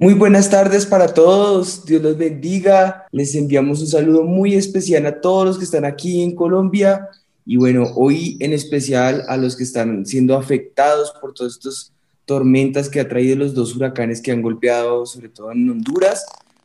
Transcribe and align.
Muy 0.00 0.14
buenas 0.14 0.48
tardes 0.48 0.86
para 0.86 1.12
todos, 1.12 1.84
Dios 1.84 2.00
los 2.00 2.16
bendiga. 2.16 3.06
Les 3.12 3.34
enviamos 3.34 3.82
un 3.82 3.86
saludo 3.86 4.22
muy 4.22 4.54
especial 4.54 5.04
a 5.04 5.20
todos 5.20 5.44
los 5.44 5.58
que 5.58 5.64
están 5.64 5.84
aquí 5.84 6.22
en 6.22 6.34
Colombia. 6.34 7.10
Y 7.44 7.58
bueno, 7.58 7.84
hoy 7.96 8.38
en 8.40 8.54
especial 8.54 9.24
a 9.28 9.36
los 9.36 9.56
que 9.56 9.62
están 9.62 10.06
siendo 10.06 10.38
afectados 10.38 11.12
por 11.20 11.34
todas 11.34 11.52
estas 11.52 11.92
tormentas 12.24 12.88
que 12.88 12.98
ha 12.98 13.08
traído 13.10 13.36
los 13.36 13.52
dos 13.52 13.76
huracanes 13.76 14.22
que 14.22 14.32
han 14.32 14.40
golpeado 14.40 15.04
sobre 15.04 15.28
todo 15.28 15.52
en 15.52 15.68
Honduras, 15.68 16.24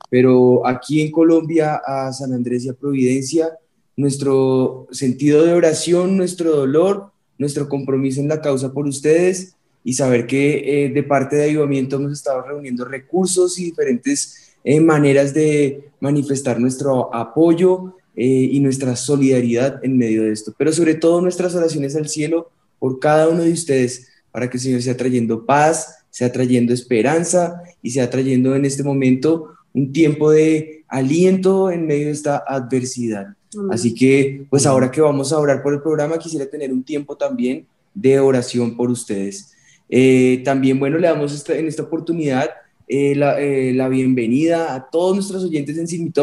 pero 0.09 0.65
aquí 0.65 1.01
en 1.01 1.11
Colombia 1.11 1.81
a 1.85 2.13
San 2.13 2.31
Andrés 2.31 2.63
y 2.63 2.69
a 2.69 2.73
Providencia, 2.73 3.49
nuestro 3.97 4.87
sentido 4.91 5.43
de 5.43 5.51
oración, 5.51 6.15
nuestro 6.15 6.55
dolor, 6.55 7.11
nuestro 7.37 7.67
compromiso 7.67 8.21
en 8.21 8.29
la 8.29 8.39
causa 8.39 8.71
por 8.71 8.87
ustedes 8.87 9.54
y 9.85 9.93
saber 9.93 10.25
que 10.25 10.85
eh, 10.85 10.89
de 10.89 11.03
parte 11.03 11.35
de 11.35 11.43
Ayudamiento 11.43 11.97
hemos 11.97 12.11
estado 12.11 12.41
reuniendo 12.41 12.83
recursos 12.85 13.59
y 13.59 13.65
diferentes 13.65 14.55
eh, 14.63 14.81
maneras 14.81 15.31
de 15.31 15.89
manifestar 15.99 16.59
nuestro 16.59 17.13
apoyo 17.13 17.95
eh, 18.15 18.25
y 18.25 18.59
nuestra 18.61 18.95
solidaridad 18.95 19.79
en 19.85 19.95
medio 19.95 20.23
de 20.23 20.31
esto, 20.31 20.55
pero 20.57 20.73
sobre 20.73 20.95
todo 20.95 21.21
nuestras 21.21 21.53
oraciones 21.53 21.95
al 21.95 22.09
cielo 22.09 22.49
por 22.79 22.99
cada 22.99 23.29
uno 23.29 23.43
de 23.43 23.51
ustedes, 23.53 24.07
para 24.31 24.49
que 24.49 24.57
el 24.57 24.63
Señor 24.63 24.81
sea 24.81 24.97
trayendo 24.97 25.45
paz, 25.45 25.99
sea 26.09 26.31
trayendo 26.31 26.73
esperanza 26.73 27.61
y 27.83 27.91
sea 27.91 28.09
trayendo 28.09 28.55
en 28.55 28.65
este 28.65 28.83
momento 28.83 29.49
un 29.71 29.93
tiempo 29.93 30.31
de 30.31 30.83
aliento 30.87 31.69
en 31.69 31.85
medio 31.85 32.07
de 32.07 32.13
esta 32.13 32.43
adversidad. 32.47 33.27
Así 33.69 33.93
que, 33.93 34.47
pues 34.49 34.65
ahora 34.65 34.89
que 34.89 34.99
vamos 34.99 35.31
a 35.31 35.39
orar 35.39 35.61
por 35.61 35.73
el 35.73 35.81
programa, 35.81 36.17
quisiera 36.17 36.47
tener 36.47 36.73
un 36.73 36.83
tiempo 36.83 37.15
también 37.15 37.67
de 37.93 38.19
oración 38.19 38.75
por 38.75 38.89
ustedes. 38.89 39.54
Eh, 39.89 40.41
también, 40.43 40.79
bueno, 40.79 40.97
le 40.97 41.07
damos 41.07 41.47
en 41.49 41.67
esta 41.67 41.83
oportunidad 41.83 42.49
eh, 42.87 43.15
la, 43.15 43.39
eh, 43.39 43.73
la, 43.73 43.87
bienvenida 43.87 44.73
a 44.73 44.89
todos 44.89 45.15
nuestros 45.15 45.43
oyentes 45.43 45.77
en 45.77 45.87
Sin 45.87 46.13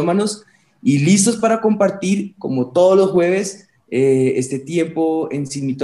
y 0.82 0.98
listos 0.98 1.36
para 1.36 1.60
compartir, 1.60 2.34
como 2.38 2.72
todos 2.72 2.96
los 2.96 3.10
jueves, 3.10 3.68
este 3.88 4.58
tiempo 4.58 5.28
en 5.30 5.46
Sin 5.46 5.76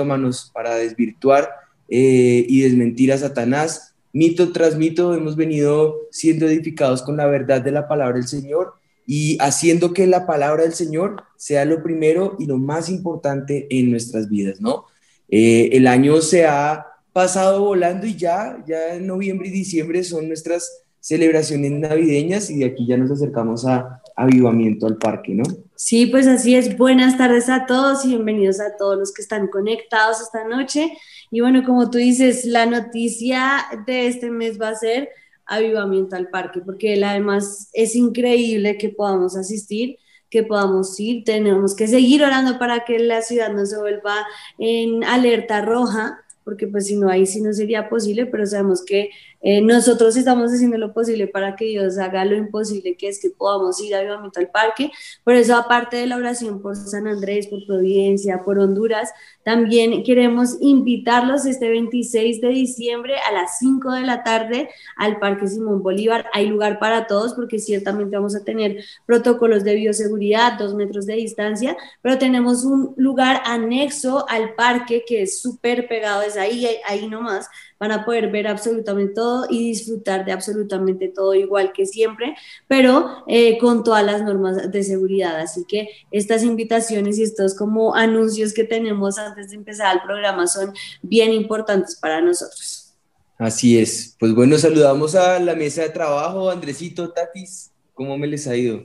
para 0.53 0.77
desvirtuar 0.77 1.51
y 1.89 2.61
desmentir 2.63 3.13
a 3.13 3.19
Satanás. 3.19 3.95
Mito 4.13 4.51
tras 4.51 4.77
mito 4.77 5.15
hemos 5.15 5.37
venido 5.37 5.95
siendo 6.11 6.49
edificados 6.49 7.03
con 7.03 7.19
la 7.19 7.27
verdad 7.27 7.61
de 7.61 7.71
la 7.71 7.87
palabra 7.87 8.17
del 8.17 8.27
Señor 8.27 8.73
y 9.07 9.37
haciendo 9.41 9.93
que 9.93 10.07
la 10.07 10.27
palabra 10.27 10.63
del 10.63 10.73
Señor 10.73 11.23
sea 11.37 11.67
lo 11.67 11.83
primero 11.83 12.35
y 12.39 12.47
lo 12.47 12.57
más 12.57 12.89
importante 12.89 13.67
en 13.71 13.91
nuestras 13.91 14.29
vidas, 14.31 14.61
¿no? 14.61 14.87
el 15.29 15.87
año 15.87 16.23
se 16.23 16.47
ha 16.47 16.87
pasado 17.19 17.65
volando 17.65 18.07
y 18.07 18.15
ya, 18.15 18.63
ya 18.65 18.95
en 18.95 19.09
noviembre 19.09 19.49
y 19.49 19.51
diciembre 19.51 20.05
son 20.05 20.29
nuestras 20.29 20.85
celebraciones 21.01 21.73
navideñas 21.73 22.49
y 22.49 22.59
de 22.59 22.67
aquí 22.67 22.87
ya 22.87 22.97
nos 22.97 23.11
acercamos 23.11 23.67
a 23.67 24.01
avivamiento 24.15 24.87
al 24.87 24.99
parque, 24.99 25.35
¿no? 25.35 25.43
Sí, 25.75 26.07
pues 26.07 26.29
así 26.29 26.55
es. 26.55 26.79
Buenas 26.79 27.19
tardes 27.19 27.49
a 27.49 27.67
todos 27.67 28.05
y 28.05 28.11
bienvenidos 28.11 28.61
a 28.61 28.77
todos 28.77 28.97
los 28.97 29.13
que 29.13 29.23
están 29.23 29.49
conectados 29.49 30.21
esta 30.21 30.45
noche. 30.45 30.93
Y 31.33 31.41
bueno, 31.41 31.65
como 31.65 31.91
tú 31.91 31.99
dices, 31.99 32.45
la 32.45 32.67
noticia 32.67 33.65
de 33.85 34.07
este 34.07 34.31
mes 34.31 34.57
va 34.61 34.69
a 34.69 34.77
ser 34.77 35.09
avivamiento 35.45 36.15
al 36.15 36.29
parque, 36.29 36.61
porque 36.65 37.05
además 37.05 37.69
es 37.73 37.97
increíble 37.97 38.79
que 38.79 38.91
podamos 38.91 39.37
asistir 39.37 39.99
que 40.31 40.43
podamos 40.43 41.01
ir, 41.01 41.25
tenemos 41.25 41.75
que 41.75 41.89
seguir 41.89 42.23
orando 42.23 42.59
para 42.59 42.85
que 42.85 42.99
la 42.99 43.23
ciudad 43.23 43.51
no 43.51 43.65
se 43.65 43.79
vuelva 43.79 44.27
en 44.59 45.03
alerta 45.03 45.63
roja, 45.63 46.23
porque 46.49 46.67
pues 46.67 46.87
si 46.87 46.97
no, 46.97 47.11
ahí 47.11 47.27
sí 47.27 47.43
no 47.43 47.53
sería 47.53 47.91
posible, 47.91 48.25
pero 48.25 48.47
sabemos 48.47 48.83
que 48.83 49.11
eh, 49.43 49.61
nosotros 49.61 50.17
estamos 50.17 50.51
haciendo 50.51 50.79
lo 50.79 50.95
posible 50.95 51.27
para 51.27 51.57
que 51.57 51.67
Dios 51.67 51.99
haga 51.99 52.25
lo 52.25 52.35
imposible, 52.37 52.97
que 52.97 53.09
es 53.09 53.21
que 53.21 53.29
podamos 53.29 53.79
ir 53.83 53.95
a 53.95 53.99
Avivamiento 53.99 54.41
al 54.41 54.49
Parque. 54.49 54.91
Por 55.25 55.35
eso, 55.35 55.55
aparte 55.55 55.99
de 55.99 56.07
la 56.07 56.17
oración 56.17 56.63
por 56.63 56.75
San 56.75 57.07
Andrés, 57.07 57.49
por 57.49 57.67
Providencia, 57.67 58.45
por 58.47 58.59
Honduras, 58.59 59.11
también 59.49 60.03
queremos 60.03 60.59
invitarlos 60.61 61.47
este 61.47 61.71
26 61.71 62.43
de 62.43 62.49
diciembre 62.49 63.15
a 63.17 63.33
las 63.33 63.59
5 63.61 63.93
de 63.93 64.03
la 64.03 64.23
tarde 64.23 64.69
al 64.95 65.19
Parque 65.19 65.49
Simón 65.49 65.83
Bolívar. 65.83 66.27
Hay 66.35 66.49
lugar 66.49 66.79
para 66.79 67.07
todos 67.07 67.33
porque 67.33 67.59
ciertamente 67.59 68.15
vamos 68.15 68.37
a 68.37 68.45
tener 68.45 68.85
protocolos 69.07 69.65
de 69.65 69.75
bioseguridad, 69.75 70.59
dos 70.59 70.75
metros 70.75 71.07
de 71.07 71.15
distancia, 71.15 71.79
pero 72.03 72.19
tenemos 72.19 72.67
un 72.67 72.93
lugar 72.99 73.41
anexo 73.47 74.29
al 74.29 74.55
parque 74.55 75.05
que 75.09 75.23
es 75.23 75.41
súper 75.41 75.89
pegado, 75.89 76.21
es 76.21 76.37
ahí, 76.37 76.69
ahí 76.87 77.09
nomás 77.09 77.49
van 77.79 77.93
a 77.93 78.05
poder 78.05 78.31
ver 78.31 78.49
absolutamente 78.49 79.15
todo 79.15 79.47
y 79.49 79.69
disfrutar 79.69 80.25
de 80.25 80.33
absolutamente 80.33 81.09
todo 81.09 81.35
igual 81.35 81.73
que 81.73 81.87
siempre, 81.87 82.35
pero 82.67 83.25
eh, 83.29 83.59
con 83.59 83.85
todas 83.85 84.05
las 84.05 84.23
normas 84.23 84.71
de 84.71 84.83
seguridad. 84.83 85.39
Así 85.39 85.65
que 85.65 85.89
estas 86.11 86.43
invitaciones 86.43 87.19
y 87.19 87.23
estos 87.23 87.55
como 87.55 87.95
anuncios 87.95 88.53
que 88.53 88.65
tenemos 88.65 89.19
antes 89.19 89.38
de 89.47 89.57
empezar 89.57 89.95
el 89.95 90.03
programa 90.03 90.47
son 90.47 90.75
bien 91.03 91.33
importantes 91.33 91.97
para 91.97 92.21
nosotros. 92.21 92.95
Así 93.39 93.79
es. 93.79 94.17
Pues 94.19 94.35
bueno, 94.35 94.59
saludamos 94.59 95.15
a 95.15 95.39
la 95.39 95.55
mesa 95.55 95.83
de 95.83 95.91
trabajo, 95.91 96.51
Andresito, 96.51 97.11
Tatis. 97.13 97.71
¿Cómo 97.95 98.19
me 98.19 98.27
les 98.27 98.47
ha 98.49 98.57
ido? 98.57 98.85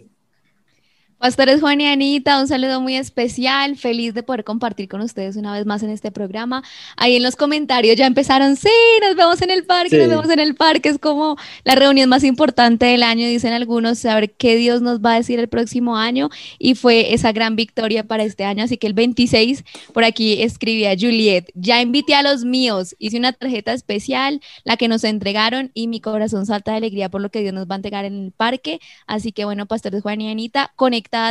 Pastores 1.23 1.61
Juan 1.61 1.79
y 1.79 1.85
Anita, 1.85 2.37
un 2.41 2.49
saludo 2.49 2.81
muy 2.81 2.97
especial, 2.97 3.77
feliz 3.77 4.13
de 4.13 4.23
poder 4.23 4.43
compartir 4.43 4.89
con 4.89 4.99
ustedes 4.99 5.37
una 5.37 5.53
vez 5.53 5.65
más 5.65 5.81
en 5.81 5.89
este 5.89 6.11
programa. 6.11 6.65
Ahí 6.97 7.15
en 7.15 7.23
los 7.23 7.37
comentarios 7.37 7.95
ya 7.95 8.07
empezaron, 8.07 8.57
sí, 8.57 8.67
nos 9.01 9.15
vemos 9.15 9.41
en 9.41 9.49
el 9.49 9.65
parque, 9.65 9.99
nos 9.99 10.09
vemos 10.09 10.29
en 10.29 10.41
el 10.41 10.53
parque, 10.53 10.89
es 10.89 10.99
como 10.99 11.37
la 11.63 11.75
reunión 11.75 12.09
más 12.09 12.25
importante 12.25 12.87
del 12.87 13.03
año, 13.03 13.25
dicen 13.25 13.53
algunos, 13.53 13.99
saber 13.99 14.33
qué 14.33 14.57
Dios 14.57 14.81
nos 14.81 14.99
va 14.99 15.13
a 15.13 15.15
decir 15.15 15.39
el 15.39 15.47
próximo 15.47 15.95
año 15.95 16.29
y 16.59 16.75
fue 16.75 17.13
esa 17.13 17.31
gran 17.31 17.55
victoria 17.55 18.03
para 18.03 18.23
este 18.23 18.43
año, 18.43 18.65
así 18.65 18.75
que 18.75 18.87
el 18.87 18.93
26, 18.93 19.63
por 19.93 20.03
aquí 20.03 20.41
escribía 20.41 20.93
Juliet, 20.99 21.51
ya 21.53 21.81
invité 21.81 22.15
a 22.15 22.23
los 22.23 22.43
míos, 22.43 22.97
hice 22.99 23.17
una 23.17 23.31
tarjeta 23.31 23.71
especial, 23.71 24.41
la 24.65 24.75
que 24.75 24.89
nos 24.89 25.05
entregaron 25.05 25.71
y 25.73 25.87
mi 25.87 26.01
corazón 26.01 26.45
salta 26.45 26.71
de 26.71 26.77
alegría 26.79 27.07
por 27.07 27.21
lo 27.21 27.29
que 27.29 27.39
Dios 27.39 27.53
nos 27.53 27.65
va 27.65 27.75
a 27.75 27.77
entregar 27.77 28.03
en 28.03 28.25
el 28.25 28.33
parque, 28.33 28.81
así 29.07 29.31
que 29.31 29.45
bueno, 29.45 29.67
Pastores 29.67 30.01
Juan 30.01 30.19
y 30.19 30.29
Anita, 30.29 30.73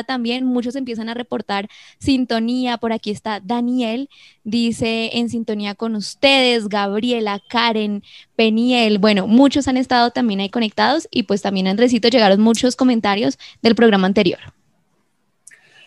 también, 0.06 0.44
muchos 0.44 0.76
empiezan 0.76 1.08
a 1.08 1.14
reportar 1.14 1.68
sintonía, 1.98 2.78
por 2.78 2.92
aquí 2.92 3.10
está 3.10 3.40
Daniel, 3.40 4.08
dice 4.44 5.10
en 5.14 5.28
sintonía 5.28 5.74
con 5.74 5.96
ustedes, 5.96 6.68
Gabriela, 6.68 7.40
Karen, 7.48 8.02
Peniel, 8.36 8.98
bueno, 8.98 9.26
muchos 9.26 9.68
han 9.68 9.76
estado 9.76 10.10
también 10.10 10.40
ahí 10.40 10.48
conectados 10.50 11.08
y 11.10 11.24
pues 11.24 11.42
también 11.42 11.66
Andresito 11.66 12.08
llegaron 12.08 12.40
muchos 12.40 12.76
comentarios 12.76 13.38
del 13.62 13.74
programa 13.74 14.06
anterior. 14.06 14.40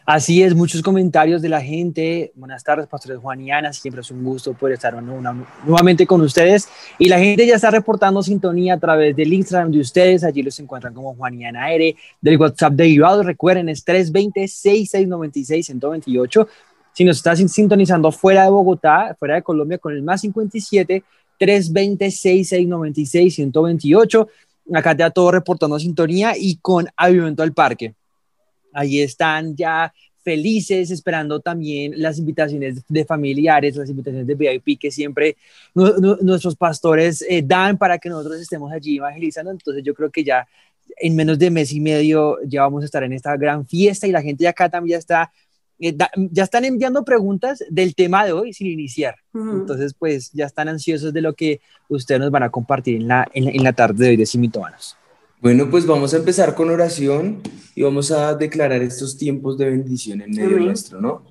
Así 0.05 0.43
es, 0.43 0.53
muchos 0.53 0.83
comentarios 0.83 1.41
de 1.41 1.49
la 1.49 1.59
gente. 1.59 2.31
Buenas 2.35 2.63
tardes, 2.63 2.85
pastores 2.85 3.17
Juan 3.17 3.41
y 3.41 3.49
Ana. 3.49 3.73
Siempre 3.73 4.01
es 4.01 4.11
un 4.11 4.23
gusto 4.23 4.53
poder 4.53 4.75
estar 4.75 5.01
nuevamente 5.01 6.05
con 6.05 6.21
ustedes. 6.21 6.69
Y 6.99 7.09
la 7.09 7.17
gente 7.17 7.47
ya 7.47 7.55
está 7.55 7.71
reportando 7.71 8.21
sintonía 8.21 8.75
a 8.75 8.79
través 8.79 9.15
del 9.15 9.33
Instagram 9.33 9.71
de 9.71 9.79
ustedes. 9.79 10.23
Allí 10.23 10.43
los 10.43 10.59
encuentran 10.59 10.93
como 10.93 11.15
Juan 11.15 11.41
y 11.41 11.45
Ana 11.45 11.73
R. 11.73 11.95
Del 12.21 12.37
WhatsApp 12.37 12.73
de 12.73 12.83
Vivado, 12.83 13.23
recuerden, 13.23 13.67
es 13.67 13.83
320-6696-128. 13.83 16.47
Si 16.93 17.03
nos 17.03 17.17
estás 17.17 17.39
sintonizando 17.51 18.11
fuera 18.11 18.43
de 18.43 18.51
Bogotá, 18.51 19.15
fuera 19.17 19.33
de 19.35 19.41
Colombia, 19.41 19.79
con 19.79 19.91
el 19.91 20.03
más 20.03 20.21
57 20.21 21.03
320-6696-128. 21.39 24.27
Acá 24.73 24.95
ya 24.95 25.09
todo 25.09 25.31
reportando 25.31 25.79
sintonía 25.79 26.33
y 26.37 26.57
con 26.57 26.87
Avivamiento 26.95 27.41
al 27.41 27.53
Parque. 27.53 27.95
Ahí 28.75 29.01
están 29.01 29.55
ya 29.55 29.93
felices, 30.25 30.89
esperando 30.89 31.39
también 31.39 31.93
las 31.97 32.17
invitaciones 32.17 32.81
de 32.89 33.05
familiares, 33.05 33.75
las 33.75 33.89
invitaciones 33.89 34.25
de 34.25 34.33
VIP 34.33 34.79
que 34.79 34.89
siempre 34.89 35.37
nuestros 35.75 36.55
pastores 36.55 37.23
eh, 37.29 37.43
dan 37.45 37.77
para 37.77 37.99
que 37.99 38.09
nosotros 38.09 38.41
estemos 38.41 38.71
allí 38.71 38.97
evangelizando. 38.97 39.51
Entonces 39.51 39.83
yo 39.83 39.93
creo 39.93 40.09
que 40.09 40.23
ya 40.23 40.47
en 40.97 41.15
menos 41.15 41.37
de 41.37 41.51
mes 41.51 41.71
y 41.71 41.79
medio 41.79 42.37
ya 42.43 42.63
vamos 42.63 42.81
a 42.81 42.85
estar 42.85 43.03
en 43.03 43.13
esta 43.13 43.37
gran 43.37 43.67
fiesta 43.67 44.07
y 44.07 44.11
la 44.11 44.23
gente 44.23 44.43
de 44.43 44.47
acá 44.47 44.67
también 44.67 44.95
ya 44.95 44.99
está, 44.99 45.31
eh, 45.79 45.95
ya 46.31 46.43
están 46.43 46.65
enviando 46.65 47.05
preguntas 47.05 47.63
del 47.69 47.93
tema 47.93 48.25
de 48.25 48.31
hoy 48.31 48.51
sin 48.51 48.67
iniciar. 48.67 49.15
Entonces 49.31 49.93
pues 49.93 50.31
ya 50.31 50.47
están 50.47 50.69
ansiosos 50.69 51.13
de 51.13 51.21
lo 51.21 51.33
que 51.33 51.61
ustedes 51.87 52.19
nos 52.19 52.31
van 52.31 52.43
a 52.43 52.49
compartir 52.49 52.95
en 52.95 53.07
la, 53.07 53.27
en, 53.31 53.63
la 53.63 53.73
tarde 53.73 54.05
de 54.05 54.09
hoy 54.11 54.17
de 54.17 54.25
Simitomanos. 54.25 54.97
Bueno, 55.41 55.69
pues 55.69 55.85
vamos 55.85 56.13
a 56.13 56.17
empezar 56.17 56.55
con 56.55 56.69
oración 56.69 57.41
y 57.75 57.83
vamos 57.83 58.11
a 58.11 58.33
declarar 58.35 58.81
estos 58.81 59.17
tiempos 59.17 59.57
de 59.57 59.69
bendición 59.69 60.21
en 60.21 60.31
medio 60.31 60.59
nuestro, 60.59 61.01
¿no? 61.01 61.23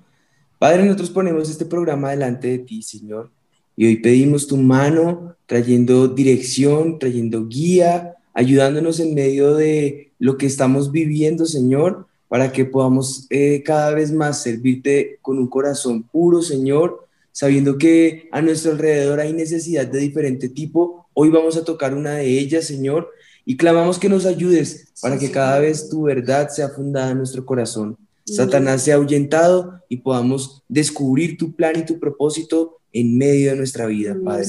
Padre, 0.58 0.84
nosotros 0.84 1.10
ponemos 1.10 1.50
este 1.50 1.64
programa 1.64 2.10
delante 2.10 2.48
de 2.48 2.58
ti, 2.58 2.82
Señor, 2.82 3.30
y 3.76 3.86
hoy 3.86 3.96
pedimos 3.96 4.46
tu 4.46 4.56
mano 4.56 5.34
trayendo 5.46 6.08
dirección, 6.08 6.98
trayendo 6.98 7.46
guía, 7.48 8.14
ayudándonos 8.34 9.00
en 9.00 9.14
medio 9.14 9.54
de 9.54 10.12
lo 10.18 10.36
que 10.36 10.46
estamos 10.46 10.92
viviendo, 10.92 11.46
Señor, 11.46 12.06
para 12.28 12.52
que 12.52 12.64
podamos 12.64 13.26
eh, 13.30 13.62
cada 13.64 13.94
vez 13.94 14.12
más 14.12 14.42
servirte 14.42 15.18
con 15.22 15.38
un 15.38 15.48
corazón 15.48 16.02
puro, 16.02 16.42
Señor, 16.42 17.06
sabiendo 17.32 17.78
que 17.78 18.28
a 18.32 18.42
nuestro 18.42 18.72
alrededor 18.72 19.20
hay 19.20 19.32
necesidad 19.32 19.86
de 19.86 19.98
diferente 19.98 20.48
tipo. 20.48 21.06
Hoy 21.14 21.30
vamos 21.30 21.56
a 21.56 21.64
tocar 21.64 21.94
una 21.94 22.14
de 22.14 22.38
ellas, 22.38 22.66
Señor, 22.66 23.10
y 23.44 23.56
clamamos 23.56 23.98
que 23.98 24.08
nos 24.08 24.26
ayudes 24.26 24.88
para 25.00 25.18
que 25.18 25.30
cada 25.30 25.58
vez 25.58 25.88
tu 25.88 26.02
verdad 26.02 26.48
sea 26.48 26.68
fundada 26.68 27.10
en 27.10 27.18
nuestro 27.18 27.44
corazón. 27.44 27.96
Satanás 28.24 28.82
sea 28.82 28.94
ahuyentado 28.94 29.82
y 29.88 29.98
podamos 29.98 30.62
descubrir 30.66 31.36
tu 31.36 31.54
plan 31.54 31.78
y 31.78 31.84
tu 31.84 31.98
propósito 31.98 32.78
en 32.92 33.18
medio 33.18 33.50
de 33.50 33.56
nuestra 33.56 33.86
vida, 33.86 34.16
Padre. 34.24 34.46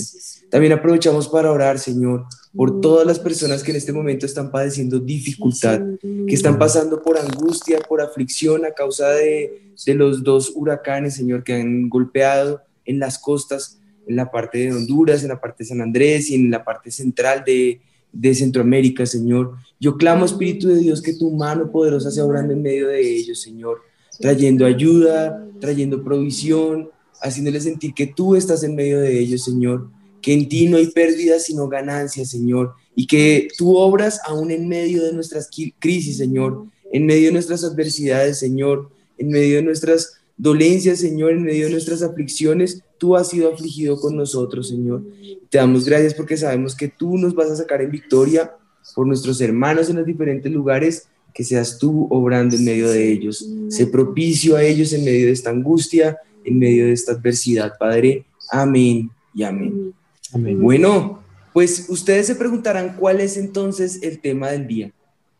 También 0.49 0.71
aprovechamos 0.71 1.27
para 1.27 1.51
orar, 1.51 1.79
Señor, 1.79 2.25
por 2.55 2.79
todas 2.79 3.05
las 3.05 3.19
personas 3.19 3.63
que 3.63 3.71
en 3.71 3.77
este 3.77 3.91
momento 3.91 4.25
están 4.25 4.51
padeciendo 4.51 4.99
dificultad, 4.99 5.81
que 5.99 6.33
están 6.33 6.57
pasando 6.57 7.01
por 7.01 7.17
angustia, 7.17 7.79
por 7.79 8.01
aflicción 8.01 8.63
a 8.65 8.71
causa 8.71 9.09
de, 9.09 9.73
de 9.85 9.93
los 9.95 10.23
dos 10.23 10.53
huracanes, 10.55 11.15
Señor, 11.15 11.43
que 11.43 11.53
han 11.53 11.89
golpeado 11.89 12.61
en 12.85 12.99
las 12.99 13.19
costas, 13.19 13.79
en 14.07 14.15
la 14.15 14.31
parte 14.31 14.59
de 14.59 14.73
Honduras, 14.73 15.23
en 15.23 15.29
la 15.29 15.41
parte 15.41 15.63
de 15.63 15.69
San 15.69 15.81
Andrés 15.81 16.29
y 16.29 16.35
en 16.35 16.51
la 16.51 16.63
parte 16.63 16.91
central 16.91 17.43
de, 17.45 17.81
de 18.15 18.33
Centroamérica, 18.33 19.05
Señor. 19.05 19.55
Yo 19.79 19.97
clamo, 19.97 20.25
Espíritu 20.25 20.69
de 20.69 20.77
Dios, 20.77 21.01
que 21.01 21.13
tu 21.13 21.29
mano 21.31 21.71
poderosa 21.71 22.09
sea 22.09 22.25
obrando 22.25 22.53
en 22.53 22.61
medio 22.61 22.87
de 22.87 23.01
ellos, 23.01 23.41
Señor, 23.41 23.81
trayendo 24.19 24.65
ayuda, 24.65 25.45
trayendo 25.59 26.03
provisión, 26.03 26.89
haciéndoles 27.21 27.63
sentir 27.63 27.93
que 27.93 28.07
tú 28.07 28.35
estás 28.35 28.63
en 28.63 28.75
medio 28.75 28.99
de 28.99 29.19
ellos, 29.19 29.43
Señor, 29.43 29.89
que 30.21 30.33
en 30.33 30.47
ti 30.47 30.67
no 30.67 30.77
hay 30.77 30.87
pérdida 30.87 31.39
sino 31.39 31.67
ganancia, 31.67 32.25
Señor, 32.25 32.73
y 32.95 33.05
que 33.05 33.49
tú 33.57 33.75
obras 33.75 34.21
aún 34.25 34.49
en 34.51 34.67
medio 34.67 35.03
de 35.03 35.13
nuestras 35.13 35.49
crisis, 35.79 36.17
Señor, 36.17 36.65
en 36.91 37.05
medio 37.05 37.27
de 37.27 37.33
nuestras 37.33 37.63
adversidades, 37.63 38.39
Señor, 38.39 38.89
en 39.17 39.29
medio 39.29 39.57
de 39.57 39.63
nuestras 39.63 40.21
dolencias, 40.37 40.99
Señor, 40.99 41.31
en 41.31 41.43
medio 41.43 41.65
de 41.65 41.71
nuestras 41.71 42.01
aflicciones, 42.01 42.81
tú 42.97 43.15
has 43.15 43.29
sido 43.29 43.51
afligido 43.53 43.99
con 43.99 44.15
nosotros, 44.15 44.69
Señor. 44.69 45.03
Te 45.49 45.57
damos 45.57 45.85
gracias 45.85 46.13
porque 46.13 46.37
sabemos 46.37 46.75
que 46.75 46.87
tú 46.87 47.17
nos 47.17 47.33
vas 47.35 47.51
a 47.51 47.55
sacar 47.55 47.81
en 47.81 47.91
victoria 47.91 48.55
por 48.93 49.07
nuestros 49.07 49.41
hermanos 49.41 49.89
en 49.89 49.97
los 49.97 50.05
diferentes 50.05 50.51
lugares, 50.51 51.07
que 51.33 51.43
seas 51.43 51.77
tú 51.77 52.07
obrando 52.09 52.55
en 52.55 52.63
medio 52.63 52.89
de 52.89 53.11
ellos. 53.11 53.47
Sé 53.69 53.87
propicio 53.87 54.55
a 54.55 54.63
ellos 54.63 54.93
en 54.93 55.03
medio 55.03 55.25
de 55.25 55.31
esta 55.31 55.49
angustia, 55.49 56.17
en 56.43 56.59
medio 56.59 56.85
de 56.85 56.93
esta 56.93 57.13
adversidad, 57.13 57.73
Padre. 57.77 58.25
Amén 58.51 59.09
y 59.33 59.43
amén. 59.43 59.93
amén. 60.33 60.61
Bueno, 60.61 61.23
pues 61.53 61.87
ustedes 61.89 62.27
se 62.27 62.35
preguntarán 62.35 62.95
cuál 62.97 63.19
es 63.19 63.37
entonces 63.37 64.01
el 64.03 64.19
tema 64.19 64.51
del 64.51 64.67
día. 64.67 64.91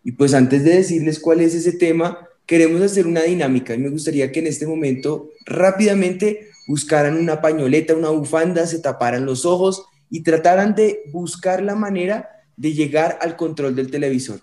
Y 0.04 0.12
pues 0.12 0.34
antes 0.34 0.64
de 0.64 0.76
decirles 0.76 1.20
cuál 1.20 1.42
es 1.42 1.56
ese 1.56 1.72
tema, 1.72 2.28
queremos 2.46 2.82
hacer 2.82 3.08
una 3.08 3.24
dinámica 3.24 3.74
y 3.74 3.80
me 3.80 3.90
gustaría 3.90 4.32
que 4.32 4.40
en 4.40 4.48
este 4.48 4.68
momento 4.68 5.32
rápidamente 5.46 6.50
buscaran 6.68 7.18
una 7.18 7.42
pañoleta, 7.42 7.96
una 7.96 8.10
bufanda, 8.10 8.66
se 8.68 8.80
taparan 8.80 9.26
los 9.26 9.46
ojos 9.46 9.86
y 10.10 10.24
trataran 10.24 10.76
de 10.76 11.04
buscar 11.12 11.62
la 11.62 11.76
manera 11.76 12.30
de 12.58 12.74
llegar 12.74 13.18
al 13.22 13.36
control 13.36 13.76
del 13.76 13.92
televisor. 13.92 14.42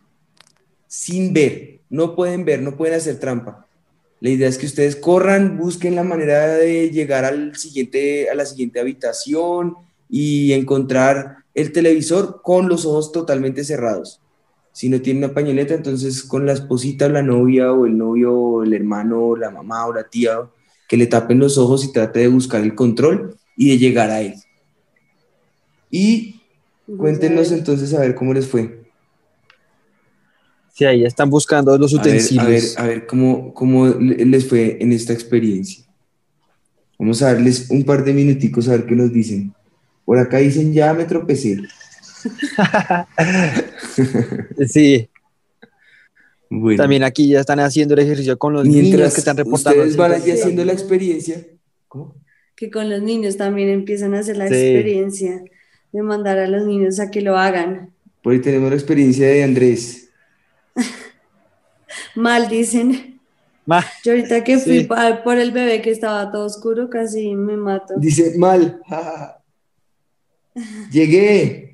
Sin 0.87 1.33
ver, 1.33 1.81
no 1.89 2.15
pueden 2.15 2.45
ver, 2.45 2.63
no 2.63 2.77
pueden 2.77 2.97
hacer 2.97 3.19
trampa. 3.19 3.67
La 4.21 4.31
idea 4.31 4.49
es 4.49 4.59
que 4.59 4.67
ustedes 4.67 4.95
corran, 4.95 5.59
busquen 5.59 5.97
la 5.97 6.05
manera 6.05 6.47
de 6.47 6.91
llegar 6.91 7.25
a 7.25 7.33
la 7.33 7.55
siguiente 7.57 8.81
habitación 8.81 9.75
y 10.09 10.53
encontrar 10.53 11.39
el 11.55 11.73
televisor 11.73 12.41
con 12.43 12.69
los 12.69 12.87
ojos 12.87 13.13
totalmente 13.13 13.65
cerrados. 13.65 14.22
Si 14.73 14.89
no 14.89 15.01
tiene 15.01 15.25
una 15.25 15.35
pañoleta, 15.35 15.75
entonces 15.75 16.23
con 16.23 16.47
la 16.47 16.53
esposita, 16.53 17.09
la 17.09 17.23
novia 17.23 17.73
o 17.73 17.87
el 17.87 17.97
novio, 17.97 18.35
o 18.35 18.63
el 18.65 18.73
hermano, 18.73 19.37
la 19.37 19.51
mamá 19.51 19.87
o 19.87 19.93
la 19.93 20.09
tía, 20.09 20.39
que 20.89 20.97
le 20.97 21.07
tapen 21.07 21.39
los 21.39 21.59
ojos 21.59 21.85
y 21.85 21.93
trate 21.93 22.21
de 22.21 22.29
buscar 22.29 22.63
el 22.63 22.75
control 22.75 23.37
y 23.57 23.71
de 23.71 23.79
llegar 23.79 24.11
a 24.11 24.23
él. 24.23 24.35
Y 25.91 26.41
cuéntenos 26.97 27.53
entonces 27.53 27.93
a 27.95 28.01
ver 28.01 28.15
cómo 28.15 28.33
les 28.33 28.47
fue. 28.47 28.83
Sí, 30.73 30.87
ahí 30.87 31.05
están 31.05 31.29
buscando 31.29 31.77
los 31.77 31.93
utensilios. 31.93 32.45
A 32.47 32.49
ver, 32.49 32.63
a 32.79 32.87
ver, 32.87 33.07
cómo, 33.07 33.53
cómo 33.53 33.89
les 33.89 34.49
fue 34.49 34.79
en 34.81 34.93
esta 34.93 35.13
experiencia. 35.13 35.85
Vamos 36.99 37.21
a 37.21 37.33
darles 37.33 37.69
un 37.69 37.85
par 37.85 38.05
de 38.05 38.15
minuticos 38.15 38.69
a 38.69 38.73
ver 38.73 38.87
qué 38.87 38.97
nos 38.97 39.13
dicen. 39.13 39.55
Por 40.05 40.19
acá 40.19 40.39
dicen, 40.39 40.73
ya 40.73 40.95
me 40.95 41.05
tropecé. 41.05 41.63
sí. 44.69 45.09
También 46.77 47.03
aquí 47.03 47.29
ya 47.29 47.41
están 47.41 47.61
haciendo 47.61 47.95
el 47.95 48.01
ejercicio 48.01 48.39
con 48.39 48.53
los 48.53 48.67
niños 48.67 49.15
que 49.15 49.21
están 49.21 49.37
reportando. 49.37 49.81
Ustedes 49.81 49.97
van 49.97 50.13
allí 50.13 50.31
haciendo 50.31 50.65
la 50.65 50.73
experiencia. 50.73 51.45
¿Cómo? 51.89 52.15
Que 52.55 52.71
con 52.71 52.91
los 52.91 53.03
niños 53.03 53.37
también 53.37 53.71
empiezan 53.71 54.15
a 54.15 54.21
hacer 54.21 54.37
la 54.37 54.47
experiencia 54.47 55.43
de 55.93 56.03
mandar 56.03 56.39
a 56.39 56.47
los 56.47 56.65
niños 56.65 57.01
a 57.01 57.11
que 57.11 57.23
lo 57.23 57.39
hagan. 57.39 57.93
Por 58.23 58.35
ahí 58.35 58.41
tenemos 58.41 58.71
la 58.71 58.77
experiencia 58.77 59.27
de 59.27 59.43
Andrés. 59.43 60.11
Mal 62.15 62.49
dicen. 62.49 63.21
Yo 64.05 64.13
ahorita 64.13 64.45
que 64.45 64.59
fui 64.59 64.89
por 65.25 65.39
el 65.39 65.53
bebé 65.53 65.81
que 65.83 65.91
estaba 65.91 66.31
todo 66.31 66.47
oscuro, 66.47 66.91
casi 66.91 67.35
me 67.35 67.57
mato. 67.57 67.95
Dice 67.97 68.37
mal. 68.37 68.81
Llegué. 70.91 71.72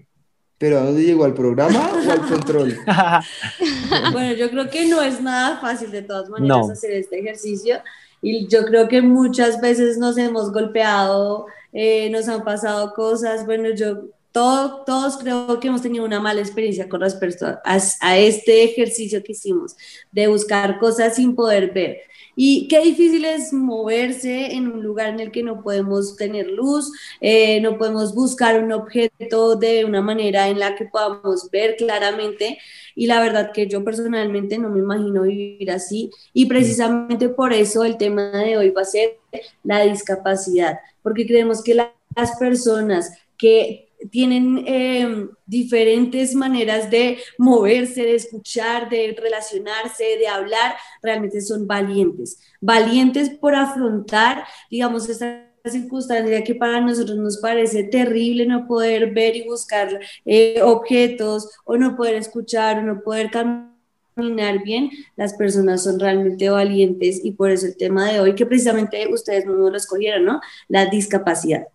¿Pero 0.59 0.79
a 0.79 0.83
dónde 0.83 1.05
llegó? 1.05 1.25
¿Al 1.25 1.35
programa 1.35 1.93
o 1.93 2.11
al 2.11 2.27
control? 2.29 2.77
bueno, 4.13 4.35
yo 4.35 4.51
creo 4.51 4.69
que 4.69 4.87
no 4.87 5.01
es 5.01 5.21
nada 5.21 5.59
fácil 5.61 5.91
de 5.91 6.03
todas 6.03 6.29
maneras 6.29 6.71
hacer 6.71 6.93
este 6.93 7.21
ejercicio 7.21 7.81
y 8.21 8.49
yo 8.49 8.65
creo 8.65 8.89
que 8.89 9.01
muchas 9.01 9.61
veces 9.61 9.99
nos 9.99 10.19
hemos 10.19 10.53
golpeado, 10.53 11.47
eh, 11.73 12.11
nos 12.11 12.29
han 12.29 12.43
pasado 12.43 12.93
cosas, 12.95 13.47
bueno, 13.47 13.71
yo 13.71 14.09
todo, 14.33 14.85
todos 14.85 15.17
creo 15.19 15.61
que 15.61 15.69
hemos 15.69 15.83
tenido 15.83 16.05
una 16.05 16.21
mala 16.21 16.41
experiencia 16.41 16.89
con 16.89 17.01
respecto 17.01 17.47
a, 17.47 17.61
a, 17.65 18.19
este 18.19 18.65
ejercicio 18.65 19.23
que 19.23 19.33
hicimos, 19.33 19.77
de 20.11 20.27
buscar 20.27 20.79
cosas 20.79 21.15
sin 21.15 21.35
poder 21.35 21.73
ver. 21.73 21.99
Y 22.41 22.69
qué 22.69 22.81
difícil 22.81 23.25
es 23.25 23.53
moverse 23.53 24.55
en 24.55 24.69
un 24.69 24.81
lugar 24.81 25.09
en 25.09 25.19
el 25.19 25.33
que 25.33 25.43
no 25.43 25.61
podemos 25.61 26.15
tener 26.15 26.47
luz, 26.47 26.93
eh, 27.21 27.61
no 27.61 27.77
podemos 27.77 28.15
buscar 28.15 28.63
un 28.63 28.71
objeto 28.71 29.57
de 29.57 29.85
una 29.85 30.03
manera 30.03 30.47
en 30.47 30.61
la 30.61 30.77
que 30.77 30.85
podamos 30.85 31.51
ver 31.51 31.75
claramente. 31.75 32.59
Y 32.95 33.09
la 33.09 33.21
verdad 33.21 33.51
que 33.53 33.67
yo 33.67 33.83
personalmente 33.83 34.57
no 34.57 34.71
me 34.71 34.79
imagino 34.79 35.25
vivir 35.25 35.69
así. 35.73 36.13
Y 36.33 36.47
precisamente 36.47 37.29
por 37.29 37.53
eso 37.53 37.83
el 37.83 37.97
tema 37.97 38.31
de 38.31 38.57
hoy 38.57 38.71
va 38.71 38.83
a 38.83 38.85
ser 38.85 39.19
la 39.65 39.83
discapacidad, 39.83 40.79
porque 41.03 41.27
creemos 41.27 41.61
que 41.65 41.75
las 41.75 42.39
personas 42.39 43.19
que 43.37 43.88
tienen 44.11 44.65
em, 44.67 45.29
diferentes 45.47 46.35
maneras 46.35 46.91
de 46.91 47.19
moverse, 47.39 48.03
de 48.03 48.15
escuchar, 48.15 48.89
de 48.89 49.17
relacionarse, 49.19 50.05
de 50.19 50.29
hablar, 50.29 50.77
realmente 51.03 51.41
son 51.41 51.67
valientes. 51.67 52.39
Valientes 52.61 53.31
por 53.31 53.55
afrontar, 53.55 54.45
digamos, 54.71 55.09
esta 55.09 55.49
circunstancia 55.65 56.45
que 56.45 56.55
para 56.55 56.81
nosotros 56.81 57.17
nos 57.19 57.39
parece 57.39 57.85
terrible 57.85 58.47
no 58.47 58.67
poder 58.67 59.13
ver 59.13 59.37
y 59.37 59.47
buscar 59.47 60.01
eh, 60.25 60.61
objetos 60.63 61.51
o 61.65 61.77
no 61.77 61.97
poder 61.97 62.15
escuchar 62.15 62.79
o 62.79 62.83
no 62.83 63.01
poder 63.03 63.31
caminar 63.31 64.63
bien, 64.65 64.91
las 65.17 65.35
personas 65.35 65.83
son 65.83 66.01
realmente 66.01 66.49
valientes 66.49 67.21
y 67.23 67.33
por 67.33 67.51
eso 67.51 67.67
el 67.67 67.77
tema 67.77 68.11
de 68.11 68.21
hoy 68.21 68.35
que 68.35 68.47
precisamente 68.47 69.07
ustedes 69.13 69.47
no 69.47 69.55
lo 69.55 69.77
escogieron, 69.77 70.25
¿no? 70.25 70.41
La 70.69 70.87
discapacidad. 70.87 71.69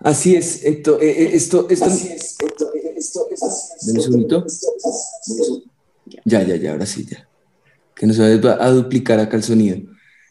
Así 0.00 0.34
es, 0.34 0.64
esto, 0.64 0.98
eh, 0.98 1.10
eh, 1.10 1.30
esto, 1.34 1.68
esto, 1.68 1.84
Así 1.84 2.08
es, 2.08 2.36
esto, 2.42 2.74
eh, 2.74 2.94
esto, 2.96 3.28
esto, 3.30 3.46
un 3.46 4.00
segundito. 4.00 4.46
Ya, 6.24 6.42
ya, 6.42 6.56
ya, 6.56 6.72
ahora 6.72 6.86
sí, 6.86 7.04
ya. 7.04 7.28
Que 7.94 8.06
no 8.06 8.14
se 8.14 8.38
va 8.38 8.64
a 8.64 8.70
duplicar 8.70 9.20
acá 9.20 9.36
el 9.36 9.42
sonido. 9.42 9.78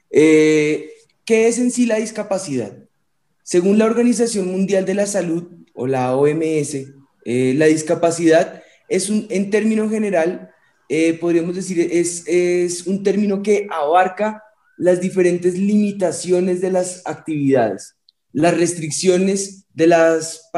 ¿Qué 0.09 0.91
es 1.27 1.59
en 1.59 1.69
sí 1.69 1.85
la 1.85 1.97
discapacidad? 1.97 2.79
Según 3.43 3.77
la 3.77 3.85
Organización 3.85 4.47
Mundial 4.47 4.85
de 4.85 4.95
la 4.95 5.05
Salud, 5.05 5.43
o 5.73 5.85
la 5.85 6.17
OMS, 6.17 6.75
la 7.23 7.65
discapacidad 7.67 8.63
es 8.89 9.09
un, 9.09 9.27
en 9.29 9.51
término 9.51 9.87
general, 9.87 10.49
podríamos 11.21 11.55
decir, 11.55 11.79
es, 11.91 12.23
es 12.25 12.87
un 12.87 13.03
término 13.03 13.43
que 13.43 13.67
abarca 13.69 14.43
las 14.77 14.99
diferentes 14.99 15.55
limitaciones 15.59 16.59
de 16.59 16.71
las 16.71 17.03
actividades 17.05 17.98
las 18.31 18.57
restricciones 18.57 19.65
de, 19.73 19.87
las, 19.87 20.49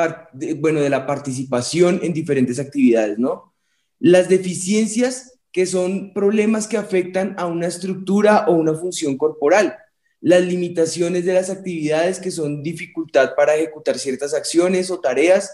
bueno, 0.57 0.81
de 0.81 0.89
la 0.89 1.05
participación 1.05 1.99
en 2.03 2.13
diferentes 2.13 2.59
actividades, 2.59 3.17
¿no? 3.17 3.53
Las 3.99 4.29
deficiencias 4.29 5.39
que 5.51 5.65
son 5.65 6.13
problemas 6.13 6.67
que 6.67 6.77
afectan 6.77 7.35
a 7.37 7.45
una 7.45 7.67
estructura 7.67 8.45
o 8.47 8.53
una 8.53 8.73
función 8.73 9.17
corporal. 9.17 9.77
las 10.23 10.43
limitaciones 10.43 11.25
de 11.25 11.33
las 11.33 11.49
actividades 11.49 12.19
que 12.19 12.29
son 12.29 12.61
dificultad 12.61 13.33
para 13.35 13.55
ejecutar 13.55 13.97
ciertas 13.97 14.35
acciones 14.35 14.91
o 14.91 14.99
tareas 14.99 15.49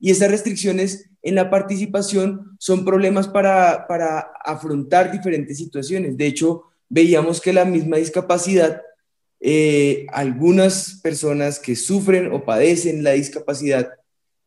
y 0.00 0.10
estas 0.10 0.30
restricciones 0.30 1.08
en 1.22 1.36
la 1.36 1.50
participación 1.50 2.56
son 2.58 2.84
problemas 2.84 3.28
para, 3.28 3.86
para 3.86 4.32
afrontar 4.44 5.12
diferentes 5.12 5.56
situaciones. 5.56 6.16
De 6.16 6.26
hecho, 6.26 6.64
veíamos 6.88 7.40
que 7.40 7.52
la 7.52 7.64
misma 7.64 7.96
discapacidad, 7.96 8.82
eh, 9.40 10.06
algunas 10.12 11.00
personas 11.02 11.58
que 11.58 11.76
sufren 11.76 12.32
o 12.32 12.44
padecen 12.44 13.04
la 13.04 13.12
discapacidad 13.12 13.90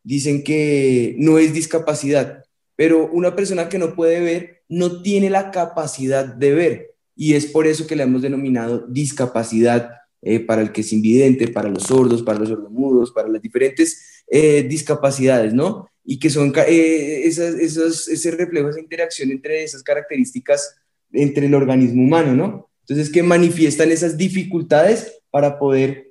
dicen 0.02 0.42
que 0.42 1.14
no 1.18 1.38
es 1.38 1.52
discapacidad, 1.52 2.44
pero 2.76 3.08
una 3.12 3.36
persona 3.36 3.68
que 3.68 3.78
no 3.78 3.94
puede 3.94 4.20
ver 4.20 4.62
no 4.68 5.02
tiene 5.02 5.30
la 5.30 5.50
capacidad 5.50 6.24
de 6.24 6.54
ver 6.54 6.94
y 7.14 7.34
es 7.34 7.46
por 7.46 7.66
eso 7.66 7.86
que 7.86 7.96
la 7.96 8.04
hemos 8.04 8.22
denominado 8.22 8.86
discapacidad 8.88 9.90
eh, 10.22 10.40
para 10.40 10.62
el 10.62 10.72
que 10.72 10.82
es 10.82 10.92
invidente, 10.92 11.48
para 11.48 11.68
los 11.68 11.84
sordos, 11.84 12.22
para 12.22 12.38
los 12.38 12.48
sordomudos, 12.48 13.10
para 13.10 13.28
las 13.28 13.42
diferentes 13.42 14.22
eh, 14.28 14.62
discapacidades, 14.62 15.52
¿no? 15.52 15.88
Y 16.04 16.18
que 16.18 16.30
son 16.30 16.52
eh, 16.66 17.22
esas, 17.24 17.54
esos, 17.56 18.08
ese 18.08 18.30
reflejo, 18.30 18.68
esa 18.68 18.80
interacción 18.80 19.30
entre 19.30 19.62
esas 19.62 19.82
características 19.82 20.76
entre 21.12 21.46
el 21.46 21.54
organismo 21.54 22.02
humano, 22.02 22.34
¿no? 22.34 22.70
Entonces, 22.82 23.10
que 23.10 23.22
manifiestan 23.22 23.90
esas 23.90 24.16
dificultades 24.16 25.20
para 25.30 25.58
poder 25.58 26.08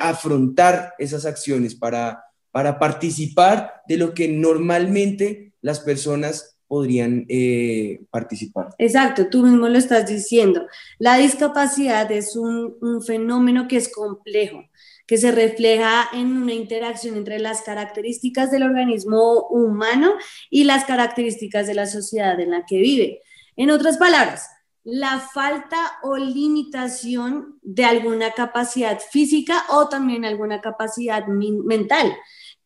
afrontar 0.00 0.94
esas 0.98 1.26
acciones, 1.26 1.74
para, 1.74 2.22
para 2.52 2.78
participar 2.78 3.82
de 3.88 3.96
lo 3.96 4.14
que 4.14 4.28
normalmente 4.28 5.54
las 5.60 5.80
personas 5.80 6.56
podrían 6.70 7.26
eh, 7.28 8.02
participar. 8.10 8.68
Exacto, 8.78 9.28
tú 9.28 9.42
mismo 9.42 9.68
lo 9.68 9.76
estás 9.76 10.06
diciendo. 10.06 10.68
La 11.00 11.16
discapacidad 11.16 12.10
es 12.12 12.36
un, 12.36 13.02
fenómeno 13.04 13.66
que 13.66 13.76
es 13.76 13.92
complejo, 13.92 14.62
que 15.04 15.18
se 15.18 15.32
refleja 15.32 16.08
en 16.12 16.36
una 16.36 16.54
interacción 16.54 17.16
entre 17.16 17.40
las 17.40 17.62
características 17.62 18.52
del 18.52 18.62
organismo 18.62 19.48
humano 19.48 20.12
y 20.48 20.62
las 20.62 20.84
características 20.84 21.66
de 21.66 21.74
la 21.74 21.86
sociedad 21.86 22.38
en 22.38 22.52
la 22.52 22.64
que 22.64 22.78
vive. 22.78 23.20
En 23.56 23.72
otras 23.72 23.98
palabras, 23.98 24.46
la 24.84 25.20
falta 25.20 25.98
o 26.02 26.16
limitación 26.16 27.58
de 27.62 27.84
alguna 27.84 28.32
capacidad 28.32 28.98
física 28.98 29.64
o 29.70 29.88
también 29.88 30.24
alguna 30.24 30.60
capacidad 30.60 31.26
mental 31.26 32.16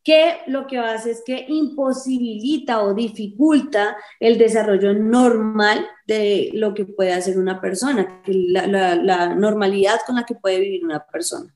que 0.05 0.41
lo 0.47 0.67
que 0.67 0.79
hace 0.79 1.13
es 1.13 1.23
que 1.25 1.47
imposibilita 1.49 2.83
o 2.85 2.93
dificulta 2.95 3.97
el 4.21 4.37
desarrollo 4.37 4.93
normal 4.93 5.87
de 6.07 6.51
lo 6.53 6.75
que 6.75 6.85
puede 6.85 7.15
hacer 7.15 7.39
una 7.39 7.61
persona, 7.61 8.23
la, 8.27 9.35
normalidad 9.35 10.01
con 10.07 10.17
la 10.17 10.25
que 10.25 10.35
puede 10.35 10.61
vivir 10.61 10.85
una 10.85 11.05
persona. 11.07 11.53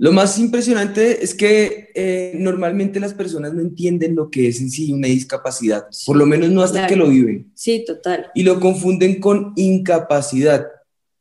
Lo 0.00 0.12
más 0.12 0.38
impresionante 0.38 1.24
es 1.24 1.34
que 1.34 1.90
eh, 1.92 2.32
normalmente 2.36 3.00
las 3.00 3.14
personas 3.14 3.52
no 3.52 3.60
entienden 3.60 4.14
lo 4.14 4.30
que 4.30 4.46
es 4.46 4.60
en 4.60 4.70
sí 4.70 4.92
una 4.92 5.08
discapacidad, 5.08 5.88
por 6.06 6.16
lo 6.16 6.24
menos 6.24 6.50
no 6.50 6.62
hasta 6.62 6.86
que 6.86 6.94
lo 6.94 7.08
viven. 7.08 7.50
Sí, 7.54 7.84
total. 7.84 8.30
Y 8.32 8.44
lo 8.44 8.60
confunden 8.60 9.18
con 9.18 9.52
incapacidad. 9.56 10.68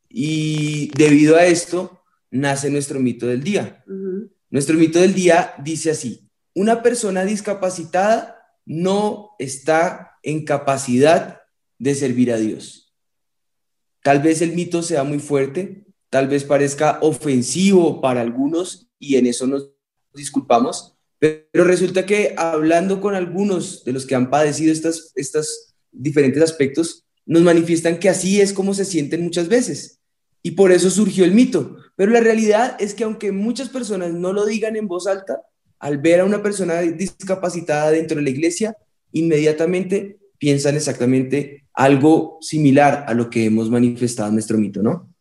Y 0.10 0.92
debido 0.96 1.38
a 1.38 1.46
esto 1.46 2.04
nace 2.30 2.70
nuestro 2.70 3.00
mito 3.00 3.26
del 3.26 3.44
día. 3.44 3.84
Nuestro 4.52 4.78
mito 4.78 5.00
del 5.00 5.16
día 5.16 5.56
dice 5.64 5.90
así, 5.90 6.30
una 6.54 6.84
persona 6.84 7.26
discapacitada 7.26 8.38
no 8.64 9.32
está 9.40 10.20
en 10.22 10.46
capacidad 10.46 11.42
de 11.80 11.96
servir 11.96 12.32
a 12.32 12.38
Dios. 12.38 12.94
Tal 14.04 14.22
vez 14.22 14.44
el 14.44 14.54
mito 14.54 14.84
sea 14.84 15.04
muy 15.04 15.18
fuerte, 15.18 15.87
tal 16.10 16.28
vez 16.28 16.44
parezca 16.44 17.00
ofensivo 17.02 18.02
para 18.02 18.22
algunos 18.22 18.90
y 19.00 19.16
en 19.16 19.28
eso 19.28 19.48
nos 19.48 19.72
disculpamos, 20.14 20.96
pero 21.20 21.64
resulta 21.64 22.06
que 22.06 22.34
hablando 22.38 23.02
con 23.02 23.16
algunos 23.16 23.84
de 23.84 23.94
los 23.94 24.06
que 24.06 24.16
han 24.16 24.30
padecido 24.30 24.72
estos 24.72 25.12
estas 25.16 25.76
diferentes 25.92 26.42
aspectos, 26.44 27.06
nos 27.26 27.42
manifiestan 27.42 28.00
que 28.00 28.10
así 28.10 28.40
es 28.40 28.54
como 28.54 28.74
se 28.74 28.86
sienten 28.86 29.24
muchas 29.24 29.48
veces. 29.50 30.00
Y 30.44 30.52
por 30.52 30.72
eso 30.72 30.90
surgió 30.90 31.26
el 31.26 31.34
mito. 31.34 31.78
Pero 31.96 32.12
la 32.12 32.22
realidad 32.22 32.78
es 32.80 32.94
que 32.94 33.04
aunque 33.04 33.32
muchas 33.32 33.70
personas 33.70 34.14
no 34.14 34.32
lo 34.32 34.46
digan 34.46 34.76
en 34.76 34.88
voz 34.88 35.08
alta, 35.08 35.42
al 35.80 35.98
ver 35.98 36.22
a 36.22 36.26
una 36.26 36.42
persona 36.42 36.80
discapacitada 36.82 37.92
dentro 37.92 38.18
de 38.18 38.24
la 38.24 38.30
iglesia, 38.30 38.78
inmediatamente 39.12 40.20
piensan 40.38 40.76
exactamente 40.76 41.66
algo 41.74 42.38
similar 42.42 43.06
a 43.08 43.14
lo 43.14 43.30
que 43.30 43.46
hemos 43.46 43.70
manifestado 43.70 44.30
en 44.30 44.36
nuestro 44.36 44.58
mito, 44.58 44.82
¿no? 44.82 45.14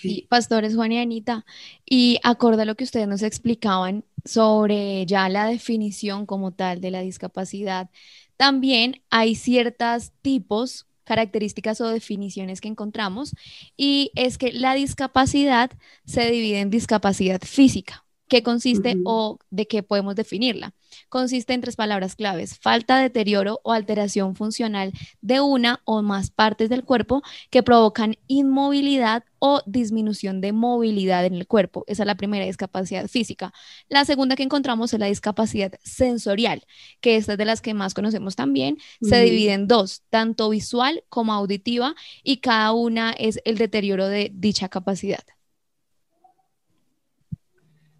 Sí, 0.00 0.26
pastores 0.30 0.74
Juan 0.74 0.92
y 0.92 0.98
Anita, 0.98 1.44
y 1.84 2.18
acorde 2.22 2.62
a 2.62 2.64
lo 2.64 2.76
que 2.76 2.84
ustedes 2.84 3.06
nos 3.08 3.22
explicaban 3.22 4.06
sobre 4.24 5.04
ya 5.04 5.28
la 5.28 5.44
definición 5.46 6.24
como 6.24 6.52
tal 6.52 6.80
de 6.80 6.90
la 6.90 7.00
discapacidad, 7.02 7.90
también 8.38 9.02
hay 9.10 9.34
ciertos 9.34 10.12
tipos, 10.22 10.86
características 11.04 11.80
o 11.82 11.88
definiciones 11.88 12.62
que 12.62 12.68
encontramos, 12.68 13.34
y 13.76 14.12
es 14.14 14.38
que 14.38 14.50
la 14.52 14.72
discapacidad 14.74 15.70
se 16.06 16.30
divide 16.30 16.60
en 16.60 16.70
discapacidad 16.70 17.40
física, 17.42 18.05
¿Qué 18.28 18.42
consiste 18.42 18.96
o 19.04 19.38
de 19.50 19.66
qué 19.68 19.82
podemos 19.84 20.16
definirla? 20.16 20.74
Consiste 21.08 21.54
en 21.54 21.60
tres 21.60 21.76
palabras 21.76 22.16
claves, 22.16 22.58
falta, 22.58 22.98
deterioro 22.98 23.60
o 23.62 23.72
alteración 23.72 24.34
funcional 24.34 24.92
de 25.20 25.40
una 25.40 25.80
o 25.84 26.02
más 26.02 26.30
partes 26.30 26.68
del 26.68 26.84
cuerpo 26.84 27.22
que 27.50 27.62
provocan 27.62 28.16
inmovilidad 28.26 29.24
o 29.38 29.62
disminución 29.66 30.40
de 30.40 30.52
movilidad 30.52 31.24
en 31.24 31.34
el 31.34 31.46
cuerpo. 31.46 31.84
Esa 31.86 32.02
es 32.02 32.06
la 32.06 32.16
primera 32.16 32.44
discapacidad 32.44 33.06
física. 33.06 33.52
La 33.88 34.04
segunda 34.04 34.34
que 34.34 34.42
encontramos 34.42 34.92
es 34.92 34.98
la 34.98 35.06
discapacidad 35.06 35.72
sensorial, 35.84 36.64
que 37.00 37.16
esta 37.16 37.32
es 37.32 37.38
de 37.38 37.44
las 37.44 37.60
que 37.60 37.74
más 37.74 37.94
conocemos 37.94 38.34
también. 38.34 38.78
Se 39.02 39.20
divide 39.20 39.52
en 39.52 39.68
dos, 39.68 40.02
tanto 40.10 40.48
visual 40.50 41.04
como 41.08 41.32
auditiva, 41.32 41.94
y 42.24 42.38
cada 42.38 42.72
una 42.72 43.12
es 43.12 43.40
el 43.44 43.56
deterioro 43.58 44.08
de 44.08 44.32
dicha 44.34 44.68
capacidad. 44.68 45.24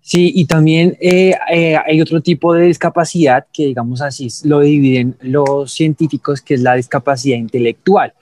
Sí, 0.06 0.30
y 0.36 0.44
también 0.44 0.96
eh, 1.00 1.34
eh, 1.52 1.76
hay 1.84 2.00
otro 2.00 2.20
tipo 2.20 2.54
de 2.54 2.66
discapacidad 2.66 3.44
que, 3.52 3.66
digamos 3.66 4.00
así, 4.00 4.28
lo 4.44 4.60
dividen 4.60 5.16
los 5.20 5.72
científicos, 5.72 6.40
que 6.40 6.54
es 6.54 6.60
la 6.60 6.74
discapacidad 6.74 7.36
intelectual. 7.38 8.14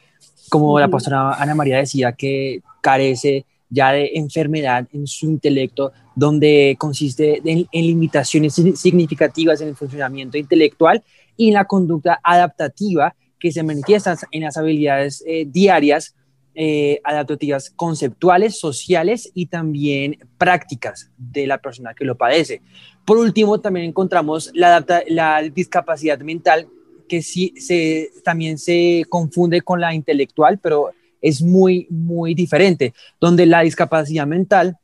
Como 0.49 0.81
la 0.81 0.89
pastora 0.89 1.35
Ana 1.35 1.55
María 1.55 1.77
decía, 1.77 2.13
que 2.13 2.63
carece 2.81 3.45
ya 3.69 3.93
de 3.93 4.13
enfermedad 4.15 4.89
en 4.95 5.07
su 5.07 5.27
intelecto, 5.27 5.93
donde 6.17 6.75
consiste 6.79 7.43
en, 7.45 7.69
limitaciones 7.71 8.55
significativas 8.55 9.61
en 9.61 9.69
el 9.69 9.77
funcionamiento 9.77 10.39
intelectual 10.39 11.03
y 11.37 11.49
en 11.49 11.55
la 11.55 11.67
conducta 11.67 12.19
adaptativa 12.25 13.15
que 13.39 13.53
se 13.53 13.63
manifiestan 13.63 14.17
en 14.31 14.45
las 14.45 14.57
habilidades 14.57 15.23
eh, 15.27 15.45
diarias 15.47 16.15
eh, 16.55 17.01
adaptativas 17.05 17.71
conceptuales, 17.71 18.59
sociales 18.59 19.31
y 19.35 19.47
también 19.47 20.19
prácticas 20.39 21.11
de 21.19 21.47
la 21.47 21.59
persona 21.59 21.95
que 21.95 22.05
lo 22.05 22.17
padece. 22.17 22.63
Por 23.05 23.19
último, 23.19 23.61
también 23.61 23.87
encontramos 23.87 24.51
la, 24.55 24.85
la 25.09 25.43
discapacidad 25.43 26.19
mental, 26.21 26.69
que 27.09 27.23
sí 27.23 27.55
se, 27.57 28.11
también 28.23 28.59
se 28.59 29.05
confunde 29.09 29.61
con 29.61 29.81
la 29.81 29.95
intelectual, 29.95 30.59
pero 30.59 30.91
es 31.21 31.43
muy, 31.43 31.87
muy 31.91 32.35
diferente, 32.35 32.95
donde 33.21 33.47
la 33.47 33.63
discapacidad 33.63 34.27
mental 34.27 34.79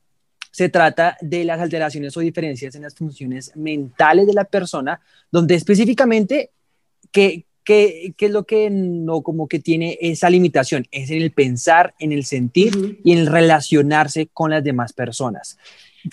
se 0.50 0.68
trata 0.68 1.16
de 1.20 1.44
las 1.44 1.60
alteraciones 1.60 2.16
o 2.16 2.20
diferencias 2.20 2.74
en 2.74 2.82
las 2.82 2.94
funciones 2.94 3.52
mentales 3.54 4.26
de 4.26 4.34
la 4.34 4.44
persona, 4.44 5.00
donde 5.30 5.54
específicamente 5.54 6.50
que, 7.12 7.46
¿Qué, 7.64 8.14
es 8.18 8.30
lo 8.30 8.44
que 8.44 8.70
no 8.70 9.22
como 9.22 9.48
que 9.48 9.58
tiene 9.58 9.98
esa 10.00 10.30
limitación? 10.30 10.86
Es 10.90 11.10
en 11.10 11.22
el 11.22 11.30
pensar, 11.30 11.94
en 11.98 12.12
el 12.12 12.24
sentir 12.24 13.00
y 13.04 13.12
en 13.12 13.18
el 13.18 13.26
relacionarse 13.26 14.28
con 14.32 14.50
las 14.50 14.64
demás 14.64 14.92
personas. 14.92 15.58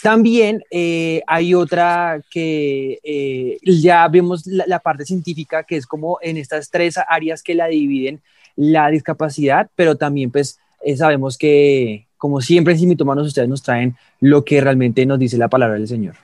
También 0.04 0.64
eh, 0.70 1.22
hay 1.28 1.54
otra 1.54 2.22
que 2.30 3.00
eh, 3.04 3.58
ya 3.64 4.08
vemos 4.10 4.46
la, 4.46 4.80
parte 4.80 5.06
científica, 5.06 5.64
que 5.64 5.78
es 5.78 5.88
como 5.88 6.20
en 6.22 6.38
estas 6.38 6.70
tres 6.70 6.96
áreas 7.08 7.42
que 7.42 7.56
la 7.56 7.68
dividen 7.68 8.22
la 8.58 8.90
discapacidad, 8.90 9.70
pero 9.76 9.96
también 9.96 10.32
pues 10.32 10.60
eh, 10.84 10.98
sabemos 10.98 11.38
que 11.38 12.08
como 12.18 12.42
siempre 12.42 12.74
en 12.74 12.80
Simitomanos 12.80 13.28
ustedes 13.28 13.48
nos 13.48 13.62
traen 13.64 13.96
lo 14.20 14.44
que 14.44 14.60
realmente 14.60 15.06
nos 15.06 15.20
dice 15.20 15.38
la 15.38 15.48
palabra 15.48 15.76
del 15.76 15.88
Señor. 15.88 16.16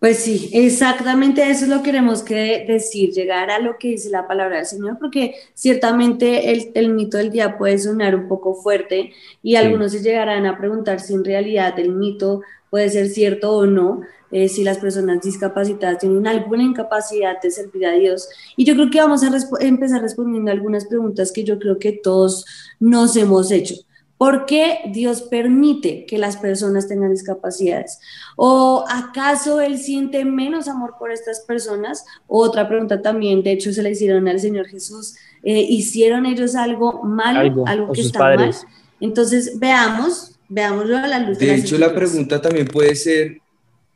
Pues 0.00 0.18
sí, 0.18 0.48
exactamente 0.52 1.50
eso 1.50 1.64
es 1.64 1.70
lo 1.70 1.78
que 1.78 1.90
queremos 1.90 2.22
que 2.22 2.64
decir, 2.68 3.10
llegar 3.10 3.50
a 3.50 3.58
lo 3.58 3.78
que 3.78 3.88
dice 3.88 4.10
la 4.10 4.28
palabra 4.28 4.58
del 4.58 4.66
Señor, 4.66 4.96
porque 5.00 5.34
ciertamente 5.54 6.52
el, 6.52 6.70
el 6.74 6.90
mito 6.90 7.16
del 7.16 7.32
día 7.32 7.58
puede 7.58 7.78
sonar 7.78 8.14
un 8.14 8.28
poco 8.28 8.54
fuerte 8.54 9.12
y 9.42 9.56
algunos 9.56 9.90
se 9.90 10.00
llegarán 10.00 10.46
a 10.46 10.56
preguntar 10.56 11.00
si 11.00 11.14
en 11.14 11.24
realidad 11.24 11.76
el 11.80 11.94
mito 11.94 12.42
puede 12.70 12.88
ser 12.90 13.08
cierto 13.08 13.56
o 13.56 13.66
no, 13.66 14.02
eh, 14.30 14.48
si 14.48 14.62
las 14.62 14.78
personas 14.78 15.20
discapacitadas 15.20 15.98
tienen 15.98 16.28
alguna 16.28 16.62
incapacidad 16.62 17.40
de 17.40 17.50
servir 17.50 17.86
a 17.86 17.92
Dios. 17.92 18.28
Y 18.56 18.64
yo 18.64 18.74
creo 18.74 18.90
que 18.90 19.00
vamos 19.00 19.24
a 19.24 19.30
empezar 19.60 20.02
respondiendo 20.02 20.50
algunas 20.52 20.86
preguntas 20.86 21.32
que 21.32 21.42
yo 21.42 21.58
creo 21.58 21.78
que 21.78 21.92
todos 21.92 22.44
nos 22.78 23.16
hemos 23.16 23.50
hecho. 23.50 23.74
¿Por 24.18 24.46
qué 24.46 24.80
Dios 24.92 25.22
permite 25.22 26.04
que 26.04 26.18
las 26.18 26.36
personas 26.36 26.88
tengan 26.88 27.12
discapacidades? 27.12 28.00
¿O 28.36 28.84
acaso 28.90 29.60
Él 29.60 29.78
siente 29.78 30.24
menos 30.24 30.66
amor 30.66 30.96
por 30.98 31.12
estas 31.12 31.40
personas? 31.40 32.04
Otra 32.26 32.68
pregunta 32.68 33.00
también, 33.00 33.44
de 33.44 33.52
hecho, 33.52 33.72
se 33.72 33.80
le 33.80 33.92
hicieron 33.92 34.26
al 34.26 34.40
Señor 34.40 34.66
Jesús. 34.66 35.14
Eh, 35.44 35.60
¿Hicieron 35.60 36.26
ellos 36.26 36.56
algo 36.56 37.04
malo, 37.04 37.64
algo, 37.64 37.92
que 37.92 38.00
está 38.00 38.34
mal? 38.34 38.52
Entonces, 39.00 39.56
veamos, 39.56 40.32
veámoslo 40.48 40.98
a 40.98 41.06
la 41.06 41.20
luz 41.20 41.38
de, 41.38 41.46
de 41.46 41.54
hecho, 41.54 41.78
la 41.78 41.94
pregunta 41.94 42.42
también 42.42 42.66
puede 42.66 42.96
ser, 42.96 43.38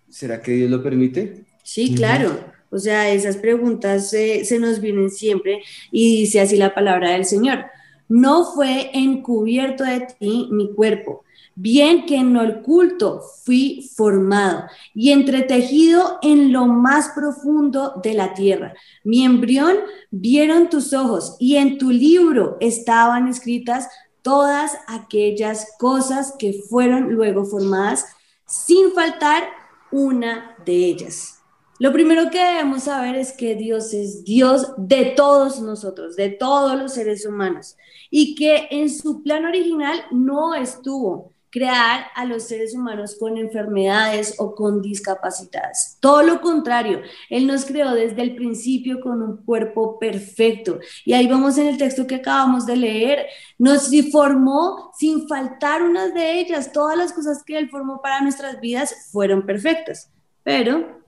¿será 0.08 0.40
que 0.40 0.52
Dios 0.52 0.70
lo 0.70 0.80
permite? 0.84 1.42
Sí, 1.64 1.96
claro. 1.96 2.38
O 2.70 2.78
sea, 2.78 3.10
esas 3.10 3.36
preguntas 3.36 4.14
eh, 4.14 4.44
se 4.44 4.60
nos 4.60 4.80
vienen 4.80 5.10
siempre 5.10 5.62
y 5.90 6.20
dice 6.20 6.40
así 6.40 6.56
la 6.56 6.74
palabra 6.74 7.10
del 7.10 7.24
Señor 7.24 7.66
no 8.12 8.44
fue 8.44 8.90
encubierto 8.92 9.84
de 9.84 10.06
ti 10.18 10.48
mi 10.50 10.74
cuerpo, 10.74 11.24
bien 11.54 12.04
que 12.04 12.16
en 12.16 12.34
lo 12.34 12.46
oculto 12.46 13.22
fui 13.42 13.90
formado 13.96 14.66
y 14.94 15.12
entretejido 15.12 16.18
en 16.20 16.52
lo 16.52 16.66
más 16.66 17.08
profundo 17.14 17.94
de 18.02 18.12
la 18.12 18.34
tierra. 18.34 18.74
Mi 19.02 19.24
embrión 19.24 19.78
vieron 20.10 20.68
tus 20.68 20.92
ojos 20.92 21.36
y 21.40 21.56
en 21.56 21.78
tu 21.78 21.90
libro 21.90 22.58
estaban 22.60 23.28
escritas 23.28 23.88
todas 24.20 24.76
aquellas 24.88 25.68
cosas 25.78 26.34
que 26.38 26.52
fueron 26.68 27.14
luego 27.14 27.46
formadas, 27.46 28.04
sin 28.46 28.92
faltar 28.92 29.44
una 29.90 30.54
de 30.66 30.84
ellas. 30.84 31.41
Lo 31.82 31.92
primero 31.92 32.30
que 32.30 32.38
debemos 32.38 32.84
saber 32.84 33.16
es 33.16 33.32
que 33.32 33.56
Dios 33.56 33.92
es 33.92 34.22
Dios 34.22 34.72
de 34.76 35.06
todos 35.16 35.60
nosotros, 35.60 36.14
de 36.14 36.28
todos 36.28 36.80
los 36.80 36.94
seres 36.94 37.26
humanos, 37.26 37.76
y 38.08 38.36
que 38.36 38.68
en 38.70 38.88
su 38.88 39.24
plan 39.24 39.44
original 39.46 40.00
no 40.12 40.54
estuvo 40.54 41.32
crear 41.50 42.06
a 42.14 42.24
los 42.24 42.44
seres 42.44 42.72
humanos 42.76 43.16
con 43.18 43.36
enfermedades 43.36 44.36
o 44.38 44.54
con 44.54 44.80
discapacidades. 44.80 45.96
Todo 45.98 46.22
lo 46.22 46.40
contrario, 46.40 47.00
Él 47.28 47.48
nos 47.48 47.64
creó 47.64 47.94
desde 47.94 48.22
el 48.22 48.36
principio 48.36 49.00
con 49.00 49.20
un 49.20 49.38
cuerpo 49.38 49.98
perfecto. 49.98 50.78
Y 51.04 51.14
ahí 51.14 51.26
vamos 51.26 51.58
en 51.58 51.66
el 51.66 51.78
texto 51.78 52.06
que 52.06 52.14
acabamos 52.14 52.64
de 52.64 52.76
leer, 52.76 53.26
nos 53.58 53.90
formó 54.12 54.92
sin 54.96 55.26
faltar 55.26 55.82
unas 55.82 56.14
de 56.14 56.38
ellas. 56.38 56.70
Todas 56.70 56.96
las 56.96 57.12
cosas 57.12 57.42
que 57.42 57.58
Él 57.58 57.68
formó 57.70 58.00
para 58.00 58.20
nuestras 58.20 58.60
vidas 58.60 59.08
fueron 59.10 59.44
perfectas. 59.44 60.12
Pero 60.44 61.01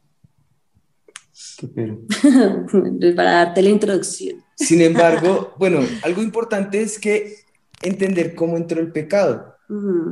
Para 3.16 3.32
darte 3.32 3.62
la 3.62 3.70
introducción. 3.70 4.42
Sin 4.54 4.80
embargo, 4.80 5.54
bueno, 5.58 5.80
algo 6.02 6.22
importante 6.22 6.80
es 6.82 6.98
que 6.98 7.36
entender 7.82 8.34
cómo 8.34 8.56
entró 8.56 8.80
el 8.80 8.92
pecado, 8.92 9.54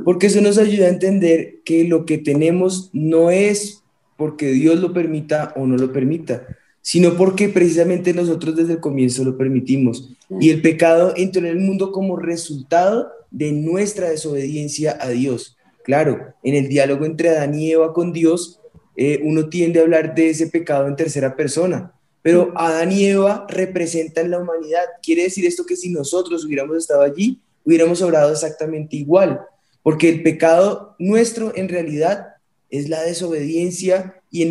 porque 0.03 0.27
eso 0.27 0.41
nos 0.41 0.57
ayuda 0.57 0.87
a 0.87 0.89
entender 0.89 1.61
que 1.63 1.83
lo 1.83 2.05
que 2.05 2.17
tenemos 2.17 2.89
no 2.91 3.29
es 3.29 3.83
porque 4.17 4.47
Dios 4.47 4.79
lo 4.79 4.93
permita 4.93 5.53
o 5.55 5.65
no 5.65 5.77
lo 5.77 5.91
permita, 5.91 6.45
sino 6.81 7.15
porque 7.15 7.49
precisamente 7.49 8.13
nosotros 8.13 8.55
desde 8.55 8.73
el 8.73 8.79
comienzo 8.79 9.23
lo 9.23 9.37
permitimos. 9.37 10.09
Y 10.39 10.49
el 10.49 10.61
pecado 10.61 11.13
entró 11.15 11.41
en 11.41 11.47
el 11.47 11.59
mundo 11.59 11.91
como 11.91 12.17
resultado 12.17 13.11
de 13.31 13.51
nuestra 13.51 14.09
desobediencia 14.09 14.97
a 14.99 15.09
Dios. 15.09 15.57
Claro, 15.83 16.33
en 16.43 16.55
el 16.55 16.69
diálogo 16.69 17.05
entre 17.05 17.29
Adán 17.29 17.55
y 17.55 17.71
Eva 17.71 17.93
con 17.93 18.13
Dios, 18.13 18.59
eh, 18.95 19.19
uno 19.23 19.49
tiende 19.49 19.79
a 19.79 19.83
hablar 19.83 20.13
de 20.15 20.29
ese 20.29 20.47
pecado 20.47 20.87
en 20.87 20.95
tercera 20.95 21.35
persona, 21.35 21.93
pero 22.21 22.53
Adán 22.55 22.91
y 22.91 23.05
Eva 23.05 23.45
representan 23.49 24.31
la 24.31 24.39
humanidad. 24.39 24.83
Quiere 25.01 25.23
decir 25.23 25.45
esto 25.45 25.65
que 25.65 25.75
si 25.75 25.89
nosotros 25.89 26.45
hubiéramos 26.45 26.77
estado 26.77 27.01
allí, 27.01 27.41
hubiéramos 27.65 28.01
obrado 28.01 28.31
exactamente 28.31 28.95
igual, 28.95 29.41
porque 29.81 30.09
el 30.09 30.23
pecado 30.23 30.95
nuestro 30.99 31.53
en 31.55 31.69
realidad 31.69 32.27
es 32.69 32.89
la 32.89 33.03
desobediencia 33.03 34.21
y 34.31 34.45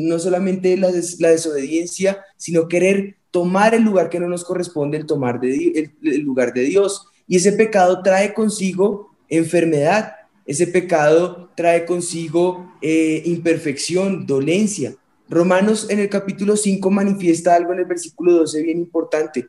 no 0.00 0.18
solamente 0.18 0.76
la, 0.76 0.90
desobediencia, 0.90 2.24
sino 2.36 2.66
querer 2.66 3.16
tomar 3.30 3.74
el 3.74 3.82
lugar 3.82 4.10
que 4.10 4.18
no 4.18 4.28
nos 4.28 4.42
corresponde, 4.42 4.96
el 4.96 5.06
tomar 5.06 5.38
de, 5.38 5.92
el 6.02 6.20
lugar 6.20 6.52
de 6.52 6.62
Dios. 6.62 7.06
Y 7.28 7.36
ese 7.36 7.52
pecado 7.52 8.02
trae 8.02 8.34
consigo 8.34 9.14
enfermedad, 9.28 10.12
ese 10.48 10.66
pecado 10.66 11.50
trae 11.54 11.84
consigo 11.84 12.72
eh, 12.80 13.22
imperfección, 13.26 14.24
dolencia. 14.26 14.96
Romanos 15.28 15.88
en 15.90 15.98
el 15.98 16.08
capítulo 16.08 16.56
5 16.56 16.90
manifiesta 16.90 17.54
algo 17.54 17.74
en 17.74 17.80
el 17.80 17.84
versículo 17.84 18.32
12 18.32 18.62
bien 18.62 18.78
importante. 18.78 19.46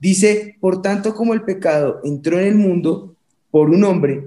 Dice, 0.00 0.56
por 0.60 0.82
tanto 0.82 1.14
como 1.14 1.34
el 1.34 1.42
pecado 1.42 2.00
entró 2.02 2.40
en 2.40 2.48
el 2.48 2.56
mundo 2.56 3.14
por 3.52 3.70
un 3.70 3.84
hombre 3.84 4.26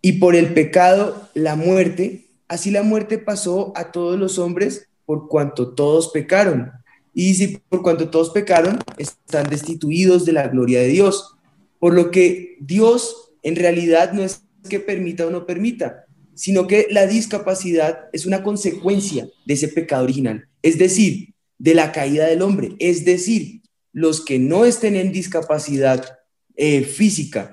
y 0.00 0.12
por 0.12 0.34
el 0.34 0.54
pecado 0.54 1.28
la 1.34 1.54
muerte, 1.54 2.24
así 2.48 2.70
la 2.70 2.82
muerte 2.82 3.18
pasó 3.18 3.74
a 3.76 3.92
todos 3.92 4.18
los 4.18 4.38
hombres 4.38 4.88
por 5.04 5.28
cuanto 5.28 5.74
todos 5.74 6.08
pecaron. 6.08 6.72
Y 7.12 7.26
dice, 7.26 7.60
por 7.68 7.82
cuanto 7.82 8.08
todos 8.08 8.30
pecaron, 8.30 8.78
están 8.96 9.50
destituidos 9.50 10.24
de 10.24 10.32
la 10.32 10.48
gloria 10.48 10.80
de 10.80 10.88
Dios. 10.88 11.34
Por 11.78 11.92
lo 11.92 12.10
que 12.10 12.56
Dios 12.58 13.34
en 13.42 13.56
realidad 13.56 14.14
no 14.14 14.22
es 14.22 14.47
que 14.68 14.80
permita 14.80 15.26
o 15.26 15.30
no 15.30 15.46
permita, 15.46 16.06
sino 16.34 16.66
que 16.66 16.86
la 16.90 17.06
discapacidad 17.06 18.08
es 18.12 18.26
una 18.26 18.42
consecuencia 18.42 19.28
de 19.44 19.54
ese 19.54 19.68
pecado 19.68 20.04
original, 20.04 20.48
es 20.62 20.78
decir, 20.78 21.34
de 21.58 21.74
la 21.74 21.90
caída 21.92 22.26
del 22.26 22.42
hombre, 22.42 22.76
es 22.78 23.04
decir, 23.04 23.62
los 23.92 24.24
que 24.24 24.38
no 24.38 24.64
estén 24.64 24.94
en 24.94 25.10
discapacidad 25.12 26.18
eh, 26.56 26.82
física 26.82 27.52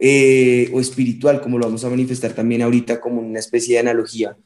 eh, 0.00 0.70
o 0.72 0.80
espiritual, 0.80 1.40
como 1.40 1.58
lo 1.58 1.66
vamos 1.66 1.84
a 1.84 1.90
manifestar 1.90 2.32
también 2.32 2.62
ahorita 2.62 3.00
como 3.00 3.20
una 3.20 3.40
especie 3.40 3.74
de 3.74 3.80
analogía, 3.80 4.36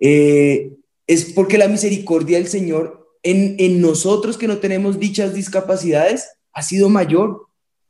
eh, 0.00 0.72
es 1.06 1.26
porque 1.26 1.58
la 1.58 1.68
misericordia 1.68 2.38
del 2.38 2.48
Señor 2.48 3.08
en, 3.22 3.56
en 3.58 3.80
nosotros 3.80 4.38
que 4.38 4.48
no 4.48 4.58
tenemos 4.58 4.98
dichas 4.98 5.34
discapacidades 5.34 6.28
ha 6.52 6.62
sido 6.62 6.88
mayor, 6.88 7.46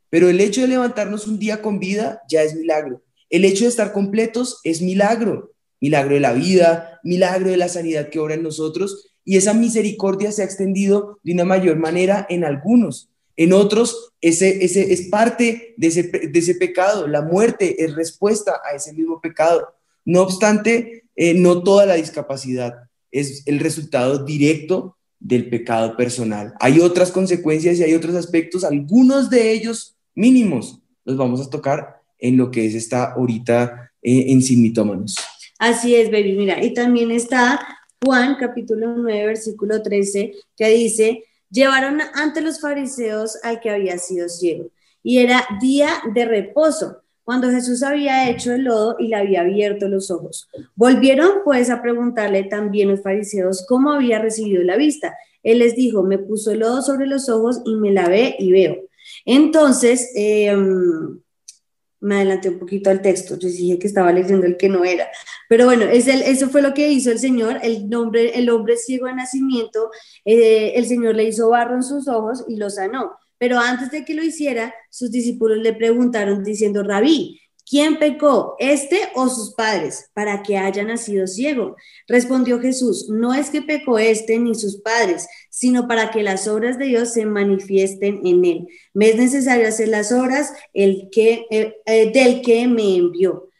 pero 0.09 0.29
el 0.29 0.41
hecho 0.41 0.61
de 0.61 0.67
levantarnos 0.67 1.27
un 1.27 1.39
día 1.39 1.61
con 1.61 1.79
vida 1.79 2.21
ya 2.29 2.43
es 2.43 2.55
milagro. 2.55 3.01
El 3.29 3.45
hecho 3.45 3.65
de 3.65 3.69
estar 3.69 3.91
completos 3.93 4.59
es 4.63 4.81
milagro, 4.81 5.51
milagro 5.79 6.15
de 6.15 6.19
la 6.19 6.33
vida, 6.33 6.99
milagro 7.03 7.51
de 7.51 7.57
la 7.57 7.69
sanidad 7.69 8.09
que 8.09 8.19
obra 8.19 8.35
en 8.35 8.43
nosotros 8.43 9.13
y 9.23 9.37
esa 9.37 9.53
misericordia 9.53 10.31
se 10.31 10.41
ha 10.41 10.45
extendido 10.45 11.19
de 11.23 11.33
una 11.33 11.45
mayor 11.45 11.77
manera 11.77 12.25
en 12.29 12.43
algunos. 12.43 13.09
En 13.35 13.53
otros, 13.53 14.13
ese, 14.21 14.65
ese 14.65 14.91
es 14.91 15.03
parte 15.03 15.73
de 15.77 15.87
ese, 15.87 16.03
de 16.03 16.39
ese 16.39 16.55
pecado. 16.55 17.07
La 17.07 17.21
muerte 17.21 17.83
es 17.83 17.95
respuesta 17.95 18.59
a 18.69 18.75
ese 18.75 18.91
mismo 18.93 19.21
pecado. 19.21 19.67
No 20.03 20.23
obstante, 20.23 21.05
eh, 21.15 21.33
no 21.35 21.63
toda 21.63 21.85
la 21.85 21.95
discapacidad 21.95 22.89
es 23.11 23.43
el 23.45 23.59
resultado 23.59 24.25
directo 24.25 24.97
del 25.19 25.49
pecado 25.49 25.95
personal. 25.95 26.53
Hay 26.59 26.79
otras 26.79 27.11
consecuencias 27.11 27.77
y 27.77 27.83
hay 27.83 27.93
otros 27.93 28.15
aspectos, 28.15 28.63
algunos 28.63 29.29
de 29.29 29.51
ellos 29.51 29.95
mínimos, 30.15 30.81
los 31.05 31.17
vamos 31.17 31.45
a 31.45 31.49
tocar 31.49 31.98
en 32.19 32.37
lo 32.37 32.51
que 32.51 32.65
es 32.65 32.75
esta 32.75 33.13
ahorita 33.13 33.91
eh, 34.01 34.25
en 34.27 34.41
sin 34.41 34.61
mitómanos. 34.61 35.15
Así 35.57 35.95
es, 35.95 36.11
baby. 36.11 36.33
Mira, 36.33 36.63
y 36.63 36.73
también 36.73 37.11
está 37.11 37.59
Juan 38.05 38.37
capítulo 38.39 38.95
9, 38.95 39.25
versículo 39.25 39.81
13, 39.81 40.33
que 40.55 40.69
dice, 40.69 41.25
llevaron 41.49 41.99
ante 42.13 42.41
los 42.41 42.61
fariseos 42.61 43.37
al 43.43 43.59
que 43.59 43.69
había 43.69 43.97
sido 43.97 44.29
ciego. 44.29 44.69
Y 45.03 45.19
era 45.19 45.45
día 45.61 45.89
de 46.13 46.25
reposo, 46.25 47.01
cuando 47.23 47.51
Jesús 47.51 47.83
había 47.83 48.29
hecho 48.29 48.53
el 48.53 48.63
lodo 48.63 48.95
y 48.97 49.07
le 49.07 49.15
había 49.15 49.41
abierto 49.41 49.87
los 49.87 50.09
ojos. 50.09 50.49
Volvieron 50.75 51.43
pues 51.43 51.69
a 51.69 51.81
preguntarle 51.81 52.45
también 52.45 52.89
los 52.89 53.03
fariseos 53.03 53.65
cómo 53.67 53.91
había 53.91 54.19
recibido 54.19 54.63
la 54.63 54.77
vista. 54.77 55.15
Él 55.43 55.59
les 55.59 55.75
dijo, 55.75 56.03
me 56.03 56.17
puso 56.17 56.51
el 56.51 56.59
lodo 56.59 56.81
sobre 56.81 57.05
los 57.05 57.29
ojos 57.29 57.61
y 57.65 57.75
me 57.75 57.91
lavé 57.91 58.35
y 58.39 58.51
veo. 58.51 58.77
Entonces, 59.25 60.11
eh, 60.15 60.55
me 62.01 62.15
adelanté 62.15 62.49
un 62.49 62.59
poquito 62.59 62.89
al 62.89 63.01
texto, 63.01 63.37
yo 63.37 63.49
dije 63.49 63.79
que 63.79 63.87
estaba 63.87 64.11
leyendo 64.11 64.45
el 64.45 64.57
que 64.57 64.69
no 64.69 64.85
era, 64.85 65.07
pero 65.47 65.65
bueno, 65.65 65.85
es 65.85 66.07
eso 66.07 66.49
fue 66.49 66.61
lo 66.61 66.73
que 66.73 66.91
hizo 66.91 67.11
el 67.11 67.19
Señor, 67.19 67.59
el, 67.61 67.89
nombre, 67.89 68.37
el 68.39 68.49
hombre 68.49 68.77
ciego 68.77 69.07
de 69.07 69.15
nacimiento, 69.15 69.91
eh, 70.25 70.73
el 70.75 70.85
Señor 70.85 71.15
le 71.15 71.25
hizo 71.25 71.49
barro 71.49 71.75
en 71.75 71.83
sus 71.83 72.07
ojos 72.07 72.45
y 72.47 72.55
lo 72.55 72.69
sanó, 72.69 73.17
pero 73.37 73.57
antes 73.57 73.89
de 73.91 74.03
que 74.05 74.13
lo 74.13 74.23
hiciera, 74.23 74.73
sus 74.89 75.11
discípulos 75.11 75.59
le 75.59 75.73
preguntaron 75.73 76.43
diciendo, 76.43 76.83
rabí, 76.83 77.38
¿Quién 77.69 77.99
pecó, 77.99 78.55
este 78.57 78.99
o 79.13 79.29
sus 79.29 79.53
padres, 79.53 80.09
para 80.15 80.41
que 80.41 80.57
haya 80.57 80.83
nacido 80.83 81.27
ciego? 81.27 81.75
Respondió 82.07 82.59
Jesús, 82.59 83.09
no 83.09 83.35
es 83.35 83.51
que 83.51 83.61
pecó 83.61 83.99
este 83.99 84.39
ni 84.39 84.55
sus 84.55 84.77
padres, 84.77 85.27
sino 85.51 85.87
para 85.87 86.09
que 86.09 86.23
las 86.23 86.47
obras 86.47 86.79
de 86.79 86.85
Dios 86.85 87.13
se 87.13 87.27
manifiesten 87.27 88.21
en 88.25 88.43
él. 88.43 88.67
Me 88.95 89.09
es 89.09 89.17
necesario 89.17 89.67
hacer 89.67 89.89
las 89.89 90.11
obras 90.11 90.51
el 90.73 91.09
que, 91.11 91.45
eh, 91.51 91.75
eh, 91.85 92.11
del 92.11 92.41
que 92.41 92.67
me 92.67 92.95
envió. 92.95 93.51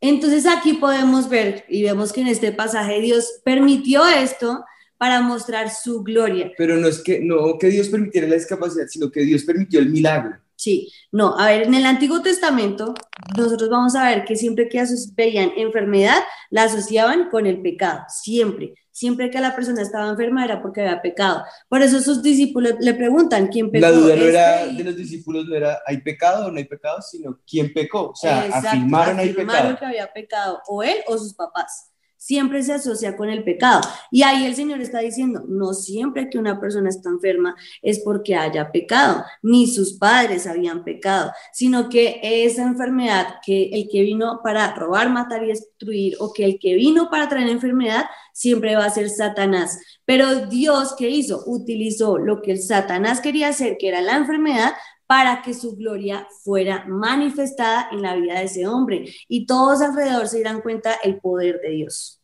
Entonces 0.00 0.44
aquí 0.44 0.72
podemos 0.72 1.28
ver 1.28 1.64
y 1.68 1.84
vemos 1.84 2.12
que 2.12 2.22
en 2.22 2.26
este 2.26 2.50
pasaje 2.50 3.00
Dios 3.00 3.40
permitió 3.44 4.04
esto 4.08 4.64
para 4.98 5.20
mostrar 5.20 5.70
su 5.70 6.02
gloria. 6.02 6.50
Pero 6.58 6.78
no 6.78 6.88
es 6.88 6.98
que, 6.98 7.20
no 7.20 7.58
que 7.58 7.68
Dios 7.68 7.88
permitiera 7.90 8.26
la 8.26 8.34
discapacidad, 8.34 8.86
sino 8.88 9.08
que 9.08 9.20
Dios 9.20 9.44
permitió 9.44 9.78
el 9.78 9.90
milagro. 9.90 10.36
Sí, 10.56 10.90
no, 11.12 11.38
a 11.38 11.46
ver, 11.46 11.64
en 11.64 11.74
el 11.74 11.84
Antiguo 11.84 12.22
Testamento 12.22 12.94
nosotros 13.36 13.68
vamos 13.68 13.94
a 13.94 14.08
ver 14.08 14.24
que 14.24 14.36
siempre 14.36 14.68
que 14.68 14.82
veían 15.14 15.52
enfermedad, 15.56 16.18
la 16.50 16.64
asociaban 16.64 17.28
con 17.30 17.46
el 17.46 17.60
pecado, 17.60 18.04
siempre. 18.08 18.74
Siempre 18.90 19.30
que 19.30 19.38
la 19.38 19.54
persona 19.54 19.82
estaba 19.82 20.08
enferma 20.08 20.42
era 20.42 20.62
porque 20.62 20.80
había 20.80 21.02
pecado. 21.02 21.44
Por 21.68 21.82
eso 21.82 22.00
sus 22.00 22.22
discípulos 22.22 22.76
le 22.80 22.94
preguntan, 22.94 23.48
¿quién 23.48 23.70
pecó? 23.70 23.86
La 23.86 23.92
duda 23.92 24.16
no 24.16 24.22
¿Este 24.22 24.28
era 24.30 24.66
de 24.66 24.84
los 24.84 24.96
discípulos, 24.96 25.44
no 25.46 25.54
era 25.54 25.78
¿hay 25.86 26.00
pecado 26.00 26.46
o 26.46 26.50
no 26.50 26.56
hay 26.56 26.64
pecado? 26.64 27.02
Sino 27.02 27.38
¿quién 27.46 27.74
pecó? 27.74 28.12
O 28.12 28.16
sea, 28.16 28.46
Exacto, 28.46 28.68
afirmaron 28.68 29.18
hay 29.18 29.34
pecado. 29.34 29.76
que 29.78 29.84
había 29.84 30.10
pecado, 30.10 30.62
o 30.68 30.82
él 30.82 30.96
o 31.06 31.18
sus 31.18 31.34
papás. 31.34 31.90
Siempre 32.26 32.60
se 32.64 32.72
asocia 32.72 33.16
con 33.16 33.30
el 33.30 33.44
pecado. 33.44 33.82
Y 34.10 34.24
ahí 34.24 34.46
el 34.46 34.56
Señor 34.56 34.80
está 34.80 34.98
diciendo, 34.98 35.44
no 35.46 35.72
siempre 35.74 36.28
que 36.28 36.38
una 36.38 36.58
persona 36.58 36.88
está 36.88 37.08
enferma 37.08 37.54
es 37.82 38.00
porque 38.00 38.34
haya 38.34 38.72
pecado, 38.72 39.22
ni 39.42 39.68
sus 39.68 39.92
padres 39.96 40.48
habían 40.48 40.82
pecado, 40.82 41.30
sino 41.52 41.88
que 41.88 42.18
esa 42.20 42.64
enfermedad, 42.64 43.36
que 43.46 43.70
el 43.72 43.88
que 43.88 44.02
vino 44.02 44.40
para 44.42 44.74
robar, 44.74 45.08
matar 45.08 45.44
y 45.44 45.50
destruir, 45.50 46.16
o 46.18 46.32
que 46.32 46.44
el 46.44 46.58
que 46.58 46.74
vino 46.74 47.10
para 47.10 47.28
traer 47.28 47.48
enfermedad, 47.48 48.06
siempre 48.32 48.74
va 48.74 48.86
a 48.86 48.90
ser 48.90 49.08
Satanás. 49.08 49.78
Pero 50.04 50.46
Dios, 50.46 50.96
¿qué 50.98 51.08
hizo? 51.08 51.44
Utilizó 51.46 52.18
lo 52.18 52.42
que 52.42 52.56
Satanás 52.56 53.20
quería 53.20 53.50
hacer, 53.50 53.76
que 53.78 53.86
era 53.86 54.00
la 54.00 54.16
enfermedad, 54.16 54.72
para 55.06 55.42
que 55.42 55.54
su 55.54 55.76
gloria 55.76 56.26
fuera 56.42 56.84
manifestada 56.86 57.88
en 57.92 58.02
la 58.02 58.16
vida 58.16 58.38
de 58.38 58.46
ese 58.46 58.66
hombre 58.66 59.04
y 59.28 59.46
todos 59.46 59.80
alrededor 59.80 60.28
se 60.28 60.36
dieran 60.36 60.60
cuenta 60.60 60.94
el 61.02 61.20
poder 61.20 61.60
de 61.60 61.70
Dios. 61.70 62.20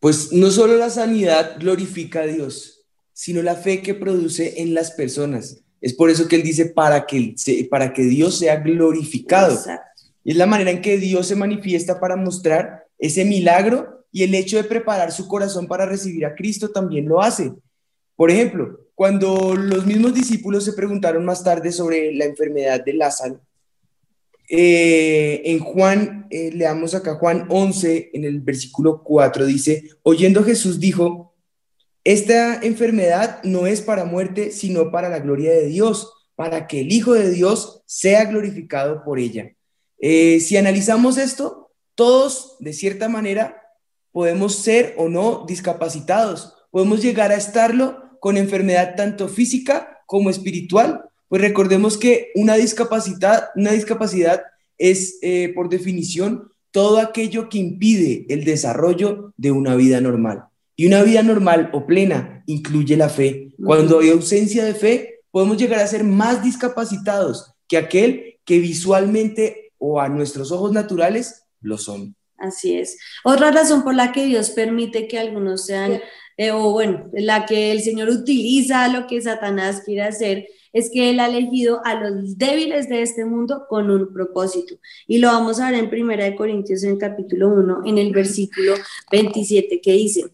Pues 0.00 0.32
no 0.32 0.50
solo 0.50 0.76
la 0.76 0.90
sanidad 0.90 1.56
glorifica 1.58 2.20
a 2.20 2.26
Dios, 2.26 2.86
sino 3.12 3.42
la 3.42 3.56
fe 3.56 3.82
que 3.82 3.94
produce 3.94 4.60
en 4.60 4.74
las 4.74 4.92
personas. 4.92 5.64
Es 5.80 5.94
por 5.94 6.10
eso 6.10 6.28
que 6.28 6.36
él 6.36 6.42
dice 6.42 6.66
para 6.66 7.06
que, 7.06 7.34
para 7.70 7.92
que 7.92 8.02
Dios 8.02 8.38
sea 8.38 8.56
glorificado. 8.56 9.54
Exacto. 9.54 10.02
Y 10.22 10.32
es 10.32 10.36
la 10.36 10.46
manera 10.46 10.70
en 10.70 10.82
que 10.82 10.98
Dios 10.98 11.26
se 11.26 11.36
manifiesta 11.36 11.98
para 11.98 12.16
mostrar 12.16 12.84
ese 12.98 13.24
milagro 13.24 14.04
y 14.12 14.22
el 14.22 14.34
hecho 14.34 14.56
de 14.56 14.64
preparar 14.64 15.12
su 15.12 15.28
corazón 15.28 15.66
para 15.66 15.86
recibir 15.86 16.24
a 16.26 16.34
Cristo 16.34 16.70
también 16.70 17.08
lo 17.08 17.20
hace. 17.20 17.52
Por 18.16 18.30
ejemplo, 18.30 18.80
cuando 18.94 19.54
los 19.54 19.86
mismos 19.86 20.14
discípulos 20.14 20.64
se 20.64 20.72
preguntaron 20.72 21.24
más 21.24 21.44
tarde 21.44 21.70
sobre 21.70 22.12
la 22.14 22.24
enfermedad 22.24 22.82
de 22.82 22.94
Lázaro, 22.94 23.40
eh, 24.48 25.42
en 25.44 25.58
Juan, 25.58 26.26
eh, 26.30 26.50
leamos 26.52 26.94
acá 26.94 27.16
Juan 27.16 27.46
11, 27.50 28.10
en 28.14 28.24
el 28.24 28.40
versículo 28.40 29.02
4, 29.02 29.44
dice, 29.44 29.90
oyendo 30.02 30.44
Jesús 30.44 30.80
dijo, 30.80 31.34
esta 32.04 32.60
enfermedad 32.62 33.42
no 33.42 33.66
es 33.66 33.80
para 33.80 34.04
muerte, 34.04 34.52
sino 34.52 34.92
para 34.92 35.08
la 35.08 35.18
gloria 35.18 35.50
de 35.50 35.66
Dios, 35.66 36.12
para 36.36 36.68
que 36.68 36.82
el 36.82 36.92
Hijo 36.92 37.14
de 37.14 37.30
Dios 37.30 37.82
sea 37.86 38.24
glorificado 38.26 39.02
por 39.04 39.18
ella. 39.18 39.52
Eh, 39.98 40.38
si 40.40 40.56
analizamos 40.56 41.18
esto, 41.18 41.72
todos, 41.96 42.56
de 42.60 42.72
cierta 42.72 43.08
manera, 43.08 43.62
podemos 44.12 44.54
ser 44.54 44.94
o 44.96 45.08
no 45.08 45.44
discapacitados, 45.48 46.54
podemos 46.70 47.02
llegar 47.02 47.32
a 47.32 47.36
estarlo 47.36 48.05
con 48.20 48.36
enfermedad 48.36 48.94
tanto 48.96 49.28
física 49.28 50.02
como 50.06 50.30
espiritual, 50.30 51.02
pues 51.28 51.42
recordemos 51.42 51.98
que 51.98 52.30
una 52.34 52.54
discapacidad, 52.54 53.48
una 53.56 53.72
discapacidad 53.72 54.42
es, 54.78 55.18
eh, 55.22 55.52
por 55.54 55.68
definición, 55.68 56.50
todo 56.70 56.98
aquello 56.98 57.48
que 57.48 57.58
impide 57.58 58.26
el 58.28 58.44
desarrollo 58.44 59.32
de 59.36 59.50
una 59.50 59.74
vida 59.74 60.00
normal. 60.00 60.44
Y 60.76 60.86
una 60.86 61.02
vida 61.02 61.22
normal 61.22 61.70
o 61.72 61.86
plena 61.86 62.42
incluye 62.46 62.96
la 62.96 63.08
fe. 63.08 63.54
Cuando 63.64 64.00
hay 64.00 64.10
ausencia 64.10 64.64
de 64.64 64.74
fe, 64.74 65.20
podemos 65.30 65.56
llegar 65.56 65.80
a 65.80 65.86
ser 65.86 66.04
más 66.04 66.42
discapacitados 66.42 67.52
que 67.66 67.78
aquel 67.78 68.38
que 68.44 68.58
visualmente 68.58 69.72
o 69.78 70.00
a 70.00 70.08
nuestros 70.08 70.52
ojos 70.52 70.72
naturales 70.72 71.44
lo 71.60 71.78
son. 71.78 72.14
Así 72.38 72.78
es. 72.78 72.98
Otra 73.24 73.50
razón 73.50 73.82
por 73.82 73.94
la 73.94 74.12
que 74.12 74.26
Dios 74.26 74.50
permite 74.50 75.08
que 75.08 75.18
algunos 75.18 75.64
sean, 75.66 76.00
eh, 76.36 76.50
o 76.50 76.72
bueno, 76.72 77.08
la 77.12 77.46
que 77.46 77.72
el 77.72 77.80
Señor 77.80 78.08
utiliza 78.10 78.88
lo 78.88 79.06
que 79.06 79.20
Satanás 79.20 79.82
quiere 79.84 80.02
hacer, 80.02 80.46
es 80.72 80.90
que 80.90 81.08
Él 81.08 81.20
ha 81.20 81.28
elegido 81.28 81.80
a 81.84 81.94
los 81.94 82.36
débiles 82.36 82.88
de 82.90 83.00
este 83.00 83.24
mundo 83.24 83.64
con 83.66 83.90
un 83.90 84.12
propósito. 84.12 84.74
Y 85.06 85.18
lo 85.18 85.28
vamos 85.28 85.58
a 85.58 85.70
ver 85.70 85.80
en 85.80 85.88
Primera 85.88 86.36
Corintios 86.36 86.84
en 86.84 86.92
el 86.92 86.98
capítulo 86.98 87.48
1, 87.48 87.82
en 87.86 87.96
el 87.96 88.12
versículo 88.12 88.74
27, 89.10 89.80
que 89.80 89.92
dice, 89.92 90.26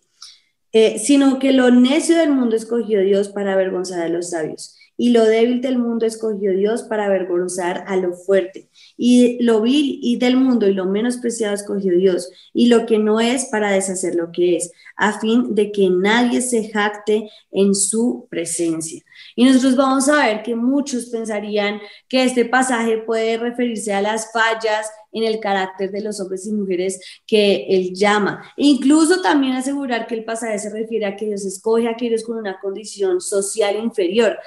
eh, 0.73 0.99
sino 0.99 1.39
que 1.39 1.53
lo 1.53 1.71
necio 1.71 2.17
del 2.17 2.33
mundo 2.33 2.57
escogió 2.57 3.03
Dios 3.03 3.29
para 3.29 3.53
avergonzar 3.53 4.01
a 4.01 4.09
los 4.09 4.31
sabios, 4.31 4.77
y 4.97 5.11
lo 5.11 5.25
débil 5.25 5.61
del 5.61 5.79
mundo 5.79 6.07
escogió 6.07 6.53
Dios 6.53 6.83
para 6.83 7.07
avergonzar 7.07 7.85
a 7.87 7.97
lo 7.97 8.15
fuerte, 8.15 8.69
y 8.97 9.43
lo 9.43 9.61
vil 9.61 9.99
y 10.03 10.17
del 10.17 10.37
mundo 10.37 10.69
y 10.69 10.75
lo 10.75 10.87
menospreciado 10.87 11.55
escogió 11.55 11.97
Dios, 11.97 12.31
y 12.53 12.67
lo 12.67 12.87
que 12.87 12.99
no 12.99 13.21
es 13.21 13.47
para 13.47 13.71
deshacer 13.71 14.15
lo 14.15 14.33
que 14.33 14.57
es, 14.57 14.73
a 14.97 15.19
fin 15.19 15.55
de 15.55 15.73
que 15.73 15.89
nadie 15.91 16.41
se 16.41 16.71
jacte 16.71 17.31
en 17.51 17.75
su 17.75 18.27
presencia. 18.31 19.03
Y 19.37 19.45
nosotros 19.45 19.77
vamos 19.77 20.09
a 20.09 20.27
ver 20.27 20.43
que 20.43 20.55
muchos 20.55 21.07
pensarían 21.07 21.81
que 22.09 22.25
este 22.25 22.45
pasaje 22.45 22.99
puede 22.99 23.39
referirse 23.39 23.93
a 23.93 24.03
las 24.03 24.31
fallas 24.33 24.91
en 25.13 25.25
el 25.25 25.41
carácter 25.41 25.91
de 25.91 26.01
los 26.01 26.21
hombres 26.21 26.47
y 26.47 26.53
mujeres 26.53 27.01
que 27.27 27.67
él 27.69 27.93
llama. 27.95 28.43
E 28.57 28.65
incluso 28.67 29.21
también 29.21 29.53
asegurar 29.53 30.07
que 30.07 30.15
el 30.15 30.25
pasaje 30.25 30.59
se 30.59 30.71
refiere 30.71 31.07
a 31.07 31.17
que 31.17 31.27
Dios 31.27 31.45
escoge 31.45 31.87
a 31.87 31.93
aquellos 31.93 32.25
con 32.25 32.39
una 32.39 32.59
condición 32.61 33.21
social 33.21 33.77
inferior. 33.77 34.39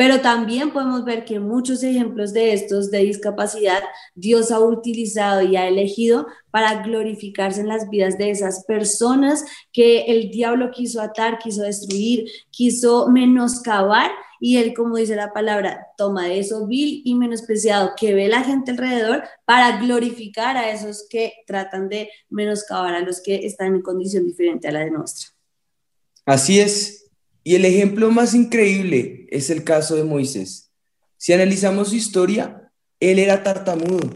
Pero 0.00 0.22
también 0.22 0.70
podemos 0.70 1.04
ver 1.04 1.26
que 1.26 1.40
muchos 1.40 1.82
ejemplos 1.82 2.32
de 2.32 2.54
estos 2.54 2.90
de 2.90 3.00
discapacidad 3.00 3.82
Dios 4.14 4.50
ha 4.50 4.58
utilizado 4.58 5.42
y 5.42 5.56
ha 5.56 5.68
elegido 5.68 6.26
para 6.50 6.82
glorificarse 6.82 7.60
en 7.60 7.68
las 7.68 7.90
vidas 7.90 8.16
de 8.16 8.30
esas 8.30 8.64
personas 8.64 9.44
que 9.74 10.06
el 10.06 10.30
diablo 10.30 10.70
quiso 10.70 11.02
atar, 11.02 11.36
quiso 11.36 11.64
destruir, 11.64 12.24
quiso 12.50 13.08
menoscabar 13.10 14.10
y 14.40 14.56
él, 14.56 14.72
como 14.72 14.96
dice 14.96 15.16
la 15.16 15.34
palabra, 15.34 15.88
toma 15.98 16.28
de 16.28 16.38
eso 16.38 16.66
vil 16.66 17.02
y 17.04 17.14
menospreciado 17.14 17.92
que 17.94 18.14
ve 18.14 18.28
la 18.28 18.42
gente 18.42 18.70
alrededor 18.70 19.24
para 19.44 19.82
glorificar 19.82 20.56
a 20.56 20.70
esos 20.70 21.06
que 21.10 21.34
tratan 21.46 21.90
de 21.90 22.08
menoscabar 22.30 22.94
a 22.94 23.00
los 23.00 23.20
que 23.20 23.44
están 23.44 23.74
en 23.74 23.82
condición 23.82 24.24
diferente 24.24 24.66
a 24.66 24.72
la 24.72 24.80
de 24.80 24.92
nuestra. 24.92 25.28
Así 26.24 26.58
es. 26.58 27.09
Y 27.42 27.54
el 27.54 27.64
ejemplo 27.64 28.10
más 28.10 28.34
increíble 28.34 29.26
es 29.30 29.50
el 29.50 29.64
caso 29.64 29.96
de 29.96 30.04
Moisés. 30.04 30.70
Si 31.16 31.32
analizamos 31.32 31.90
su 31.90 31.96
historia, 31.96 32.70
él 32.98 33.18
era 33.18 33.42
tartamudo 33.42 34.10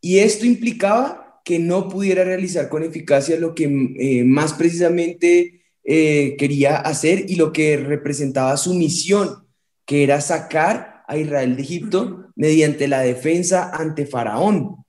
y 0.00 0.18
esto 0.18 0.46
implicaba 0.46 1.40
que 1.44 1.58
no 1.58 1.88
pudiera 1.88 2.24
realizar 2.24 2.68
con 2.68 2.82
eficacia 2.82 3.38
lo 3.38 3.54
que 3.54 3.64
eh, 3.98 4.24
más 4.24 4.52
precisamente 4.54 5.62
eh, 5.84 6.36
quería 6.38 6.76
hacer 6.76 7.30
y 7.30 7.36
lo 7.36 7.52
que 7.52 7.76
representaba 7.76 8.56
su 8.56 8.74
misión, 8.74 9.46
que 9.84 10.02
era 10.02 10.20
sacar 10.20 11.02
a 11.08 11.16
Israel 11.16 11.56
de 11.56 11.62
Egipto 11.62 12.30
mediante 12.36 12.88
la 12.88 13.00
defensa 13.00 13.70
ante 13.74 14.06
Faraón. 14.06 14.84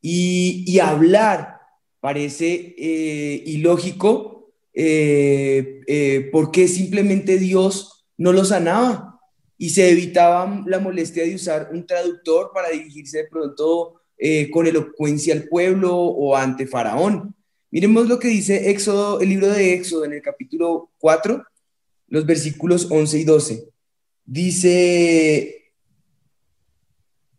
Y, 0.00 0.78
hablar 0.78 1.58
parece 2.00 2.74
eh, 2.78 3.42
ilógico 3.46 4.35
eh, 4.78 5.80
eh, 5.86 6.28
porque 6.30 6.68
simplemente 6.68 7.38
Dios 7.38 8.04
no 8.18 8.30
lo 8.34 8.44
sanaba 8.44 9.18
y 9.56 9.70
se 9.70 9.88
evitaba 9.88 10.62
la 10.66 10.78
molestia 10.80 11.24
de 11.24 11.34
usar 11.34 11.70
un 11.72 11.86
traductor 11.86 12.50
para 12.52 12.68
dirigirse 12.68 13.18
de 13.18 13.28
pronto 13.28 14.02
eh, 14.18 14.50
con 14.50 14.66
elocuencia 14.66 15.32
al 15.32 15.44
pueblo 15.44 15.96
o 15.96 16.36
ante 16.36 16.66
Faraón. 16.66 17.34
Miremos 17.70 18.06
lo 18.06 18.18
que 18.18 18.28
dice 18.28 18.68
Éxodo, 18.68 19.20
el 19.20 19.30
libro 19.30 19.48
de 19.48 19.72
Éxodo 19.72 20.04
en 20.04 20.12
el 20.12 20.20
capítulo 20.20 20.90
4, 20.98 21.42
los 22.08 22.26
versículos 22.26 22.88
11 22.90 23.18
y 23.18 23.24
12. 23.24 23.68
Dice, 24.26 25.72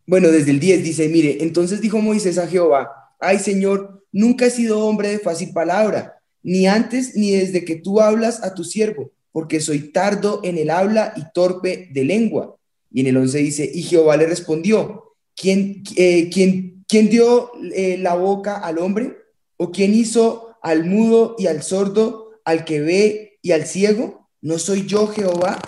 bueno, 0.07 0.29
desde 0.29 0.49
el 0.49 0.59
10 0.59 0.83
dice, 0.83 1.07
mire, 1.07 1.37
entonces 1.41 1.81
dijo 1.81 1.99
Moisés 1.99 2.39
a 2.39 2.47
Jehová, 2.47 2.89
ay 3.19 3.37
Señor, 3.37 4.03
nunca 4.11 4.47
he 4.47 4.49
sido 4.49 4.79
hombre 4.79 5.09
de 5.09 5.19
fácil 5.19 5.53
palabra 5.53 6.16
ni 6.47 6.65
antes 6.65 7.13
ni 7.13 7.31
desde 7.31 7.65
que 7.65 7.75
tú 7.75 7.99
hablas 7.99 8.41
a 8.41 8.53
tu 8.53 8.63
siervo, 8.63 9.11
porque 9.33 9.59
soy 9.59 9.91
tardo 9.91 10.39
en 10.45 10.57
el 10.57 10.69
habla 10.69 11.11
y 11.17 11.23
torpe 11.33 11.89
de 11.91 12.05
lengua. 12.05 12.55
Y 12.89 13.01
en 13.01 13.07
el 13.07 13.17
11 13.17 13.37
dice, 13.39 13.71
y 13.71 13.83
Jehová 13.83 14.15
le 14.15 14.27
respondió, 14.27 15.13
¿quién, 15.35 15.83
eh, 15.97 16.29
¿quién, 16.33 16.85
quién 16.87 17.09
dio 17.09 17.51
eh, 17.73 17.97
la 17.97 18.15
boca 18.15 18.59
al 18.59 18.77
hombre? 18.77 19.17
¿O 19.57 19.73
quién 19.73 19.93
hizo 19.93 20.55
al 20.61 20.85
mudo 20.85 21.35
y 21.37 21.47
al 21.47 21.63
sordo, 21.63 22.39
al 22.45 22.63
que 22.63 22.79
ve 22.79 23.39
y 23.41 23.51
al 23.51 23.65
ciego? 23.65 24.29
¿No 24.39 24.57
soy 24.57 24.85
yo 24.85 25.07
Jehová? 25.07 25.59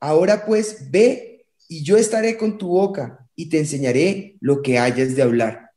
Ahora 0.00 0.44
pues 0.44 0.90
ve 0.90 1.46
y 1.66 1.82
yo 1.82 1.96
estaré 1.96 2.36
con 2.36 2.58
tu 2.58 2.68
boca 2.68 3.26
y 3.34 3.48
te 3.48 3.58
enseñaré 3.58 4.36
lo 4.40 4.60
que 4.60 4.78
hayas 4.78 5.16
de 5.16 5.22
hablar. 5.22 5.70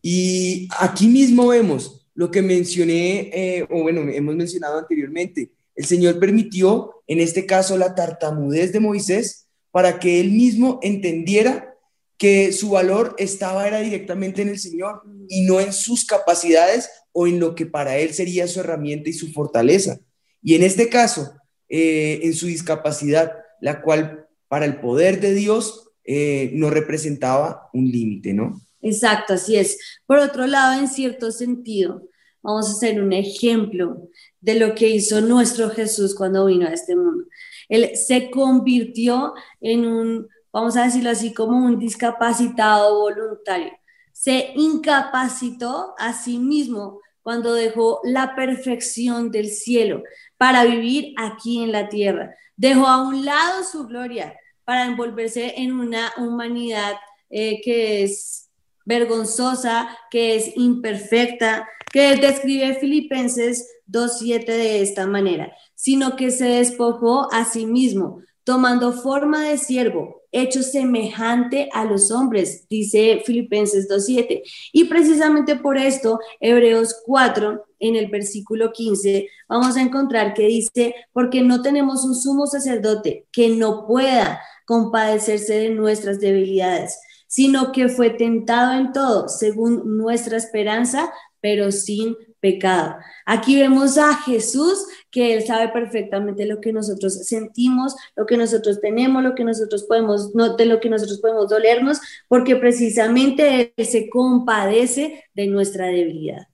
Y 0.00 0.66
aquí 0.80 1.08
mismo 1.08 1.48
vemos 1.48 1.97
lo 2.18 2.32
que 2.32 2.42
mencioné, 2.42 3.30
eh, 3.32 3.64
o 3.70 3.82
bueno, 3.82 4.00
hemos 4.10 4.34
mencionado 4.34 4.76
anteriormente. 4.76 5.52
El 5.76 5.84
Señor 5.84 6.18
permitió, 6.18 7.04
en 7.06 7.20
este 7.20 7.46
caso, 7.46 7.78
la 7.78 7.94
tartamudez 7.94 8.72
de 8.72 8.80
Moisés 8.80 9.46
para 9.70 10.00
que 10.00 10.18
él 10.18 10.32
mismo 10.32 10.80
entendiera 10.82 11.76
que 12.16 12.50
su 12.50 12.70
valor 12.70 13.14
estaba 13.18 13.68
era 13.68 13.78
directamente 13.78 14.42
en 14.42 14.48
el 14.48 14.58
Señor 14.58 15.02
y 15.28 15.42
no 15.42 15.60
en 15.60 15.72
sus 15.72 16.04
capacidades 16.04 16.90
o 17.12 17.28
en 17.28 17.38
lo 17.38 17.54
que 17.54 17.66
para 17.66 17.98
él 17.98 18.12
sería 18.12 18.48
su 18.48 18.58
herramienta 18.58 19.08
y 19.08 19.12
su 19.12 19.30
fortaleza. 19.32 20.00
Y 20.42 20.56
en 20.56 20.64
este 20.64 20.88
caso, 20.88 21.30
eh, 21.68 22.18
en 22.24 22.34
su 22.34 22.48
discapacidad, 22.48 23.32
la 23.60 23.80
cual 23.80 24.26
para 24.48 24.64
el 24.64 24.80
poder 24.80 25.20
de 25.20 25.34
Dios 25.34 25.92
eh, 26.02 26.50
no 26.54 26.68
representaba 26.68 27.70
un 27.72 27.88
límite, 27.88 28.34
¿no? 28.34 28.60
Exacto, 28.80 29.34
así 29.34 29.56
es. 29.56 29.78
Por 30.06 30.18
otro 30.18 30.46
lado, 30.46 30.80
en 30.80 30.88
cierto 30.88 31.30
sentido, 31.32 32.02
vamos 32.42 32.68
a 32.68 32.72
hacer 32.72 33.02
un 33.02 33.12
ejemplo 33.12 34.08
de 34.40 34.54
lo 34.54 34.74
que 34.74 34.88
hizo 34.88 35.20
nuestro 35.20 35.70
Jesús 35.70 36.14
cuando 36.14 36.46
vino 36.46 36.66
a 36.66 36.72
este 36.72 36.94
mundo. 36.94 37.24
Él 37.68 37.96
se 37.96 38.30
convirtió 38.30 39.34
en 39.60 39.86
un, 39.86 40.28
vamos 40.52 40.76
a 40.76 40.84
decirlo 40.84 41.10
así, 41.10 41.34
como 41.34 41.56
un 41.56 41.78
discapacitado 41.78 43.00
voluntario. 43.00 43.72
Se 44.12 44.52
incapacitó 44.56 45.94
a 45.98 46.12
sí 46.12 46.38
mismo 46.38 47.00
cuando 47.22 47.52
dejó 47.54 48.00
la 48.04 48.34
perfección 48.34 49.30
del 49.30 49.48
cielo 49.48 50.02
para 50.38 50.64
vivir 50.64 51.14
aquí 51.18 51.62
en 51.62 51.72
la 51.72 51.88
tierra. 51.88 52.34
Dejó 52.56 52.86
a 52.86 53.06
un 53.06 53.24
lado 53.24 53.64
su 53.64 53.86
gloria 53.86 54.34
para 54.64 54.86
envolverse 54.86 55.54
en 55.58 55.72
una 55.72 56.12
humanidad 56.16 56.94
eh, 57.30 57.60
que 57.62 58.04
es 58.04 58.47
vergonzosa, 58.88 59.88
que 60.10 60.34
es 60.34 60.56
imperfecta, 60.56 61.68
que 61.92 62.16
describe 62.16 62.74
Filipenses 62.74 63.68
2.7 63.86 64.46
de 64.46 64.82
esta 64.82 65.06
manera, 65.06 65.52
sino 65.74 66.16
que 66.16 66.30
se 66.30 66.46
despojó 66.46 67.32
a 67.32 67.44
sí 67.44 67.66
mismo, 67.66 68.22
tomando 68.44 68.92
forma 68.92 69.46
de 69.46 69.58
siervo, 69.58 70.22
hecho 70.32 70.62
semejante 70.62 71.68
a 71.72 71.84
los 71.84 72.10
hombres, 72.10 72.66
dice 72.68 73.22
Filipenses 73.24 73.88
2.7. 73.88 74.42
Y 74.72 74.84
precisamente 74.84 75.56
por 75.56 75.76
esto, 75.76 76.18
Hebreos 76.40 76.96
4, 77.04 77.64
en 77.80 77.94
el 77.94 78.08
versículo 78.08 78.72
15, 78.72 79.28
vamos 79.48 79.76
a 79.76 79.82
encontrar 79.82 80.32
que 80.32 80.46
dice, 80.46 80.94
porque 81.12 81.42
no 81.42 81.60
tenemos 81.60 82.04
un 82.04 82.14
sumo 82.14 82.46
sacerdote 82.46 83.26
que 83.32 83.50
no 83.50 83.86
pueda 83.86 84.40
compadecerse 84.64 85.54
de 85.54 85.70
nuestras 85.70 86.20
debilidades, 86.20 86.98
sino 87.28 87.70
que 87.70 87.88
fue 87.88 88.10
tentado 88.10 88.72
en 88.72 88.92
todo, 88.92 89.28
según 89.28 89.96
nuestra 89.96 90.36
esperanza, 90.36 91.12
pero 91.40 91.70
sin 91.70 92.16
pecado. 92.40 92.96
Aquí 93.26 93.56
vemos 93.56 93.98
a 93.98 94.14
Jesús 94.14 94.86
que 95.10 95.34
Él 95.34 95.44
sabe 95.44 95.68
perfectamente 95.68 96.46
lo 96.46 96.60
que 96.60 96.72
nosotros 96.72 97.26
sentimos, 97.26 97.94
lo 98.16 98.26
que 98.26 98.36
nosotros 98.36 98.80
tenemos, 98.80 99.22
lo 99.22 99.34
que 99.34 99.44
nosotros 99.44 99.84
podemos, 99.84 100.34
no, 100.34 100.56
de 100.56 100.66
lo 100.66 100.80
que 100.80 100.88
nosotros 100.88 101.20
podemos 101.20 101.48
dolernos, 101.48 102.00
porque 102.28 102.56
precisamente 102.56 103.72
Él 103.76 103.86
se 103.86 104.08
compadece 104.08 105.24
de 105.34 105.46
nuestra 105.46 105.86
debilidad. 105.86 106.48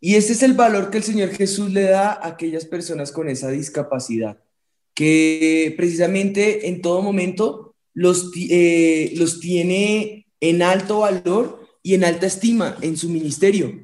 Y 0.00 0.16
este 0.16 0.34
es 0.34 0.42
el 0.42 0.52
valor 0.52 0.90
que 0.90 0.98
el 0.98 1.04
Señor 1.04 1.30
Jesús 1.30 1.72
le 1.72 1.82
da 1.82 2.12
a 2.12 2.28
aquellas 2.28 2.66
personas 2.66 3.10
con 3.10 3.28
esa 3.28 3.48
discapacidad, 3.48 4.38
que 4.92 5.72
precisamente 5.76 6.68
en 6.68 6.82
todo 6.82 7.02
momento 7.02 7.63
los, 7.94 8.30
eh, 8.36 9.12
los 9.16 9.40
tiene 9.40 10.26
en 10.40 10.62
alto 10.62 11.00
valor 11.00 11.64
y 11.82 11.94
en 11.94 12.04
alta 12.04 12.26
estima 12.26 12.76
en 12.80 12.96
su 12.96 13.08
ministerio. 13.08 13.80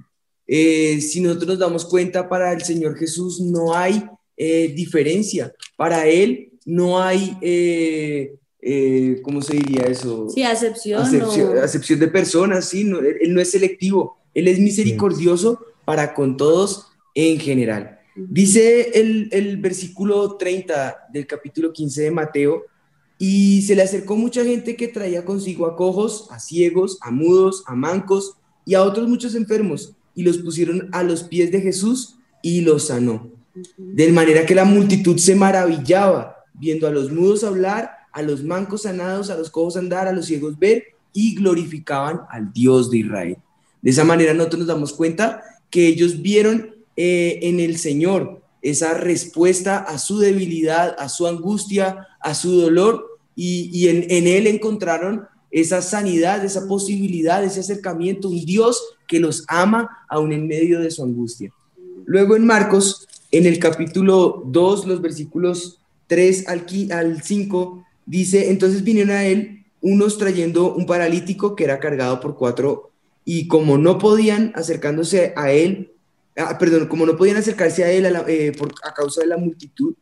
Eh, 0.46 1.00
si 1.00 1.20
nosotros 1.20 1.48
nos 1.48 1.58
damos 1.60 1.84
cuenta, 1.84 2.28
para 2.28 2.52
el 2.52 2.62
Señor 2.62 2.96
Jesús 2.96 3.40
no 3.40 3.74
hay 3.74 4.02
eh, 4.36 4.72
diferencia. 4.74 5.54
Para 5.76 6.08
Él 6.08 6.50
no 6.64 7.00
hay, 7.00 7.36
eh, 7.40 8.32
¿cómo 9.22 9.42
se 9.42 9.56
diría 9.56 9.82
eso? 9.82 10.28
Sí, 10.28 10.42
acepción. 10.42 11.02
Acepción, 11.02 12.00
de 12.00 12.08
personas, 12.08 12.64
sí. 12.64 12.80
él, 12.80 13.32
no 13.32 13.40
es 13.40 13.52
selectivo. 13.52 14.18
Él 14.34 14.48
es 14.48 14.58
misericordioso 14.58 15.64
para 15.84 16.14
con 16.14 16.36
todos 16.36 16.86
en 17.14 17.38
general. 17.38 18.00
Dice 18.16 18.90
el, 18.98 19.28
el 19.30 19.56
versículo 19.58 20.36
30 20.36 21.06
del 21.12 21.26
capítulo 21.26 21.72
15 21.72 22.02
de 22.02 22.10
Mateo, 22.10 22.64
y 23.22 23.60
se 23.60 23.76
le 23.76 23.82
acercó 23.82 24.16
mucha 24.16 24.42
gente 24.42 24.76
que 24.76 24.88
traía 24.88 25.26
consigo 25.26 25.66
a 25.66 25.76
cojos, 25.76 26.26
a 26.30 26.40
ciegos, 26.40 26.96
a 27.02 27.10
mudos, 27.10 27.62
a 27.66 27.74
mancos 27.74 28.38
y 28.64 28.72
a 28.72 28.82
otros 28.82 29.08
muchos 29.08 29.34
enfermos 29.34 29.92
y 30.14 30.22
los 30.22 30.38
pusieron 30.38 30.88
a 30.92 31.02
los 31.02 31.24
pies 31.24 31.52
de 31.52 31.60
Jesús 31.60 32.16
y 32.42 32.62
los 32.62 32.86
sanó. 32.86 33.30
De 33.76 34.10
manera 34.10 34.46
que 34.46 34.54
la 34.54 34.64
multitud 34.64 35.18
se 35.18 35.34
maravillaba 35.34 36.34
viendo 36.54 36.86
a 36.86 36.90
los 36.90 37.12
mudos 37.12 37.44
hablar, 37.44 37.90
a 38.10 38.22
los 38.22 38.42
mancos 38.42 38.82
sanados, 38.82 39.28
a 39.28 39.36
los 39.36 39.50
cojos 39.50 39.76
andar, 39.76 40.08
a 40.08 40.12
los 40.12 40.24
ciegos 40.24 40.58
ver 40.58 40.84
y 41.12 41.34
glorificaban 41.34 42.22
al 42.30 42.54
Dios 42.54 42.90
de 42.90 42.98
Israel. 43.00 43.36
De 43.82 43.90
esa 43.90 44.04
manera 44.04 44.32
nosotros 44.32 44.60
nos 44.60 44.68
damos 44.68 44.94
cuenta 44.94 45.42
que 45.68 45.88
ellos 45.88 46.22
vieron 46.22 46.74
eh, 46.96 47.38
en 47.42 47.60
el 47.60 47.76
Señor 47.76 48.40
esa 48.62 48.94
respuesta 48.94 49.76
a 49.76 49.98
su 49.98 50.20
debilidad, 50.20 50.96
a 50.98 51.10
su 51.10 51.26
angustia, 51.26 52.08
a 52.18 52.34
su 52.34 52.58
dolor 52.58 53.09
y, 53.42 53.88
en, 53.88 54.26
Él 54.26 54.46
encontraron 54.46 55.26
esa 55.50 55.80
sanidad, 55.80 56.44
esa 56.44 56.68
posibilidad, 56.68 57.42
ese 57.42 57.60
acercamiento, 57.60 58.28
un 58.28 58.44
Dios 58.44 58.82
que 59.08 59.18
los 59.18 59.44
ama 59.48 60.04
aún 60.08 60.32
en 60.32 60.46
medio 60.46 60.80
de 60.80 60.90
su 60.90 61.02
angustia. 61.02 61.50
Luego 62.04 62.36
en 62.36 62.44
Marcos, 62.44 63.08
en 63.30 63.46
el 63.46 63.58
capítulo 63.58 64.42
2, 64.46 64.86
los 64.86 65.00
versículos 65.00 65.80
3 66.08 66.48
al, 66.48 66.66
al 66.92 67.22
5, 67.22 67.84
dice, 68.04 68.50
entonces 68.50 68.84
vinieron 68.84 69.12
a 69.16 69.24
él 69.24 69.64
unos 69.80 70.18
trayendo 70.18 70.74
un 70.74 70.84
paralítico 70.84 71.56
que 71.56 71.64
era 71.64 71.80
cargado 71.80 72.20
por 72.20 72.36
cuatro 72.36 72.90
y 73.24 73.48
como 73.48 73.78
no 73.78 73.96
podían 73.96 74.52
acercándose 74.54 75.32
a 75.34 75.50
él, 75.50 75.92
ah, 76.36 76.58
perdón, 76.58 76.88
como 76.88 77.06
no 77.06 77.16
podían 77.16 77.38
acercarse 77.38 77.84
a 77.84 77.90
él 77.90 78.04
eh, 78.28 78.52
por, 78.58 78.74
a 78.82 78.92
causa 78.92 79.22
de 79.22 79.28
la 79.28 79.38
multitud, 79.38 79.94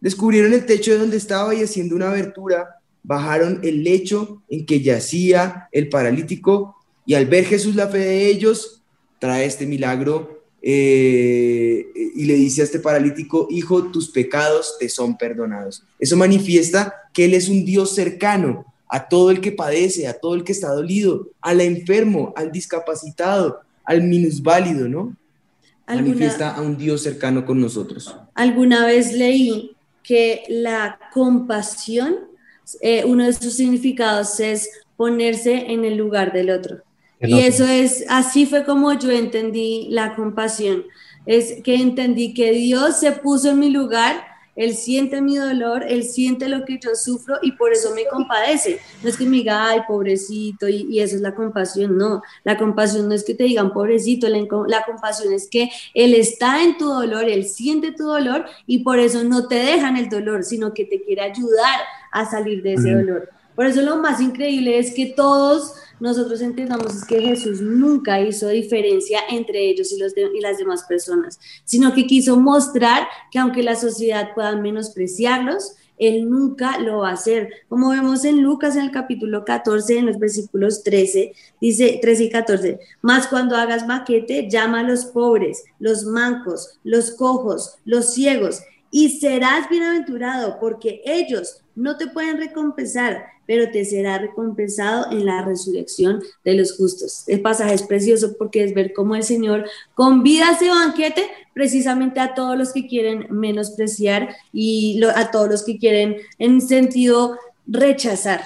descubrieron 0.00 0.52
el 0.52 0.64
techo 0.64 0.92
de 0.92 0.98
donde 0.98 1.16
estaba 1.16 1.54
y 1.54 1.62
haciendo 1.62 1.96
una 1.96 2.10
abertura, 2.10 2.76
bajaron 3.04 3.60
el 3.62 3.84
lecho 3.84 4.42
en 4.48 4.66
que 4.66 4.80
yacía 4.80 5.68
el 5.70 5.88
paralítico 5.88 6.76
y 7.06 7.14
al 7.14 7.26
ver 7.26 7.44
Jesús 7.44 7.76
la 7.76 7.86
fe 7.86 7.98
de 7.98 8.26
ellos, 8.26 8.82
trae 9.20 9.44
este 9.44 9.66
milagro 9.66 10.42
eh, 10.62 11.86
y 11.94 12.24
le 12.24 12.34
dice 12.34 12.62
a 12.62 12.64
este 12.64 12.78
paralítico, 12.78 13.46
hijo, 13.50 13.84
tus 13.84 14.10
pecados 14.10 14.76
te 14.80 14.88
son 14.88 15.16
perdonados. 15.16 15.84
Eso 15.98 16.16
manifiesta 16.16 16.94
que 17.12 17.26
Él 17.26 17.34
es 17.34 17.48
un 17.48 17.64
Dios 17.64 17.94
cercano 17.94 18.64
a 18.88 19.08
todo 19.08 19.30
el 19.30 19.40
que 19.40 19.52
padece, 19.52 20.08
a 20.08 20.14
todo 20.14 20.34
el 20.34 20.44
que 20.44 20.52
está 20.52 20.68
dolido, 20.68 21.28
al 21.40 21.60
enfermo, 21.60 22.32
al 22.36 22.50
discapacitado, 22.50 23.60
al 23.84 24.02
minusválido, 24.02 24.88
¿no? 24.88 25.16
Manifiesta 25.86 26.54
a 26.54 26.62
un 26.62 26.78
Dios 26.78 27.02
cercano 27.02 27.44
con 27.44 27.60
nosotros. 27.60 28.16
Alguna 28.34 28.86
vez 28.86 29.12
leí 29.12 29.76
que 30.02 30.44
la 30.48 30.98
compasión, 31.12 32.16
eh, 32.80 33.04
uno 33.04 33.24
de 33.24 33.32
sus 33.32 33.54
significados 33.54 34.40
es 34.40 34.70
ponerse 34.96 35.72
en 35.72 35.84
el 35.84 35.96
lugar 35.96 36.32
del 36.32 36.50
otro 36.50 36.82
y 37.26 37.40
eso 37.40 37.64
es, 37.64 38.04
así 38.08 38.46
fue 38.46 38.64
como 38.64 38.92
yo 38.94 39.10
entendí 39.10 39.88
la 39.90 40.14
compasión. 40.14 40.84
Es 41.26 41.62
que 41.62 41.76
entendí 41.76 42.34
que 42.34 42.52
Dios 42.52 42.98
se 42.98 43.12
puso 43.12 43.50
en 43.50 43.58
mi 43.58 43.70
lugar, 43.70 44.26
Él 44.56 44.74
siente 44.74 45.22
mi 45.22 45.36
dolor, 45.36 45.84
Él 45.88 46.04
siente 46.04 46.48
lo 46.48 46.64
que 46.64 46.78
yo 46.78 46.94
sufro 46.94 47.36
y 47.40 47.52
por 47.52 47.72
eso 47.72 47.94
me 47.94 48.04
compadece. 48.06 48.78
No 49.02 49.08
es 49.08 49.16
que 49.16 49.24
me 49.24 49.38
diga, 49.38 49.70
ay, 49.70 49.80
pobrecito, 49.88 50.68
y, 50.68 51.00
eso 51.00 51.16
es 51.16 51.22
la 51.22 51.34
compasión. 51.34 51.96
No, 51.96 52.22
la 52.44 52.58
compasión 52.58 53.08
no 53.08 53.14
es 53.14 53.24
que 53.24 53.34
te 53.34 53.44
digan, 53.44 53.72
pobrecito, 53.72 54.28
la, 54.28 54.38
la 54.68 54.84
compasión 54.84 55.32
es 55.32 55.48
que 55.48 55.70
Él 55.94 56.12
está 56.14 56.62
en 56.62 56.76
tu 56.76 56.86
dolor, 56.86 57.24
Él 57.24 57.46
siente 57.46 57.92
tu 57.92 58.04
dolor 58.04 58.44
y 58.66 58.80
por 58.80 58.98
eso 58.98 59.24
no 59.24 59.48
te 59.48 59.56
dejan 59.56 59.96
el 59.96 60.10
dolor, 60.10 60.44
sino 60.44 60.74
que 60.74 60.84
te 60.84 61.02
quiere 61.02 61.22
ayudar 61.22 61.80
a 62.14 62.30
salir 62.30 62.62
de 62.62 62.74
ese 62.74 62.94
dolor. 62.94 63.28
Por 63.54 63.66
eso 63.66 63.82
lo 63.82 63.96
más 63.96 64.20
increíble 64.20 64.78
es 64.78 64.94
que 64.94 65.06
todos 65.06 65.74
nosotros 66.00 66.40
entendamos 66.40 66.94
es 66.94 67.04
que 67.04 67.20
Jesús 67.20 67.60
nunca 67.60 68.20
hizo 68.20 68.48
diferencia 68.48 69.20
entre 69.30 69.68
ellos 69.68 69.92
y, 69.92 69.98
los 69.98 70.12
y 70.16 70.40
las 70.40 70.58
demás 70.58 70.84
personas, 70.84 71.38
sino 71.64 71.94
que 71.94 72.06
quiso 72.06 72.36
mostrar 72.36 73.06
que 73.30 73.38
aunque 73.38 73.62
la 73.62 73.76
sociedad 73.76 74.34
pueda 74.34 74.56
menospreciarlos, 74.56 75.76
él 75.96 76.28
nunca 76.28 76.78
lo 76.78 76.98
va 76.98 77.10
a 77.10 77.14
hacer. 77.14 77.50
Como 77.68 77.90
vemos 77.90 78.24
en 78.24 78.42
Lucas 78.42 78.74
en 78.76 78.82
el 78.82 78.90
capítulo 78.90 79.44
14, 79.44 79.98
en 79.98 80.06
los 80.06 80.18
versículos 80.18 80.82
13, 80.82 81.32
dice 81.60 81.98
13 82.02 82.24
y 82.24 82.30
14, 82.30 82.80
más 83.02 83.28
cuando 83.28 83.56
hagas 83.56 83.86
maquete, 83.86 84.48
llama 84.50 84.80
a 84.80 84.82
los 84.82 85.04
pobres, 85.04 85.62
los 85.78 86.04
mancos, 86.04 86.80
los 86.82 87.12
cojos, 87.12 87.76
los 87.84 88.12
ciegos, 88.12 88.60
y 88.90 89.20
serás 89.20 89.68
bienaventurado 89.68 90.58
porque 90.60 91.02
ellos 91.04 91.63
no 91.76 91.96
te 91.96 92.06
pueden 92.06 92.38
recompensar, 92.38 93.24
pero 93.46 93.70
te 93.70 93.84
será 93.84 94.18
recompensado 94.18 95.10
en 95.10 95.26
la 95.26 95.44
resurrección 95.44 96.22
de 96.44 96.54
los 96.54 96.76
justos. 96.76 97.24
El 97.26 97.40
pasaje 97.40 97.74
es 97.74 97.82
precioso 97.82 98.36
porque 98.38 98.64
es 98.64 98.74
ver 98.74 98.92
cómo 98.92 99.16
el 99.16 99.24
Señor 99.24 99.66
convida 99.94 100.48
a 100.48 100.52
ese 100.52 100.68
banquete 100.68 101.22
precisamente 101.52 102.20
a 102.20 102.34
todos 102.34 102.56
los 102.56 102.72
que 102.72 102.86
quieren 102.86 103.26
menospreciar 103.30 104.34
y 104.52 105.00
a 105.14 105.30
todos 105.30 105.48
los 105.48 105.62
que 105.62 105.78
quieren 105.78 106.16
en 106.38 106.60
sentido 106.60 107.38
rechazar. 107.66 108.40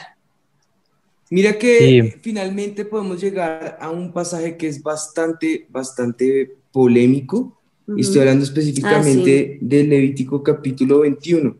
Mira 1.30 1.58
que 1.58 2.18
finalmente 2.22 2.84
podemos 2.84 3.20
llegar 3.20 3.76
a 3.80 3.90
un 3.90 4.12
pasaje 4.12 4.56
que 4.56 4.66
es 4.66 4.82
bastante, 4.82 5.66
bastante 5.68 6.54
polémico. 6.72 7.58
estoy 7.96 8.20
hablando 8.20 8.44
específicamente 8.44 9.54
ah, 9.56 9.58
del 9.60 9.90
Levítico 9.90 10.42
capítulo 10.42 11.00
21, 11.00 11.54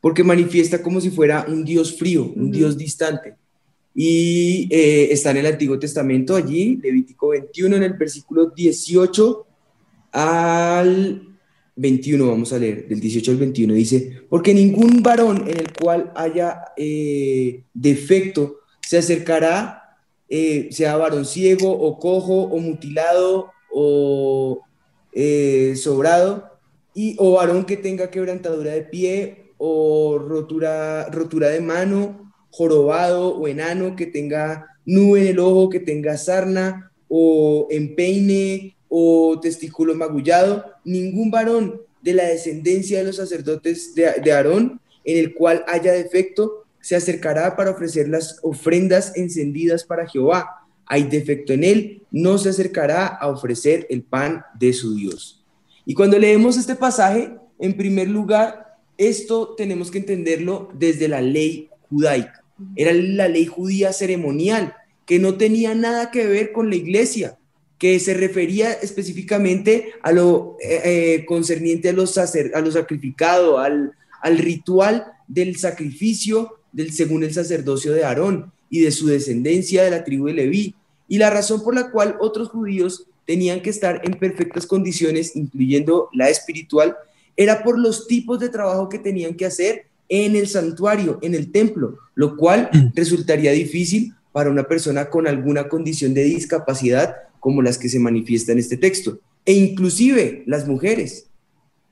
porque 0.00 0.24
manifiesta 0.24 0.82
como 0.82 1.00
si 1.00 1.10
fuera 1.10 1.46
un 1.48 1.64
Dios 1.64 1.96
frío, 1.96 2.32
un 2.34 2.50
Dios 2.50 2.76
distante. 2.76 3.34
Y 3.94 4.68
eh, 4.70 5.08
está 5.10 5.32
en 5.32 5.38
el 5.38 5.46
Antiguo 5.46 5.78
Testamento 5.78 6.36
allí, 6.36 6.78
Levítico 6.82 7.28
21, 7.28 7.76
en 7.76 7.82
el 7.82 7.94
versículo 7.94 8.46
18 8.46 9.46
al 10.12 11.30
21, 11.76 12.26
vamos 12.26 12.52
a 12.52 12.58
leer, 12.58 12.86
del 12.88 13.00
18 13.00 13.30
al 13.30 13.36
21, 13.38 13.74
dice, 13.74 14.22
porque 14.28 14.52
ningún 14.52 15.02
varón 15.02 15.48
en 15.48 15.58
el 15.58 15.72
cual 15.72 16.12
haya 16.14 16.64
eh, 16.76 17.62
defecto 17.72 18.60
se 18.82 18.98
acercará, 18.98 19.96
eh, 20.28 20.68
sea 20.72 20.96
varón 20.96 21.24
ciego 21.24 21.70
o 21.70 21.98
cojo 21.98 22.42
o 22.42 22.58
mutilado 22.58 23.50
o 23.72 24.60
eh, 25.12 25.74
sobrado, 25.76 26.50
y, 26.94 27.16
o 27.18 27.32
varón 27.32 27.64
que 27.64 27.76
tenga 27.76 28.10
quebrantadura 28.10 28.72
de 28.72 28.82
pie 28.82 29.49
o 29.62 30.18
rotura, 30.18 31.04
rotura 31.10 31.50
de 31.50 31.60
mano, 31.60 32.32
jorobado 32.50 33.36
o 33.36 33.46
enano, 33.46 33.94
que 33.94 34.06
tenga 34.06 34.66
nube 34.86 35.20
en 35.20 35.26
el 35.28 35.38
ojo, 35.38 35.68
que 35.68 35.80
tenga 35.80 36.16
sarna 36.16 36.90
o 37.08 37.68
empeine 37.70 38.74
o 38.88 39.38
testículo 39.38 39.94
magullado, 39.94 40.64
ningún 40.82 41.30
varón 41.30 41.82
de 42.00 42.14
la 42.14 42.24
descendencia 42.24 43.00
de 43.00 43.04
los 43.04 43.16
sacerdotes 43.16 43.94
de, 43.94 44.10
de 44.24 44.32
Aarón 44.32 44.80
en 45.04 45.18
el 45.18 45.34
cual 45.34 45.62
haya 45.68 45.92
defecto 45.92 46.64
se 46.80 46.96
acercará 46.96 47.54
para 47.54 47.72
ofrecer 47.72 48.08
las 48.08 48.38
ofrendas 48.42 49.12
encendidas 49.14 49.84
para 49.84 50.08
Jehová. 50.08 50.66
Hay 50.86 51.02
defecto 51.04 51.52
en 51.52 51.64
él, 51.64 52.02
no 52.10 52.38
se 52.38 52.48
acercará 52.48 53.06
a 53.06 53.28
ofrecer 53.28 53.86
el 53.90 54.02
pan 54.02 54.42
de 54.58 54.72
su 54.72 54.94
Dios. 54.94 55.44
Y 55.84 55.92
cuando 55.92 56.18
leemos 56.18 56.56
este 56.56 56.74
pasaje, 56.74 57.36
en 57.58 57.76
primer 57.76 58.08
lugar, 58.08 58.69
esto 59.00 59.54
tenemos 59.56 59.90
que 59.90 59.98
entenderlo 59.98 60.70
desde 60.74 61.08
la 61.08 61.22
ley 61.22 61.70
judaica. 61.88 62.44
Era 62.76 62.92
la 62.92 63.28
ley 63.28 63.46
judía 63.46 63.94
ceremonial, 63.94 64.74
que 65.06 65.18
no 65.18 65.38
tenía 65.38 65.74
nada 65.74 66.10
que 66.10 66.26
ver 66.26 66.52
con 66.52 66.68
la 66.68 66.76
iglesia, 66.76 67.38
que 67.78 67.98
se 67.98 68.12
refería 68.12 68.72
específicamente 68.72 69.94
a 70.02 70.12
lo 70.12 70.58
eh, 70.60 70.82
eh, 70.84 71.24
concerniente 71.24 71.88
a 71.88 71.92
los, 71.94 72.18
a 72.18 72.60
lo 72.60 72.70
sacrificado, 72.70 73.58
al, 73.58 73.94
al 74.20 74.36
ritual 74.36 75.06
del 75.26 75.56
sacrificio 75.56 76.56
del, 76.72 76.92
según 76.92 77.24
el 77.24 77.32
sacerdocio 77.32 77.92
de 77.94 78.04
Aarón 78.04 78.52
y 78.68 78.80
de 78.80 78.90
su 78.90 79.06
descendencia 79.06 79.82
de 79.82 79.90
la 79.90 80.04
tribu 80.04 80.26
de 80.26 80.34
Leví, 80.34 80.74
y 81.08 81.16
la 81.16 81.30
razón 81.30 81.64
por 81.64 81.74
la 81.74 81.90
cual 81.90 82.16
otros 82.20 82.50
judíos 82.50 83.06
tenían 83.26 83.62
que 83.62 83.70
estar 83.70 84.02
en 84.04 84.12
perfectas 84.12 84.66
condiciones, 84.66 85.34
incluyendo 85.34 86.10
la 86.12 86.28
espiritual, 86.28 86.96
era 87.36 87.62
por 87.62 87.78
los 87.78 88.06
tipos 88.06 88.38
de 88.40 88.48
trabajo 88.48 88.88
que 88.88 88.98
tenían 88.98 89.34
que 89.34 89.46
hacer 89.46 89.86
en 90.08 90.36
el 90.36 90.48
santuario, 90.48 91.18
en 91.22 91.34
el 91.34 91.52
templo, 91.52 91.98
lo 92.14 92.36
cual 92.36 92.68
mm. 92.72 92.88
resultaría 92.94 93.52
difícil 93.52 94.14
para 94.32 94.50
una 94.50 94.64
persona 94.64 95.08
con 95.08 95.26
alguna 95.26 95.68
condición 95.68 96.14
de 96.14 96.24
discapacidad 96.24 97.16
como 97.38 97.62
las 97.62 97.78
que 97.78 97.88
se 97.88 97.98
manifiesta 97.98 98.52
en 98.52 98.58
este 98.58 98.76
texto, 98.76 99.18
e 99.44 99.52
inclusive 99.52 100.42
las 100.46 100.66
mujeres. 100.66 101.26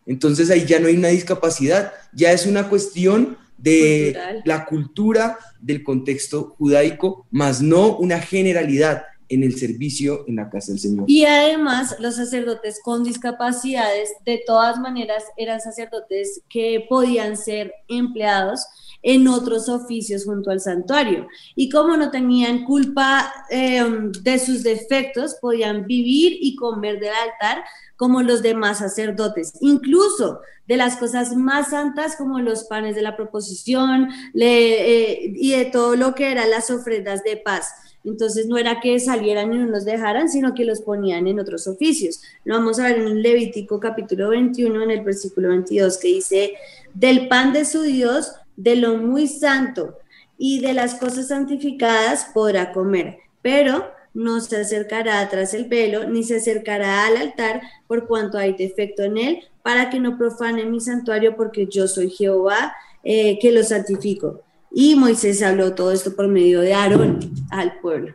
Entonces 0.06 0.50
ahí 0.50 0.64
ya 0.66 0.80
no 0.80 0.88
hay 0.88 0.96
una 0.96 1.08
discapacidad, 1.08 1.92
ya 2.12 2.32
es 2.32 2.46
una 2.46 2.68
cuestión 2.68 3.36
de 3.56 4.16
la 4.44 4.64
cultura 4.64 5.38
del 5.60 5.82
contexto 5.82 6.54
judaico, 6.58 7.26
más 7.30 7.60
no 7.60 7.96
una 7.98 8.20
generalidad 8.20 9.04
en 9.28 9.42
el 9.42 9.56
servicio 9.58 10.24
en 10.26 10.36
la 10.36 10.50
casa 10.50 10.72
del 10.72 10.80
Señor. 10.80 11.04
Y 11.06 11.24
además 11.24 11.96
los 12.00 12.16
sacerdotes 12.16 12.80
con 12.82 13.04
discapacidades 13.04 14.10
de 14.24 14.42
todas 14.46 14.78
maneras 14.78 15.24
eran 15.36 15.60
sacerdotes 15.60 16.42
que 16.48 16.86
podían 16.88 17.36
ser 17.36 17.72
empleados 17.88 18.66
en 19.02 19.28
otros 19.28 19.68
oficios 19.68 20.24
junto 20.24 20.50
al 20.50 20.60
santuario. 20.60 21.28
Y 21.54 21.68
como 21.68 21.96
no 21.96 22.10
tenían 22.10 22.64
culpa 22.64 23.32
em, 23.50 24.10
de 24.12 24.38
sus 24.38 24.62
defectos, 24.62 25.36
podían 25.40 25.86
vivir 25.86 26.36
y 26.40 26.56
comer 26.56 26.98
del 26.98 27.12
altar 27.12 27.64
como 27.96 28.22
los 28.22 28.42
demás 28.42 28.78
sacerdotes, 28.78 29.54
incluso 29.60 30.40
de 30.66 30.76
las 30.76 30.96
cosas 30.96 31.34
más 31.34 31.70
santas 31.70 32.14
como 32.16 32.38
los 32.40 32.64
panes 32.64 32.94
de 32.94 33.02
la 33.02 33.16
proposición 33.16 34.08
eh, 34.38 35.32
y 35.34 35.50
de 35.50 35.64
todo 35.64 35.96
lo 35.96 36.14
que 36.14 36.30
eran 36.30 36.50
las 36.50 36.70
ofrendas 36.70 37.24
de 37.24 37.38
paz. 37.38 37.72
Entonces 38.08 38.46
no 38.46 38.56
era 38.56 38.80
que 38.80 38.98
salieran 38.98 39.52
y 39.52 39.58
no 39.58 39.66
los 39.66 39.84
dejaran, 39.84 40.28
sino 40.28 40.54
que 40.54 40.64
los 40.64 40.80
ponían 40.80 41.26
en 41.26 41.38
otros 41.38 41.66
oficios. 41.66 42.22
Lo 42.44 42.54
vamos 42.54 42.78
a 42.78 42.84
ver 42.84 42.98
en 42.98 43.22
Levítico 43.22 43.78
capítulo 43.78 44.30
21, 44.30 44.82
en 44.82 44.90
el 44.90 45.04
versículo 45.04 45.48
22, 45.50 45.98
que 45.98 46.08
dice, 46.08 46.54
del 46.94 47.28
pan 47.28 47.52
de 47.52 47.64
su 47.64 47.82
Dios, 47.82 48.32
de 48.56 48.76
lo 48.76 48.96
muy 48.96 49.28
santo 49.28 49.98
y 50.38 50.60
de 50.60 50.72
las 50.72 50.94
cosas 50.94 51.28
santificadas 51.28 52.30
podrá 52.32 52.72
comer, 52.72 53.18
pero 53.42 53.90
no 54.14 54.40
se 54.40 54.56
acercará 54.56 55.28
tras 55.28 55.52
el 55.52 55.66
velo, 55.66 56.08
ni 56.08 56.24
se 56.24 56.36
acercará 56.36 57.06
al 57.06 57.16
altar, 57.18 57.60
por 57.86 58.06
cuanto 58.06 58.38
hay 58.38 58.54
defecto 58.54 59.02
en 59.02 59.18
él, 59.18 59.40
para 59.62 59.90
que 59.90 60.00
no 60.00 60.16
profane 60.16 60.64
mi 60.64 60.80
santuario, 60.80 61.36
porque 61.36 61.66
yo 61.66 61.86
soy 61.86 62.10
Jehová, 62.10 62.74
eh, 63.04 63.38
que 63.38 63.52
lo 63.52 63.62
santifico. 63.62 64.42
Y 64.70 64.94
Moisés 64.96 65.42
habló 65.42 65.74
todo 65.74 65.92
esto 65.92 66.14
por 66.14 66.28
medio 66.28 66.60
de 66.60 66.74
Aarón 66.74 67.18
al 67.50 67.78
pueblo. 67.80 68.14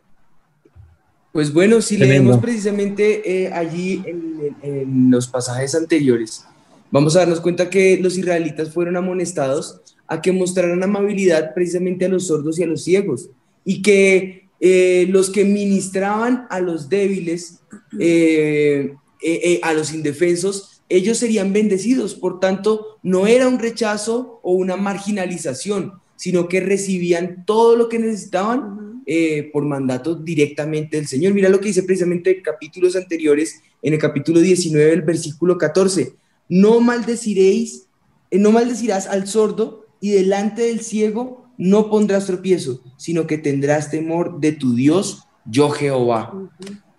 Pues 1.32 1.52
bueno, 1.52 1.82
si 1.82 1.98
leemos 1.98 2.38
precisamente 2.38 3.46
eh, 3.46 3.52
allí 3.52 4.04
en, 4.06 4.56
en, 4.62 5.10
los 5.10 5.28
pasajes 5.28 5.74
anteriores, 5.74 6.46
vamos 6.92 7.16
a 7.16 7.20
darnos 7.20 7.42
cuenta 7.42 7.72
que 7.72 7.98
los 8.00 8.18
israelitas 8.18 8.72
fueron 8.72 8.98
amonestados 8.98 9.82
a 10.08 10.22
que 10.22 10.32
mostraran 10.32 10.84
amabilidad 10.84 11.56
precisamente 11.56 12.06
a 12.06 12.10
los 12.10 12.28
sordos 12.28 12.60
y 12.60 12.64
a 12.64 12.68
los 12.68 12.84
ciegos, 12.84 13.30
y 13.66 13.82
que 13.82 14.44
eh, 14.66 15.08
los 15.10 15.30
que 15.30 15.44
ministraban 15.44 16.48
a 16.50 16.62
los 16.62 16.88
débiles, 16.88 17.60
eh, 18.00 18.94
eh, 19.22 19.60
a 19.62 19.74
los 19.74 19.94
indefensos, 19.94 20.82
ellos 20.88 21.18
serían 21.18 21.52
bendecidos. 21.52 22.16
Por 22.16 22.40
tanto, 22.40 23.00
no 23.04 23.28
era 23.28 23.50
un 23.50 23.60
rechazo 23.60 24.40
o 24.42 24.54
una 24.54 24.78
marginalización, 24.78 25.96
sino 26.16 26.48
que 26.48 26.60
recibían 26.60 27.44
todo 27.46 27.76
lo 27.76 27.90
que 27.90 28.00
necesitaban 28.00 29.04
por 29.52 29.66
mandato 29.66 30.16
directamente 30.16 30.96
del 30.96 31.08
Señor. 31.08 31.34
Mira 31.34 31.50
lo 31.50 31.60
que 31.60 31.68
dice 31.68 31.84
precisamente 31.84 32.38
en 32.38 32.42
capítulos 32.42 32.96
anteriores, 32.96 33.62
en 33.82 33.94
el 33.94 34.00
capítulo 34.00 34.40
19, 34.40 34.94
el 34.94 35.02
versículo 35.02 35.58
14. 35.58 36.14
No 36.48 36.80
maldeciréis, 36.80 37.88
no 38.32 38.52
maldecirás 38.52 39.08
al 39.08 39.28
sordo 39.28 39.86
y 40.00 40.12
delante 40.12 40.64
del 40.64 40.80
ciego 40.80 41.44
no 41.58 41.90
pondrás 41.90 42.26
tropiezo, 42.26 42.82
sino 42.98 43.28
que 43.28 43.38
tendrás 43.38 43.92
temor 43.92 44.40
de 44.40 44.54
tu 44.54 44.76
Dios, 44.76 45.24
yo 45.46 45.70
Jehová. 45.70 46.34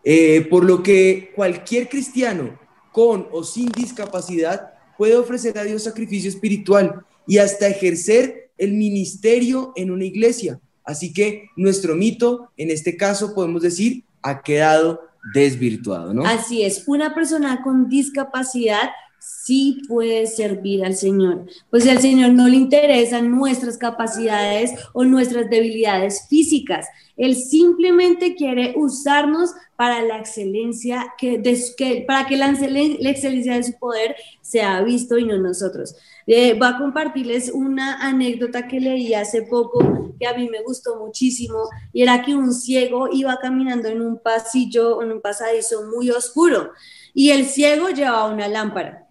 Eh, 0.05 0.47
por 0.51 0.65
lo 0.65 0.83
que 0.83 1.33
cualquier 1.35 1.89
cristiano 1.89 2.59
con 2.93 3.27
o 3.33 3.43
sin 3.43 3.71
discapacidad 3.73 4.75
puede 4.97 5.17
ofrecer 5.17 5.59
a 5.59 5.65
Dios 5.65 5.83
sacrificio 5.83 6.31
espiritual 6.31 7.05
y 7.27 7.39
hasta 7.39 7.67
ejercer 7.67 8.44
el 8.59 8.75
ministerio 8.75 9.73
en 9.77 9.91
una 9.91 10.05
iglesia. 10.05 10.61
Así 10.85 11.13
que 11.13 11.49
nuestro 11.57 11.95
mito, 11.95 12.51
en 12.57 12.71
este 12.71 12.97
caso, 12.97 13.35
podemos 13.35 13.63
decir, 13.63 14.05
ha 14.23 14.43
quedado 14.43 15.01
desvirtuado, 15.33 16.13
¿no? 16.13 16.27
Así 16.27 16.63
es, 16.63 16.85
una 16.87 17.15
persona 17.15 17.63
con 17.63 17.89
discapacidad 17.89 18.91
sí 19.45 19.83
puede 19.89 20.27
servir 20.27 20.85
al 20.85 20.97
Señor. 20.97 21.47
Pues 21.71 21.87
al 21.87 22.01
Señor 22.01 22.33
no 22.33 22.49
le 22.49 22.57
interesan 22.57 23.31
nuestras 23.31 23.77
capacidades 23.77 24.73
o 24.95 25.05
nuestras 25.05 25.51
debilidades 25.51 26.27
físicas, 26.29 26.87
Él 27.17 27.37
simplemente 27.37 28.35
quiere 28.35 28.73
usarnos 28.77 29.51
para 29.77 30.03
la 30.03 30.19
excelencia, 30.19 31.15
que, 31.19 31.39
para 32.07 32.27
que 32.27 32.37
la, 32.37 32.49
excelencia 32.51 33.55
de 33.55 33.63
su 33.63 33.79
poder 33.79 34.17
sea 34.41 34.83
visto 34.83 35.19
y 35.19 35.25
no 35.25 35.39
nosotros. 35.39 35.95
Eh, 36.27 36.55
voy 36.59 36.69
a 36.69 36.79
compartirles 36.79 37.51
una 37.53 38.01
anécdota 38.01 38.67
que 38.67 38.81
leí 38.81 39.15
hace 39.15 39.43
poco 39.43 40.15
que 40.19 40.27
a 40.27 40.35
mí 40.35 40.49
me 40.49 40.63
gustó 40.63 40.97
muchísimo 40.97 41.69
y 41.93 42.03
era 42.03 42.23
que 42.23 42.35
un 42.35 42.53
ciego 42.53 43.09
iba 43.13 43.37
caminando 43.37 43.89
en 43.89 44.01
un 44.01 44.19
pasillo, 44.19 45.03
en 45.03 45.13
un 45.13 45.21
pasadizo 45.21 45.89
muy 45.95 46.11
oscuro 46.11 46.71
y 47.13 47.31
el 47.31 47.47
ciego 47.47 47.91
llevaba 47.91 48.33
una 48.33 48.49
lámpara 48.49 49.04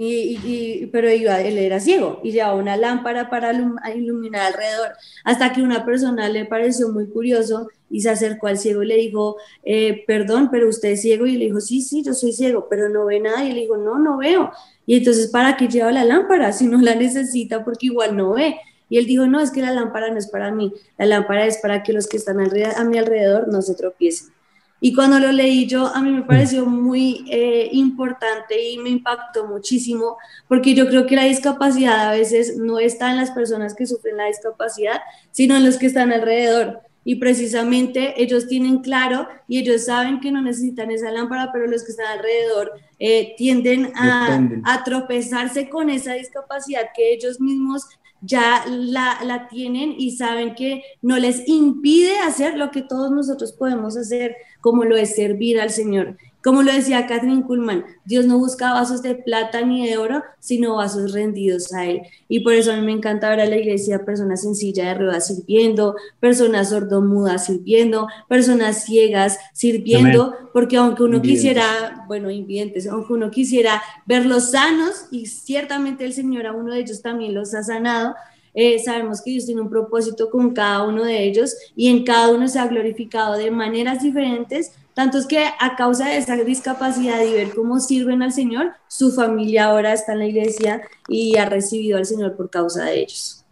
y, 0.00 0.86
pero 0.92 1.12
iba, 1.12 1.40
él 1.40 1.58
era 1.58 1.80
ciego 1.80 2.20
y 2.22 2.30
llevaba 2.30 2.54
una 2.54 2.76
lámpara 2.76 3.28
para 3.28 3.52
iluminar 3.94 4.46
alrededor, 4.46 4.92
hasta 5.24 5.52
que 5.52 5.60
una 5.60 5.84
persona 5.84 6.28
le 6.28 6.44
pareció 6.44 6.90
muy 6.90 7.08
curioso 7.08 7.68
y 7.90 8.00
se 8.00 8.10
acercó 8.10 8.46
al 8.46 8.58
ciego 8.58 8.84
y 8.84 8.86
le 8.86 8.96
dijo, 8.96 9.36
eh, 9.64 10.04
perdón, 10.06 10.50
pero 10.52 10.68
usted 10.68 10.90
es 10.90 11.02
ciego, 11.02 11.26
y 11.26 11.36
le 11.36 11.46
dijo, 11.46 11.60
sí, 11.60 11.82
sí, 11.82 12.04
yo 12.04 12.14
soy 12.14 12.32
ciego, 12.32 12.68
pero 12.70 12.88
no 12.88 13.06
ve 13.06 13.18
nada, 13.18 13.44
y 13.44 13.52
le 13.52 13.62
dijo, 13.62 13.76
no, 13.76 13.98
no 13.98 14.18
veo, 14.18 14.52
y 14.86 14.96
entonces, 14.96 15.28
¿para 15.28 15.56
qué 15.56 15.66
lleva 15.66 15.90
la 15.90 16.04
lámpara 16.04 16.52
si 16.52 16.68
no 16.68 16.80
la 16.80 16.94
necesita 16.94 17.64
porque 17.64 17.86
igual 17.86 18.16
no 18.16 18.34
ve? 18.34 18.56
Y 18.88 18.98
él 18.98 19.06
dijo, 19.06 19.26
no, 19.26 19.40
es 19.40 19.50
que 19.50 19.60
la 19.60 19.72
lámpara 19.72 20.10
no 20.10 20.18
es 20.18 20.28
para 20.28 20.52
mí, 20.52 20.72
la 20.96 21.06
lámpara 21.06 21.46
es 21.46 21.58
para 21.58 21.82
que 21.82 21.92
los 21.92 22.06
que 22.06 22.18
están 22.18 22.38
a 22.40 22.84
mi 22.84 22.98
alrededor 22.98 23.48
no 23.48 23.62
se 23.62 23.74
tropiecen. 23.74 24.37
Y 24.80 24.94
cuando 24.94 25.18
lo 25.18 25.32
leí 25.32 25.66
yo, 25.66 25.86
a 25.86 26.00
mí 26.00 26.10
me 26.10 26.22
pareció 26.22 26.64
muy 26.64 27.24
eh, 27.30 27.68
importante 27.72 28.70
y 28.70 28.78
me 28.78 28.90
impactó 28.90 29.46
muchísimo, 29.46 30.18
porque 30.46 30.74
yo 30.74 30.86
creo 30.88 31.06
que 31.06 31.16
la 31.16 31.24
discapacidad 31.24 32.08
a 32.08 32.12
veces 32.12 32.56
no 32.56 32.78
está 32.78 33.10
en 33.10 33.16
las 33.16 33.32
personas 33.32 33.74
que 33.74 33.86
sufren 33.86 34.16
la 34.16 34.26
discapacidad, 34.26 35.00
sino 35.32 35.56
en 35.56 35.64
los 35.64 35.78
que 35.78 35.86
están 35.86 36.12
alrededor. 36.12 36.80
Y 37.04 37.14
precisamente 37.14 38.22
ellos 38.22 38.48
tienen 38.48 38.80
claro 38.80 39.28
y 39.48 39.58
ellos 39.58 39.86
saben 39.86 40.20
que 40.20 40.30
no 40.30 40.42
necesitan 40.42 40.90
esa 40.90 41.10
lámpara, 41.10 41.50
pero 41.52 41.66
los 41.66 41.82
que 41.82 41.92
están 41.92 42.18
alrededor 42.18 42.72
eh, 42.98 43.34
tienden 43.36 43.92
a, 43.96 44.46
a 44.64 44.84
tropezarse 44.84 45.70
con 45.70 45.88
esa 45.88 46.12
discapacidad 46.14 46.90
que 46.94 47.14
ellos 47.14 47.40
mismos 47.40 47.86
ya 48.20 48.64
la, 48.66 49.18
la, 49.22 49.48
tienen 49.48 49.94
y 49.96 50.16
saben 50.16 50.54
que 50.54 50.82
no 51.02 51.18
les 51.18 51.46
impide 51.48 52.18
hacer 52.18 52.56
lo 52.56 52.70
que 52.70 52.82
todos 52.82 53.10
nosotros 53.10 53.52
podemos 53.52 53.96
hacer, 53.96 54.36
como 54.60 54.84
lo 54.84 54.96
es 54.96 55.14
servir 55.14 55.60
al 55.60 55.70
Señor. 55.70 56.16
Como 56.42 56.62
lo 56.62 56.72
decía 56.72 57.06
Catherine 57.06 57.42
Kuhlman, 57.42 57.84
Dios 58.04 58.24
no 58.26 58.38
busca 58.38 58.72
vasos 58.72 59.02
de 59.02 59.16
plata 59.16 59.60
ni 59.62 59.88
de 59.88 59.98
oro, 59.98 60.22
sino 60.38 60.76
vasos 60.76 61.12
rendidos 61.12 61.72
a 61.74 61.84
Él. 61.84 62.02
Y 62.28 62.40
por 62.40 62.52
eso 62.52 62.72
a 62.72 62.76
mí 62.76 62.86
me 62.86 62.92
encanta 62.92 63.28
ver 63.30 63.40
a 63.40 63.46
la 63.46 63.56
iglesia 63.56 64.04
personas 64.04 64.42
sencillas 64.42 64.86
de 64.86 64.94
ruedas 64.94 65.26
sirviendo, 65.26 65.96
personas 66.20 66.70
sordomudas 66.70 67.46
sirviendo, 67.46 68.06
personas 68.28 68.84
ciegas 68.84 69.38
sirviendo, 69.52 70.34
porque 70.52 70.76
aunque 70.76 71.02
uno 71.02 71.20
quisiera, 71.20 72.04
bueno, 72.06 72.30
invidentes, 72.30 72.86
aunque 72.86 73.14
uno 73.14 73.30
quisiera 73.30 73.82
verlos 74.06 74.52
sanos, 74.52 75.06
y 75.10 75.26
ciertamente 75.26 76.04
el 76.04 76.12
Señor 76.12 76.46
a 76.46 76.52
uno 76.52 76.72
de 76.72 76.80
ellos 76.80 77.02
también 77.02 77.34
los 77.34 77.52
ha 77.54 77.64
sanado, 77.64 78.14
eh, 78.54 78.78
sabemos 78.78 79.22
que 79.22 79.30
Dios 79.30 79.46
tiene 79.46 79.60
un 79.60 79.70
propósito 79.70 80.30
con 80.30 80.52
cada 80.52 80.82
uno 80.84 81.04
de 81.04 81.22
ellos 81.22 81.54
y 81.76 81.88
en 81.88 82.04
cada 82.04 82.30
uno 82.30 82.48
se 82.48 82.58
ha 82.58 82.66
glorificado 82.66 83.34
de 83.34 83.50
maneras 83.50 84.02
diferentes, 84.02 84.72
tanto 84.98 85.16
es 85.16 85.26
que 85.26 85.38
a 85.38 85.76
causa 85.76 86.08
de 86.08 86.16
esa 86.16 86.34
discapacidad 86.34 87.24
y 87.24 87.32
ver 87.32 87.50
cómo 87.54 87.78
sirven 87.78 88.20
al 88.20 88.32
Señor, 88.32 88.72
su 88.88 89.12
familia 89.12 89.66
ahora 89.66 89.92
está 89.92 90.14
en 90.14 90.18
la 90.18 90.26
iglesia 90.26 90.82
y 91.06 91.36
ha 91.36 91.48
recibido 91.48 91.98
al 91.98 92.04
Señor 92.04 92.36
por 92.36 92.50
causa 92.50 92.86
de 92.86 93.02
ellos. 93.02 93.44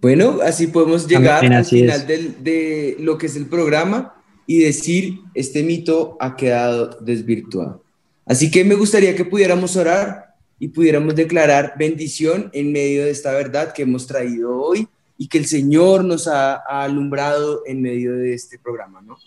Bueno, 0.00 0.38
así 0.40 0.68
podemos 0.68 1.08
llegar 1.08 1.44
al 1.44 1.64
final 1.64 2.06
de 2.06 2.96
lo 3.00 3.18
que 3.18 3.26
es 3.26 3.34
el 3.34 3.46
programa 3.46 4.14
y 4.46 4.60
decir, 4.60 5.18
este 5.34 5.64
mito 5.64 6.16
ha 6.20 6.36
quedado 6.36 6.96
desvirtuado. 7.00 7.82
Así 8.24 8.48
que 8.48 8.64
me 8.64 8.76
gustaría 8.76 9.16
que 9.16 9.24
pudiéramos 9.24 9.74
orar 9.74 10.36
y 10.60 10.68
pudiéramos 10.68 11.16
declarar 11.16 11.74
bendición 11.76 12.50
en 12.52 12.70
medio 12.70 13.02
de 13.02 13.10
esta 13.10 13.32
verdad 13.32 13.72
que 13.72 13.82
hemos 13.82 14.06
traído 14.06 14.56
hoy 14.56 14.86
y 15.18 15.26
que 15.26 15.38
el 15.38 15.46
Señor 15.46 16.04
nos 16.04 16.28
ha, 16.28 16.54
ha 16.54 16.84
alumbrado 16.84 17.62
en 17.66 17.82
medio 17.82 18.14
de 18.14 18.32
este 18.32 18.60
programa, 18.60 19.02
¿no? 19.02 19.18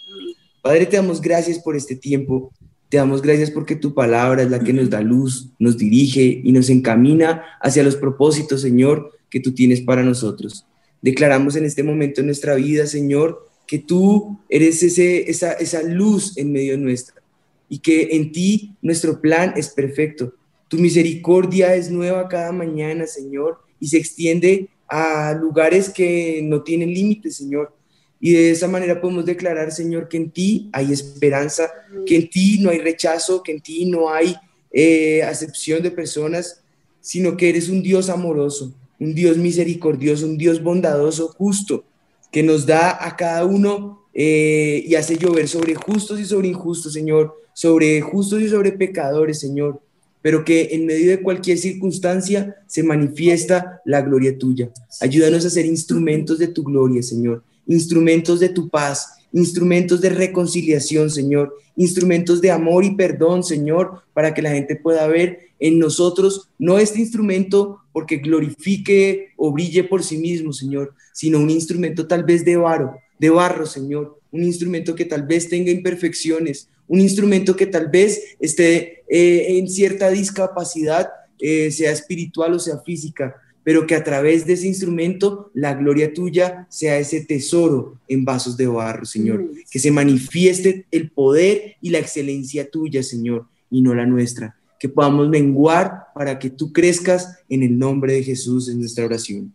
Padre, 0.65 0.87
te 0.87 0.95
damos 0.95 1.21
gracias 1.21 1.59
por 1.59 1.75
este 1.75 1.95
tiempo. 1.95 2.51
Te 2.89 2.97
damos 2.97 3.21
gracias 3.21 3.51
porque 3.51 3.75
tu 3.75 3.93
palabra 3.93 4.41
es 4.41 4.49
la 4.49 4.59
que 4.59 4.73
nos 4.73 4.89
da 4.89 4.99
luz, 4.99 5.51
nos 5.59 5.77
dirige 5.77 6.41
y 6.43 6.51
nos 6.51 6.71
encamina 6.71 7.43
hacia 7.61 7.83
los 7.83 7.95
propósitos, 7.95 8.61
Señor, 8.61 9.11
que 9.29 9.39
tú 9.39 9.53
tienes 9.53 9.81
para 9.81 10.01
nosotros. 10.01 10.65
Declaramos 11.03 11.55
en 11.55 11.65
este 11.65 11.83
momento 11.83 12.21
en 12.21 12.25
nuestra 12.25 12.55
vida, 12.55 12.87
Señor, 12.87 13.47
que 13.67 13.77
tú 13.77 14.39
eres 14.49 14.81
ese, 14.81 15.29
esa, 15.29 15.51
esa 15.51 15.83
luz 15.83 16.35
en 16.35 16.51
medio 16.51 16.79
nuestra 16.79 17.21
y 17.69 17.77
que 17.77 18.15
en 18.15 18.31
ti 18.31 18.73
nuestro 18.81 19.21
plan 19.21 19.53
es 19.55 19.69
perfecto. 19.69 20.33
Tu 20.67 20.77
misericordia 20.79 21.75
es 21.75 21.91
nueva 21.91 22.27
cada 22.27 22.51
mañana, 22.51 23.05
Señor, 23.05 23.59
y 23.79 23.89
se 23.89 23.97
extiende 23.97 24.69
a 24.87 25.37
lugares 25.39 25.89
que 25.89 26.41
no 26.43 26.63
tienen 26.63 26.91
límites, 26.91 27.35
Señor. 27.35 27.71
Y 28.19 28.33
de 28.33 28.51
esa 28.51 28.67
manera 28.67 29.01
podemos 29.01 29.25
declarar, 29.25 29.71
Señor, 29.71 30.07
que 30.07 30.17
en 30.17 30.31
ti 30.31 30.69
hay 30.71 30.91
esperanza, 30.91 31.69
que 32.05 32.15
en 32.15 32.29
ti 32.29 32.59
no 32.59 32.69
hay 32.69 32.79
rechazo, 32.79 33.43
que 33.43 33.51
en 33.51 33.61
ti 33.61 33.85
no 33.85 34.09
hay 34.09 34.35
eh, 34.71 35.23
acepción 35.23 35.83
de 35.83 35.91
personas, 35.91 36.61
sino 37.01 37.37
que 37.37 37.49
eres 37.49 37.69
un 37.69 37.83
Dios 37.83 38.09
amoroso, 38.09 38.73
un 38.99 39.13
Dios 39.13 39.37
misericordioso, 39.37 40.25
un 40.25 40.37
Dios 40.37 40.63
bondadoso, 40.63 41.27
justo, 41.27 41.83
que 42.31 42.41
nos 42.41 42.65
da 42.65 43.05
a 43.05 43.15
cada 43.15 43.45
uno 43.45 44.05
eh, 44.13 44.83
y 44.85 44.95
hace 44.95 45.17
llover 45.17 45.47
sobre 45.47 45.75
justos 45.75 46.19
y 46.19 46.25
sobre 46.25 46.47
injustos, 46.47 46.93
Señor, 46.93 47.35
sobre 47.53 48.01
justos 48.01 48.41
y 48.41 48.49
sobre 48.49 48.71
pecadores, 48.71 49.39
Señor, 49.39 49.81
pero 50.21 50.43
que 50.43 50.69
en 50.71 50.85
medio 50.85 51.11
de 51.11 51.21
cualquier 51.21 51.57
circunstancia 51.57 52.55
se 52.65 52.81
manifiesta 52.81 53.81
la 53.85 54.01
gloria 54.01 54.37
tuya. 54.37 54.71
Ayúdanos 54.99 55.45
a 55.45 55.49
ser 55.49 55.65
instrumentos 55.65 56.39
de 56.39 56.47
tu 56.47 56.63
gloria, 56.63 57.03
Señor 57.03 57.43
instrumentos 57.67 58.39
de 58.39 58.49
tu 58.49 58.69
paz, 58.69 59.15
instrumentos 59.31 60.01
de 60.01 60.09
reconciliación, 60.09 61.09
Señor, 61.09 61.55
instrumentos 61.75 62.41
de 62.41 62.51
amor 62.51 62.85
y 62.85 62.95
perdón, 62.95 63.43
Señor, 63.43 64.03
para 64.13 64.33
que 64.33 64.41
la 64.41 64.51
gente 64.51 64.75
pueda 64.75 65.07
ver 65.07 65.49
en 65.59 65.79
nosotros 65.79 66.49
no 66.57 66.79
este 66.79 66.99
instrumento 66.99 67.79
porque 67.91 68.17
glorifique 68.17 69.29
o 69.37 69.51
brille 69.51 69.83
por 69.83 70.03
sí 70.03 70.17
mismo, 70.17 70.53
Señor, 70.53 70.93
sino 71.13 71.39
un 71.39 71.49
instrumento 71.49 72.07
tal 72.07 72.23
vez 72.23 72.43
de 72.45 72.57
barro, 72.57 72.97
de 73.19 73.29
barro, 73.29 73.65
Señor, 73.65 74.19
un 74.31 74.43
instrumento 74.43 74.95
que 74.95 75.05
tal 75.05 75.23
vez 75.23 75.49
tenga 75.49 75.71
imperfecciones, 75.71 76.69
un 76.87 76.99
instrumento 76.99 77.55
que 77.55 77.65
tal 77.65 77.89
vez 77.89 78.35
esté 78.39 79.03
eh, 79.07 79.57
en 79.57 79.67
cierta 79.67 80.09
discapacidad, 80.09 81.09
eh, 81.39 81.71
sea 81.71 81.91
espiritual 81.91 82.53
o 82.53 82.59
sea 82.59 82.79
física, 82.79 83.35
pero 83.65 83.87
que 83.87 83.95
a 83.95 84.03
través 84.03 84.45
de 84.45 84.53
ese 84.53 84.67
instrumento 84.67 85.49
la 85.55 85.73
gloria 85.73 86.13
tuya 86.13 86.67
sea 86.69 86.99
ese 86.99 87.21
tesoro 87.25 87.99
en 88.07 88.23
vasos 88.23 88.55
de 88.55 88.67
barro, 88.67 89.05
Señor. 89.05 89.41
Mm. 89.41 89.49
Que 89.71 89.79
se 89.79 89.89
manifieste 89.89 90.85
el 90.91 91.09
poder 91.09 91.75
y 91.81 91.89
la 91.89 91.97
excelencia 91.97 92.69
tuya, 92.69 93.01
Señor, 93.01 93.47
y 93.71 93.81
no 93.81 93.95
la 93.95 94.05
nuestra. 94.05 94.55
Que 94.79 94.87
podamos 94.87 95.29
menguar 95.29 96.03
para 96.13 96.37
que 96.37 96.51
tú 96.51 96.71
crezcas 96.71 97.39
en 97.49 97.63
el 97.63 97.75
nombre 97.77 98.13
de 98.13 98.23
Jesús 98.23 98.69
en 98.69 98.79
nuestra 98.79 99.03
oración. 99.03 99.51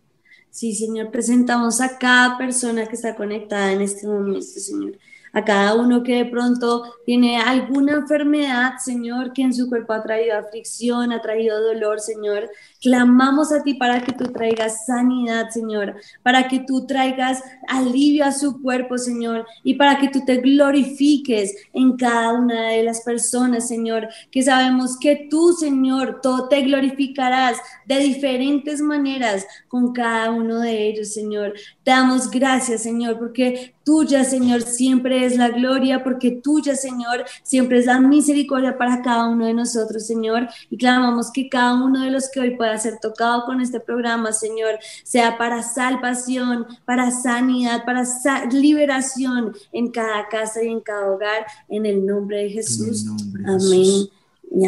Sí, 0.50 0.74
Señor, 0.74 1.12
presentamos 1.12 1.80
a 1.80 1.96
cada 1.96 2.36
persona 2.36 2.88
que 2.88 2.96
está 2.96 3.14
conectada 3.14 3.72
en 3.72 3.80
este 3.80 4.08
momento, 4.08 4.42
Señor 4.42 4.98
a 5.32 5.44
cada 5.44 5.74
uno 5.74 6.02
que 6.02 6.16
de 6.16 6.24
pronto 6.24 6.94
tiene 7.04 7.38
alguna 7.38 7.92
enfermedad, 7.92 8.74
Señor, 8.82 9.32
que 9.32 9.42
en 9.42 9.54
su 9.54 9.68
cuerpo 9.68 9.92
ha 9.92 10.02
traído 10.02 10.36
aflicción, 10.36 11.12
ha 11.12 11.22
traído 11.22 11.62
dolor, 11.62 12.00
Señor. 12.00 12.50
Clamamos 12.80 13.52
a 13.52 13.62
ti 13.62 13.74
para 13.74 14.00
que 14.00 14.12
tú 14.12 14.24
traigas 14.32 14.86
sanidad, 14.86 15.50
Señor, 15.50 15.96
para 16.22 16.48
que 16.48 16.60
tú 16.60 16.86
traigas 16.86 17.42
alivio 17.68 18.24
a 18.24 18.32
su 18.32 18.60
cuerpo, 18.62 18.96
Señor, 18.96 19.46
y 19.62 19.74
para 19.74 19.98
que 19.98 20.08
tú 20.08 20.24
te 20.24 20.36
glorifiques 20.36 21.54
en 21.72 21.96
cada 21.96 22.32
una 22.32 22.68
de 22.68 22.82
las 22.82 23.02
personas, 23.02 23.68
Señor, 23.68 24.08
que 24.30 24.42
sabemos 24.42 24.98
que 24.98 25.28
tú, 25.30 25.52
Señor, 25.52 26.20
todo 26.22 26.48
te 26.48 26.62
glorificarás 26.62 27.58
de 27.86 27.98
diferentes 27.98 28.80
maneras 28.80 29.46
con 29.68 29.92
cada 29.92 30.30
uno 30.30 30.60
de 30.60 30.88
ellos, 30.88 31.12
Señor. 31.12 31.54
Te 31.84 31.90
damos 31.90 32.30
gracias, 32.30 32.82
Señor, 32.82 33.18
porque 33.18 33.74
tuya, 33.84 34.24
Señor, 34.24 34.62
siempre 34.62 35.24
es 35.24 35.36
la 35.36 35.48
gloria, 35.48 36.04
porque 36.04 36.30
tuya, 36.30 36.76
Señor, 36.76 37.24
siempre 37.42 37.78
es 37.78 37.86
la 37.86 38.00
misericordia 38.00 38.78
para 38.78 39.02
cada 39.02 39.28
uno 39.28 39.46
de 39.46 39.54
nosotros, 39.54 40.06
Señor. 40.06 40.48
Y 40.70 40.76
clamamos 40.76 41.30
que 41.32 41.48
cada 41.48 41.74
uno 41.74 42.00
de 42.04 42.10
los 42.10 42.30
que 42.30 42.40
hoy 42.40 42.56
pueda 42.56 42.69
ser 42.78 42.98
tocado 42.98 43.44
con 43.44 43.60
este 43.60 43.80
programa, 43.80 44.32
Señor, 44.32 44.78
sea 45.04 45.38
para 45.38 45.62
salvación, 45.62 46.66
para 46.84 47.10
sanidad, 47.10 47.84
para 47.84 48.04
liberación 48.52 49.54
en 49.72 49.90
cada 49.90 50.28
casa 50.28 50.62
y 50.62 50.68
en 50.68 50.80
cada 50.80 51.10
hogar, 51.10 51.46
en 51.68 51.86
el 51.86 52.04
nombre 52.04 52.44
de 52.44 52.50
Jesús. 52.50 53.06
amén. 53.46 54.08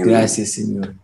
Gracias, 0.04 0.52
Señor. 0.52 0.94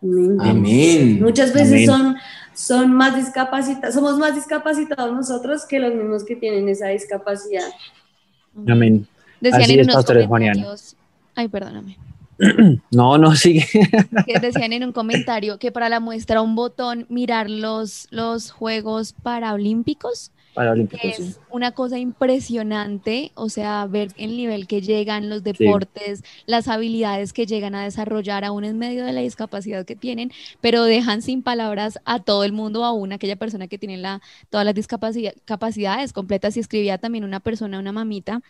Amén. 0.00 1.22
Muchas 1.22 1.52
veces 1.52 1.86
son 1.86 2.16
son 2.58 2.92
más 2.92 3.14
discapacitados, 3.14 3.94
somos 3.94 4.18
más 4.18 4.34
discapacitados 4.34 5.14
nosotros 5.14 5.64
que 5.64 5.78
los 5.78 5.94
mismos 5.94 6.24
que 6.24 6.34
tienen 6.34 6.68
esa 6.68 6.88
discapacidad. 6.88 7.68
Amén. 8.66 9.06
Decían 9.40 9.70
en 9.70 9.90
unos 9.90 10.04
comentarios, 10.04 10.96
ay, 11.36 11.46
perdóname. 11.46 11.96
No, 12.90 13.18
no, 13.18 13.34
sigue. 13.34 13.66
Que 14.26 14.38
decían 14.38 14.72
en 14.72 14.84
un 14.84 14.92
comentario 14.92 15.58
que 15.58 15.72
para 15.72 15.88
la 15.88 16.00
muestra 16.00 16.42
un 16.42 16.54
botón 16.54 17.06
mirar 17.08 17.50
los, 17.50 18.06
los 18.10 18.50
Juegos 18.50 19.12
Paralímpicos. 19.12 20.30
Paralímpicos, 20.54 21.18
es 21.18 21.40
una 21.50 21.72
cosa 21.72 21.98
impresionante, 21.98 23.30
o 23.34 23.48
sea, 23.48 23.86
ver 23.86 24.08
el 24.16 24.36
nivel 24.36 24.66
que 24.66 24.80
llegan 24.80 25.28
los 25.28 25.44
deportes, 25.44 26.24
las 26.46 26.66
habilidades 26.66 27.32
que 27.32 27.46
llegan 27.46 27.76
a 27.76 27.84
desarrollar 27.84 28.44
aún 28.44 28.64
en 28.64 28.76
medio 28.76 29.04
de 29.04 29.12
la 29.12 29.20
discapacidad 29.20 29.84
que 29.84 29.94
tienen, 29.94 30.32
pero 30.60 30.82
dejan 30.82 31.22
sin 31.22 31.42
palabras 31.42 32.00
a 32.04 32.18
todo 32.18 32.42
el 32.42 32.52
mundo, 32.52 32.84
aún 32.84 33.12
aquella 33.12 33.36
persona 33.36 33.68
que 33.68 33.78
tiene 33.78 33.98
la, 33.98 34.20
todas 34.50 34.64
las 34.64 34.74
discapacidades 34.74 36.12
completas. 36.12 36.56
Y 36.56 36.60
escribía 36.60 36.98
también 36.98 37.22
una 37.22 37.38
persona, 37.38 37.78
una 37.78 37.92
mamita, 37.92 38.40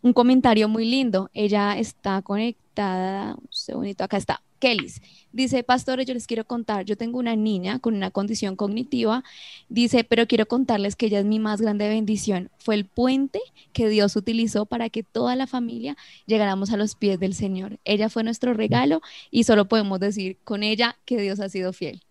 un 0.00 0.14
comentario 0.14 0.66
muy 0.66 0.86
lindo. 0.86 1.30
Ella 1.34 1.78
está 1.78 2.22
conectada 2.22 2.69
invitada, 2.80 3.34
un 3.34 3.48
segundito, 3.50 4.04
acá 4.04 4.16
está, 4.16 4.42
Kellys. 4.58 5.00
Dice, 5.32 5.62
pastores, 5.62 6.06
yo 6.06 6.14
les 6.14 6.26
quiero 6.26 6.44
contar, 6.44 6.84
yo 6.84 6.96
tengo 6.96 7.18
una 7.18 7.36
niña 7.36 7.78
con 7.78 7.94
una 7.94 8.10
condición 8.10 8.56
cognitiva, 8.56 9.22
dice, 9.68 10.04
pero 10.04 10.26
quiero 10.26 10.46
contarles 10.46 10.96
que 10.96 11.06
ella 11.06 11.20
es 11.20 11.24
mi 11.24 11.38
más 11.38 11.60
grande 11.60 11.88
bendición. 11.88 12.50
Fue 12.58 12.74
el 12.74 12.84
puente 12.84 13.40
que 13.72 13.88
Dios 13.88 14.16
utilizó 14.16 14.66
para 14.66 14.88
que 14.90 15.02
toda 15.02 15.36
la 15.36 15.46
familia 15.46 15.96
llegáramos 16.26 16.72
a 16.72 16.76
los 16.76 16.94
pies 16.94 17.20
del 17.20 17.34
Señor. 17.34 17.78
Ella 17.84 18.08
fue 18.08 18.24
nuestro 18.24 18.54
regalo 18.54 19.02
y 19.30 19.44
solo 19.44 19.66
podemos 19.66 20.00
decir 20.00 20.36
con 20.44 20.62
ella 20.62 20.96
que 21.04 21.20
Dios 21.20 21.40
ha 21.40 21.48
sido 21.48 21.72
fiel. 21.72 22.02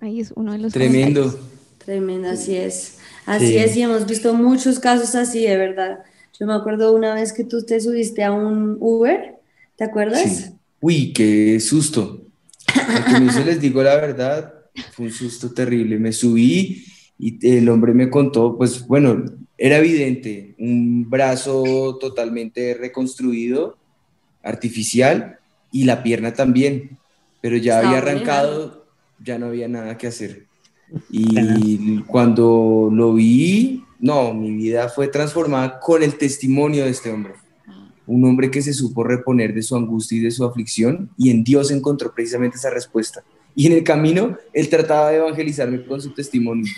Ahí 0.00 0.20
es 0.20 0.32
uno 0.36 0.52
de 0.52 0.58
los 0.58 0.72
Tremendo. 0.72 1.38
Tremendo, 1.78 2.28
así 2.28 2.56
es. 2.56 2.98
Así 3.26 3.56
es, 3.56 3.74
y 3.76 3.82
hemos 3.82 4.06
visto 4.06 4.34
muchos 4.34 4.78
casos 4.78 5.14
así, 5.14 5.46
de 5.46 5.56
verdad. 5.56 6.04
Yo 6.38 6.46
me 6.46 6.54
acuerdo 6.54 6.92
una 6.92 7.14
vez 7.14 7.32
que 7.32 7.44
tú 7.44 7.64
te 7.64 7.80
subiste 7.80 8.24
a 8.24 8.32
un 8.32 8.76
Uber, 8.80 9.36
¿te 9.76 9.84
acuerdas? 9.84 10.22
Sí. 10.22 10.44
Uy, 10.80 11.12
qué 11.12 11.60
susto. 11.60 12.22
Porque 12.66 13.20
no 13.20 13.32
se 13.32 13.44
les 13.44 13.60
digo 13.60 13.82
la 13.82 13.94
verdad, 13.96 14.52
fue 14.92 15.06
un 15.06 15.12
susto 15.12 15.52
terrible. 15.52 15.98
Me 15.98 16.12
subí 16.12 16.84
y 17.18 17.56
el 17.56 17.68
hombre 17.68 17.94
me 17.94 18.10
contó, 18.10 18.56
pues 18.56 18.84
bueno, 18.86 19.24
era 19.56 19.78
evidente, 19.78 20.56
un 20.58 21.08
brazo 21.08 21.96
totalmente 22.00 22.74
reconstruido, 22.74 23.76
artificial, 24.42 25.38
y 25.70 25.84
la 25.84 26.02
pierna 26.02 26.34
también, 26.34 26.98
pero 27.40 27.56
ya 27.56 27.78
había 27.78 27.98
arrancado, 27.98 28.86
ya 29.24 29.38
no 29.38 29.46
había 29.46 29.68
nada 29.68 29.96
que 29.96 30.08
hacer. 30.08 30.46
Y 31.10 32.00
cuando 32.02 32.90
lo 32.92 33.14
vi, 33.14 33.83
no, 34.04 34.34
mi 34.34 34.50
vida 34.50 34.90
fue 34.90 35.08
transformada 35.08 35.80
con 35.80 36.02
el 36.02 36.16
testimonio 36.16 36.84
de 36.84 36.90
este 36.90 37.10
hombre. 37.10 37.32
Un 38.06 38.22
hombre 38.26 38.50
que 38.50 38.60
se 38.60 38.74
supo 38.74 39.02
reponer 39.02 39.54
de 39.54 39.62
su 39.62 39.76
angustia 39.76 40.18
y 40.18 40.20
de 40.20 40.30
su 40.30 40.44
aflicción 40.44 41.08
y 41.16 41.30
en 41.30 41.42
Dios 41.42 41.70
encontró 41.70 42.12
precisamente 42.12 42.58
esa 42.58 42.68
respuesta. 42.68 43.24
Y 43.56 43.66
en 43.66 43.72
el 43.72 43.82
camino 43.82 44.36
él 44.52 44.68
trataba 44.68 45.08
de 45.08 45.16
evangelizarme 45.16 45.86
con 45.86 46.02
su 46.02 46.12
testimonio 46.12 46.70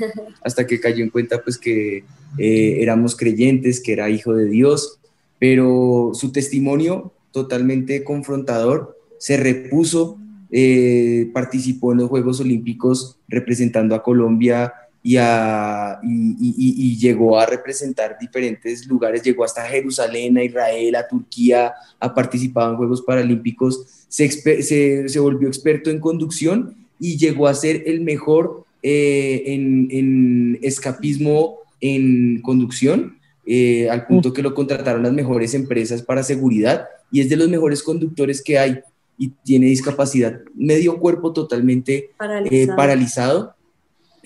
hasta 0.44 0.68
que 0.68 0.78
cayó 0.78 1.02
en 1.02 1.10
cuenta 1.10 1.42
pues 1.42 1.58
que 1.58 2.04
eh, 2.38 2.76
éramos 2.80 3.16
creyentes, 3.16 3.80
que 3.80 3.94
era 3.94 4.08
hijo 4.08 4.32
de 4.32 4.44
Dios, 4.44 5.00
pero 5.40 6.12
su 6.14 6.30
testimonio 6.30 7.12
totalmente 7.32 8.04
confrontador 8.04 9.00
se 9.18 9.36
repuso 9.36 10.16
eh, 10.52 11.28
participó 11.34 11.90
en 11.90 11.98
los 11.98 12.08
Juegos 12.08 12.40
Olímpicos 12.40 13.18
representando 13.26 13.96
a 13.96 14.04
Colombia 14.04 14.72
y, 15.06 15.18
a, 15.18 16.00
y, 16.02 16.30
y, 16.32 16.54
y, 16.58 16.98
llegó 16.98 17.38
a 17.38 17.46
representar 17.46 18.16
diferentes 18.20 18.88
lugares, 18.88 19.22
llegó 19.22 19.44
hasta 19.44 19.62
Jerusalén, 19.62 20.36
a 20.36 20.42
Israel, 20.42 20.96
a 20.96 21.06
Turquía, 21.06 21.72
ha 22.00 22.12
participado 22.12 22.72
en 22.72 22.76
Juegos 22.76 23.02
Paralímpicos, 23.02 23.86
se, 24.08 24.28
se, 24.28 25.08
se 25.08 25.20
volvió 25.20 25.46
experto 25.46 25.90
en 25.90 26.00
conducción 26.00 26.74
y 26.98 27.16
llegó 27.18 27.46
a 27.46 27.54
ser 27.54 27.84
el 27.86 28.00
mejor 28.00 28.64
eh, 28.82 29.44
en, 29.46 29.86
en, 29.92 30.58
escapismo 30.62 31.58
en 31.80 32.42
conducción, 32.42 33.16
eh, 33.46 33.88
al 33.88 34.08
punto 34.08 34.32
que 34.32 34.42
lo 34.42 34.54
contrataron 34.54 35.04
las 35.04 35.12
mejores 35.12 35.54
empresas 35.54 36.02
para 36.02 36.24
seguridad 36.24 36.88
y 37.12 37.20
es 37.20 37.28
de 37.28 37.36
los 37.36 37.48
mejores 37.48 37.80
conductores 37.80 38.42
que 38.42 38.58
hay 38.58 38.80
y 39.16 39.28
tiene 39.44 39.66
discapacidad, 39.66 40.40
medio 40.56 40.98
cuerpo 40.98 41.32
totalmente 41.32 42.10
paralizado, 42.18 42.56
eh, 42.56 42.66
paralizado 42.76 43.55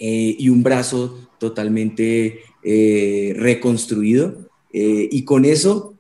eh, 0.01 0.35
y 0.39 0.49
un 0.49 0.63
brazo 0.63 1.29
totalmente 1.39 2.41
eh, 2.65 3.35
reconstruido. 3.37 4.49
y 4.73 5.25
con 5.25 5.45
eso 5.45 5.95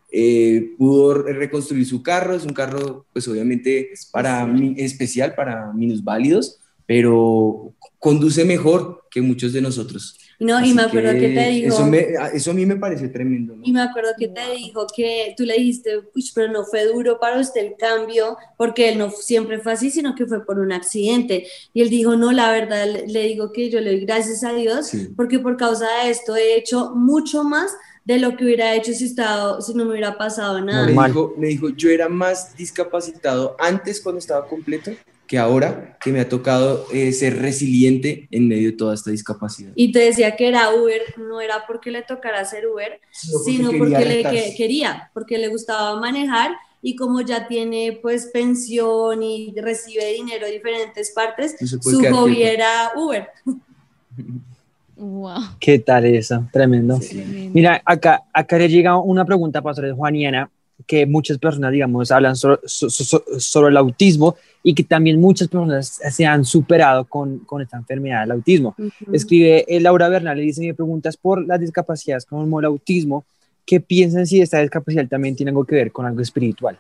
pudo 0.79 1.23
reconstruir 1.23 1.87
su 1.87 2.03
carro, 2.03 2.35
es 2.35 2.45
un 2.45 2.53
carro 2.53 3.07
pues 3.13 3.29
obviamente 3.29 3.91
para 4.13 4.49
especial 4.77 5.35
para 5.35 5.73
minusválidos, 5.73 6.59
pero 6.87 7.75
conduce 7.99 8.45
mejor 8.45 9.05
que 9.11 9.21
muchos 9.21 9.53
de 9.53 9.61
nosotros. 9.61 10.19
No, 10.41 10.57
Así 10.57 10.71
y 10.71 10.75
me 10.75 10.83
acuerdo 10.83 11.13
que, 11.13 11.21
que, 11.21 11.29
te 11.35 11.49
dijo. 11.51 11.75
Eso, 11.75 11.87
me, 11.87 12.07
eso, 12.33 12.51
a 12.51 12.55
mí 12.55 12.65
me 12.65 12.77
parece 12.77 13.09
tremendo. 13.09 13.55
¿no? 13.57 13.63
Y 13.63 13.73
me 13.73 13.83
acuerdo 13.83 14.11
que 14.19 14.27
te 14.29 14.53
dijo 14.57 14.87
que 14.95 15.35
tú 15.37 15.45
le 15.45 15.55
dijiste, 15.55 16.01
pero 16.35 16.51
no 16.51 16.65
fue 16.65 16.87
duro 16.87 17.21
para 17.21 17.39
usted 17.39 17.61
el 17.61 17.77
cambio, 17.77 18.39
porque 18.57 18.89
él 18.89 18.99
no 18.99 19.11
siempre 19.11 19.59
fue 19.59 19.73
así, 19.73 19.91
sino 19.91 20.15
que 20.15 20.27
fue 20.27 20.45
por 20.47 20.59
un 20.59 20.73
accidente. 20.73 21.47
Y 21.75 21.83
él 21.83 21.91
dijo, 21.91 22.17
no, 22.17 22.33
la 22.33 22.51
verdad, 22.51 22.87
le, 22.87 23.07
le 23.07 23.25
digo 23.25 23.53
que 23.53 23.69
yo 23.69 23.81
le 23.81 23.91
doy 23.91 24.07
gracias 24.07 24.43
a 24.43 24.55
Dios, 24.55 24.87
sí. 24.87 25.09
porque 25.15 25.39
por 25.39 25.59
causa 25.59 25.87
de 26.03 26.11
esto 26.11 26.35
he 26.35 26.57
hecho 26.57 26.95
mucho 26.95 27.45
más 27.45 27.73
de 28.05 28.19
lo 28.19 28.37
que 28.37 28.45
hubiera 28.45 28.75
hecho 28.75 28.93
si, 28.95 29.05
estado, 29.05 29.61
si 29.61 29.75
no 29.75 29.85
me 29.85 29.91
hubiera 29.91 30.17
pasado 30.17 30.61
nada. 30.61 30.87
No, 30.87 31.03
le, 31.03 31.09
dijo, 31.09 31.35
le 31.39 31.49
dijo, 31.49 31.69
yo 31.69 31.91
era 31.91 32.09
más 32.09 32.57
discapacitado 32.57 33.57
antes 33.59 34.01
cuando 34.01 34.19
estaba 34.19 34.47
completo 34.47 34.93
que 35.31 35.39
ahora 35.39 35.97
que 36.01 36.11
me 36.11 36.19
ha 36.19 36.29
tocado 36.29 36.87
eh, 36.93 37.13
ser 37.13 37.41
resiliente 37.41 38.27
en 38.33 38.49
medio 38.49 38.73
de 38.73 38.77
toda 38.77 38.95
esta 38.95 39.13
discapacidad. 39.13 39.71
Y 39.77 39.93
te 39.93 40.01
decía 40.01 40.35
que 40.35 40.49
era 40.49 40.75
Uber, 40.75 41.01
no 41.19 41.41
era 41.41 41.69
porque 41.69 41.93
le 41.93 42.03
tocara 42.03 42.45
ser 42.45 42.67
Uber, 42.67 43.01
sino 43.13 43.39
porque, 43.39 43.53
sino 43.53 43.79
porque 43.79 44.05
le 44.07 44.23
que, 44.25 44.55
quería, 44.57 45.09
porque 45.15 45.39
le 45.39 45.47
gustaba 45.47 46.01
manejar 46.01 46.51
y 46.83 46.97
como 46.97 47.21
ya 47.21 47.47
tiene 47.47 48.01
pues 48.03 48.27
pensión 48.33 49.23
y 49.23 49.55
recibe 49.57 50.15
dinero 50.15 50.47
de 50.47 50.53
diferentes 50.53 51.13
partes, 51.13 51.55
su 51.61 51.79
hobby 51.79 52.35
quieto. 52.35 52.53
era 52.53 52.91
Uber. 52.97 53.29
Wow. 54.97 55.43
¿Qué 55.61 55.79
tal 55.79 56.07
eso? 56.07 56.45
Tremendo. 56.53 57.01
Sí. 57.01 57.51
Mira, 57.55 57.81
acá, 57.85 58.25
acá 58.33 58.59
le 58.59 58.69
llega 58.69 58.99
una 58.99 59.25
pregunta, 59.25 59.63
Pastor 59.63 59.95
Juaniana, 59.95 60.51
que 60.89 61.07
muchas 61.07 61.39
personas, 61.39 61.71
digamos, 61.71 62.11
hablan 62.11 62.35
sobre, 62.35 62.59
sobre 62.67 63.71
el 63.71 63.77
autismo 63.77 64.35
y 64.63 64.75
que 64.75 64.85
también 64.85 65.21
muchas 65.21 65.49
personas 65.49 66.01
se 66.11 66.27
han 66.27 66.45
superado 66.45 67.05
con, 67.07 67.39
con 67.41 67.63
esta 67.63 67.79
enfermedad 67.79 68.23
del 68.23 68.33
autismo. 68.33 68.75
Uh 68.79 68.85
-huh. 68.85 69.15
Escribe 69.15 69.65
Laura 69.81 70.09
Bernal 70.09 70.39
y 70.39 70.47
dice, 70.47 70.61
me 70.63 70.75
preguntas 70.75 71.17
por 71.17 71.47
las 71.47 71.61
discapacidades 71.61 72.27
como 72.27 72.61
el 72.61 72.67
autismo, 72.67 73.25
¿qué 73.65 73.81
piensan 73.81 74.27
si 74.27 74.41
esta 74.41 74.61
discapacidad 74.61 75.09
también 75.09 75.37
tiene 75.37 75.51
algo 75.51 75.65
que 75.65 75.77
ver 75.77 75.93
con 75.93 76.05
algo 76.07 76.21
espiritual? 76.21 76.79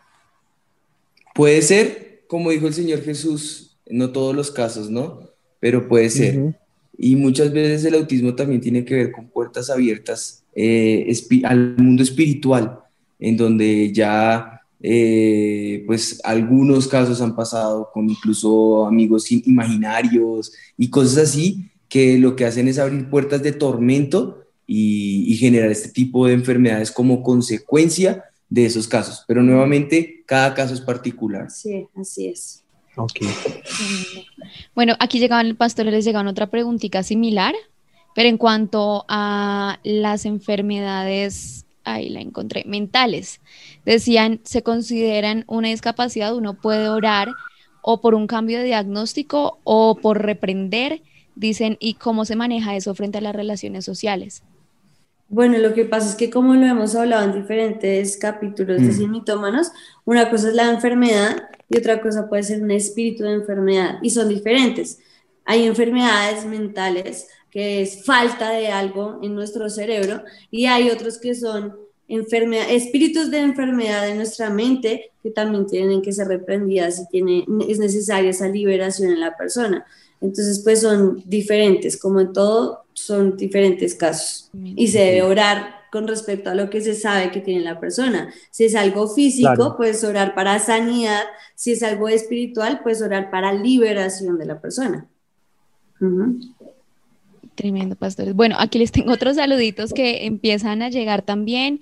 Puede 1.34 1.62
ser, 1.62 2.24
como 2.26 2.50
dijo 2.50 2.66
el 2.66 2.74
Señor 2.74 3.02
Jesús, 3.02 3.78
no 3.88 4.10
todos 4.10 4.34
los 4.34 4.50
casos, 4.50 4.90
¿no? 4.90 5.20
Pero 5.58 5.88
puede 5.88 6.10
ser. 6.10 6.38
Uh 6.38 6.48
-huh. 6.48 6.54
Y 6.98 7.16
muchas 7.16 7.50
veces 7.50 7.84
el 7.86 7.94
autismo 7.94 8.34
también 8.34 8.60
tiene 8.60 8.84
que 8.84 8.94
ver 8.94 9.12
con 9.12 9.28
puertas 9.28 9.70
abiertas 9.70 10.44
eh, 10.54 11.10
al 11.44 11.76
mundo 11.78 12.02
espiritual, 12.02 12.80
en 13.18 13.36
donde 13.38 13.90
ya 13.92 14.59
eh, 14.80 15.84
pues 15.86 16.20
algunos 16.24 16.88
casos 16.88 17.20
han 17.20 17.36
pasado 17.36 17.90
con 17.92 18.08
incluso 18.08 18.86
amigos 18.86 19.30
imaginarios 19.30 20.52
y 20.76 20.88
cosas 20.88 21.28
así, 21.28 21.70
que 21.88 22.18
lo 22.18 22.36
que 22.36 22.46
hacen 22.46 22.68
es 22.68 22.78
abrir 22.78 23.10
puertas 23.10 23.42
de 23.42 23.52
tormento 23.52 24.44
y, 24.66 25.24
y 25.32 25.36
generar 25.36 25.70
este 25.70 25.88
tipo 25.88 26.26
de 26.26 26.34
enfermedades 26.34 26.90
como 26.90 27.22
consecuencia 27.22 28.24
de 28.48 28.66
esos 28.66 28.86
casos. 28.88 29.24
Pero 29.26 29.42
nuevamente, 29.42 30.22
cada 30.26 30.54
caso 30.54 30.74
es 30.74 30.80
particular. 30.80 31.50
Sí, 31.50 31.86
así 31.96 32.28
es. 32.28 32.62
Okay. 32.96 33.28
Bueno, 34.74 34.94
aquí 34.98 35.20
llegaban 35.20 35.46
el 35.46 35.56
pastor, 35.56 35.86
les 35.86 36.04
llegaban 36.04 36.26
otra 36.26 36.50
preguntita 36.50 37.02
similar, 37.02 37.54
pero 38.14 38.28
en 38.28 38.36
cuanto 38.36 39.04
a 39.08 39.78
las 39.84 40.26
enfermedades, 40.26 41.64
ahí 41.84 42.08
la 42.08 42.20
encontré, 42.20 42.64
mentales, 42.66 43.40
decían, 43.84 44.40
se 44.44 44.62
consideran 44.62 45.44
una 45.46 45.68
discapacidad, 45.68 46.34
uno 46.34 46.54
puede 46.54 46.88
orar 46.88 47.28
o 47.82 48.00
por 48.00 48.14
un 48.14 48.26
cambio 48.26 48.58
de 48.58 48.64
diagnóstico 48.64 49.58
o 49.64 49.96
por 49.96 50.22
reprender, 50.22 51.02
dicen, 51.34 51.76
¿y 51.80 51.94
cómo 51.94 52.24
se 52.24 52.36
maneja 52.36 52.76
eso 52.76 52.94
frente 52.94 53.18
a 53.18 53.22
las 53.22 53.34
relaciones 53.34 53.84
sociales? 53.84 54.42
Bueno, 55.28 55.58
lo 55.58 55.74
que 55.74 55.84
pasa 55.84 56.10
es 56.10 56.16
que 56.16 56.28
como 56.28 56.54
lo 56.54 56.66
hemos 56.66 56.96
hablado 56.96 57.24
en 57.24 57.40
diferentes 57.40 58.16
capítulos 58.16 58.80
mm. 58.80 58.86
de 58.86 58.92
Sin 58.92 59.10
Mitómanos, 59.12 59.70
una 60.04 60.28
cosa 60.28 60.48
es 60.48 60.54
la 60.54 60.68
enfermedad 60.68 61.44
y 61.68 61.78
otra 61.78 62.00
cosa 62.00 62.28
puede 62.28 62.42
ser 62.42 62.60
un 62.62 62.72
espíritu 62.72 63.22
de 63.22 63.34
enfermedad 63.34 63.98
y 64.02 64.10
son 64.10 64.28
diferentes. 64.28 64.98
Hay 65.44 65.66
enfermedades 65.66 66.44
mentales 66.46 67.28
que 67.50 67.82
es 67.82 68.04
falta 68.04 68.50
de 68.50 68.68
algo 68.68 69.18
en 69.22 69.34
nuestro 69.34 69.68
cerebro 69.68 70.22
y 70.50 70.66
hay 70.66 70.90
otros 70.90 71.18
que 71.18 71.34
son 71.34 71.76
enfermedad, 72.08 72.66
espíritus 72.70 73.30
de 73.30 73.38
enfermedad 73.38 74.08
en 74.08 74.16
nuestra 74.16 74.50
mente 74.50 75.12
que 75.22 75.30
también 75.30 75.66
tienen 75.66 76.02
que 76.02 76.12
ser 76.12 76.28
reprendidas 76.28 76.98
y 76.98 77.08
tiene, 77.08 77.46
es 77.68 77.78
necesaria 77.78 78.30
esa 78.30 78.48
liberación 78.48 79.12
en 79.12 79.20
la 79.20 79.36
persona. 79.36 79.86
Entonces, 80.20 80.60
pues 80.62 80.82
son 80.82 81.22
diferentes, 81.24 81.96
como 81.96 82.20
en 82.20 82.32
todo, 82.32 82.84
son 82.92 83.36
diferentes 83.36 83.94
casos. 83.94 84.50
Y 84.52 84.88
se 84.88 84.98
debe 84.98 85.22
orar 85.22 85.80
con 85.90 86.06
respecto 86.06 86.50
a 86.50 86.54
lo 86.54 86.68
que 86.68 86.80
se 86.80 86.94
sabe 86.94 87.30
que 87.30 87.40
tiene 87.40 87.62
la 87.62 87.80
persona. 87.80 88.32
Si 88.50 88.64
es 88.64 88.74
algo 88.74 89.08
físico, 89.08 89.54
claro. 89.54 89.76
puedes 89.76 90.04
orar 90.04 90.34
para 90.34 90.58
sanidad. 90.58 91.22
Si 91.54 91.72
es 91.72 91.82
algo 91.82 92.08
espiritual, 92.08 92.80
puedes 92.82 93.02
orar 93.02 93.30
para 93.30 93.52
liberación 93.52 94.38
de 94.38 94.46
la 94.46 94.60
persona. 94.60 95.06
Uh 96.00 96.06
-huh. 96.06 96.54
Tremendo, 97.54 97.96
pastores. 97.96 98.34
Bueno, 98.34 98.56
aquí 98.58 98.78
les 98.78 98.92
tengo 98.92 99.12
otros 99.12 99.36
saluditos 99.36 99.92
que 99.92 100.24
empiezan 100.24 100.82
a 100.82 100.88
llegar 100.88 101.22
también. 101.22 101.80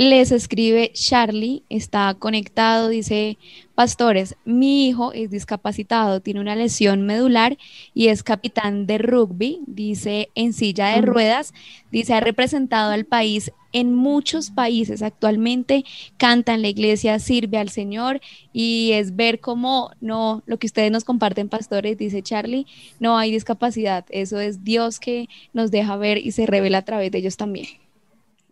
Les 0.00 0.32
escribe 0.32 0.92
Charlie, 0.94 1.62
está 1.68 2.14
conectado, 2.18 2.88
dice, 2.88 3.36
pastores, 3.74 4.34
mi 4.46 4.88
hijo 4.88 5.12
es 5.12 5.28
discapacitado, 5.28 6.20
tiene 6.20 6.40
una 6.40 6.56
lesión 6.56 7.02
medular 7.02 7.58
y 7.92 8.08
es 8.08 8.22
capitán 8.22 8.86
de 8.86 8.96
rugby, 8.96 9.60
dice, 9.66 10.30
en 10.34 10.54
silla 10.54 10.86
de 10.94 11.02
ruedas, 11.02 11.52
dice, 11.92 12.14
ha 12.14 12.20
representado 12.20 12.92
al 12.92 13.04
país 13.04 13.52
en 13.74 13.94
muchos 13.94 14.50
países 14.50 15.02
actualmente, 15.02 15.84
canta 16.16 16.54
en 16.54 16.62
la 16.62 16.68
iglesia, 16.68 17.18
sirve 17.18 17.58
al 17.58 17.68
Señor 17.68 18.22
y 18.54 18.92
es 18.94 19.16
ver 19.16 19.38
cómo 19.38 19.90
no, 20.00 20.42
lo 20.46 20.58
que 20.58 20.66
ustedes 20.66 20.90
nos 20.90 21.04
comparten, 21.04 21.50
pastores, 21.50 21.98
dice 21.98 22.22
Charlie, 22.22 22.66
no 23.00 23.18
hay 23.18 23.30
discapacidad, 23.30 24.06
eso 24.08 24.40
es 24.40 24.64
Dios 24.64 24.98
que 24.98 25.28
nos 25.52 25.70
deja 25.70 25.98
ver 25.98 26.16
y 26.16 26.32
se 26.32 26.46
revela 26.46 26.78
a 26.78 26.84
través 26.86 27.12
de 27.12 27.18
ellos 27.18 27.36
también. 27.36 27.66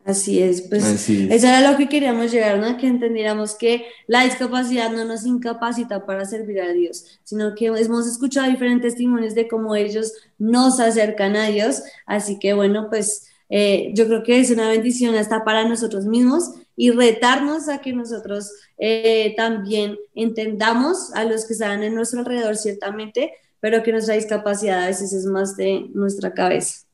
Así 0.08 0.42
es, 0.42 0.62
pues 0.62 0.84
Así 0.84 1.24
es. 1.24 1.30
eso 1.30 1.48
era 1.48 1.70
lo 1.70 1.76
que 1.76 1.86
queríamos 1.86 2.32
llegar, 2.32 2.58
¿no? 2.58 2.78
Que 2.78 2.86
entendiéramos 2.86 3.54
que 3.56 3.84
la 4.06 4.24
discapacidad 4.24 4.90
no 4.90 5.04
nos 5.04 5.26
incapacita 5.26 6.06
para 6.06 6.24
servir 6.24 6.62
a 6.62 6.72
Dios, 6.72 7.20
sino 7.24 7.54
que 7.54 7.66
hemos 7.66 8.06
escuchado 8.06 8.50
diferentes 8.50 8.94
testimonios 8.94 9.34
de 9.34 9.46
cómo 9.46 9.76
ellos 9.76 10.14
nos 10.38 10.80
acercan 10.80 11.36
a 11.36 11.48
Dios, 11.48 11.82
así 12.06 12.38
que 12.38 12.54
bueno, 12.54 12.88
pues 12.88 13.28
eh, 13.50 13.90
yo 13.92 14.06
creo 14.06 14.22
que 14.22 14.40
es 14.40 14.50
una 14.50 14.70
bendición 14.70 15.14
hasta 15.14 15.44
para 15.44 15.68
nosotros 15.68 16.06
mismos 16.06 16.54
y 16.74 16.90
retarnos 16.90 17.68
a 17.68 17.82
que 17.82 17.92
nosotros 17.92 18.50
eh, 18.78 19.34
también 19.36 19.98
entendamos 20.14 21.12
a 21.12 21.24
los 21.24 21.44
que 21.44 21.52
están 21.52 21.82
en 21.82 21.94
nuestro 21.94 22.20
alrededor, 22.20 22.56
ciertamente, 22.56 23.34
pero 23.60 23.82
que 23.82 23.92
nuestra 23.92 24.14
discapacidad 24.14 24.84
a 24.84 24.86
veces 24.86 25.12
es 25.12 25.26
más 25.26 25.54
de 25.58 25.90
nuestra 25.92 26.32
cabeza. 26.32 26.87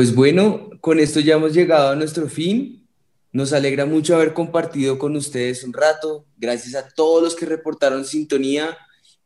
Pues 0.00 0.14
bueno, 0.14 0.70
con 0.80 0.98
esto 0.98 1.20
ya 1.20 1.34
hemos 1.34 1.52
llegado 1.52 1.90
a 1.90 1.94
nuestro 1.94 2.26
fin. 2.26 2.88
Nos 3.34 3.52
alegra 3.52 3.84
mucho 3.84 4.14
haber 4.14 4.32
compartido 4.32 4.98
con 4.98 5.14
ustedes 5.14 5.62
un 5.62 5.74
rato. 5.74 6.24
Gracias 6.38 6.74
a 6.74 6.88
todos 6.88 7.22
los 7.22 7.36
que 7.36 7.44
reportaron 7.44 8.06
sintonía 8.06 8.78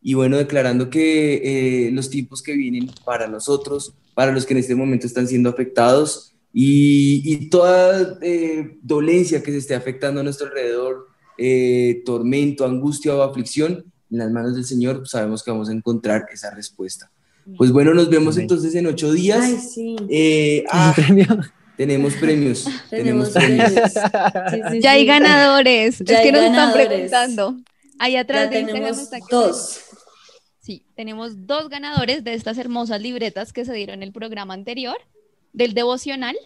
y 0.02 0.14
bueno, 0.14 0.36
declarando 0.36 0.90
que 0.90 1.86
eh, 1.86 1.92
los 1.92 2.10
tiempos 2.10 2.42
que 2.42 2.54
vienen 2.54 2.90
para 3.04 3.28
nosotros, 3.28 3.94
para 4.14 4.32
los 4.32 4.46
que 4.46 4.54
en 4.54 4.58
este 4.58 4.74
momento 4.74 5.06
están 5.06 5.28
siendo 5.28 5.48
afectados 5.48 6.34
y, 6.52 7.48
toda 7.50 8.18
eh, 8.20 8.76
dolencia 8.82 9.44
que 9.44 9.52
se 9.52 9.58
esté 9.58 9.76
afectando 9.76 10.22
a 10.22 10.24
nuestro 10.24 10.48
alrededor, 10.48 11.06
eh, 11.38 12.02
tormento, 12.04 12.64
angustia 12.64 13.14
o 13.14 13.22
aflicción, 13.22 13.92
en 14.10 14.18
las 14.18 14.32
manos 14.32 14.56
del 14.56 14.64
Señor 14.64 15.06
sabemos 15.06 15.44
que 15.44 15.52
vamos 15.52 15.68
a 15.68 15.72
encontrar 15.72 16.26
esa 16.32 16.50
respuesta. 16.52 17.12
Pues 17.56 17.72
bueno, 17.72 17.94
nos 17.94 18.08
vemos 18.08 18.38
entonces 18.38 18.74
en 18.74 18.86
ocho 18.86 19.12
días. 19.12 19.40
Ay, 19.42 19.58
sí. 19.58 19.96
Eh, 20.08 20.64
ah, 20.70 20.92
Premio. 20.96 21.26
tenemos 21.76 22.14
premios. 22.14 22.64
Tenemos 22.90 23.30
tenemos 23.30 23.30
premios. 23.30 23.72
premios. 23.72 23.92
Sí, 24.50 24.60
sí, 24.72 24.80
Ya 24.80 24.92
hay 24.92 25.04
ganadores, 25.04 25.98
Ya 26.00 26.16
es 26.18 26.22
que 26.22 26.32
nos 26.32 26.42
están 26.42 26.72
preguntando. 26.72 27.56
Ahí 27.98 28.16
atrás 28.16 28.50
Ya 28.50 28.58
de 28.60 28.64
tenemos 28.64 29.10
dos. 29.30 29.80
Sí, 30.60 30.86
tenemos 30.94 31.46
dos 31.46 31.68
ganadores 31.68 32.24
de 32.24 32.34
estas 32.34 32.56
hermosas 32.56 33.00
libretas 33.00 33.52
que 33.52 33.64
se 33.64 33.74
dieron 33.74 33.96
en 33.96 34.02
el 34.04 34.12
programa 34.12 34.54
anterior, 34.54 34.96
del 35.52 35.74
devocional. 35.74 36.36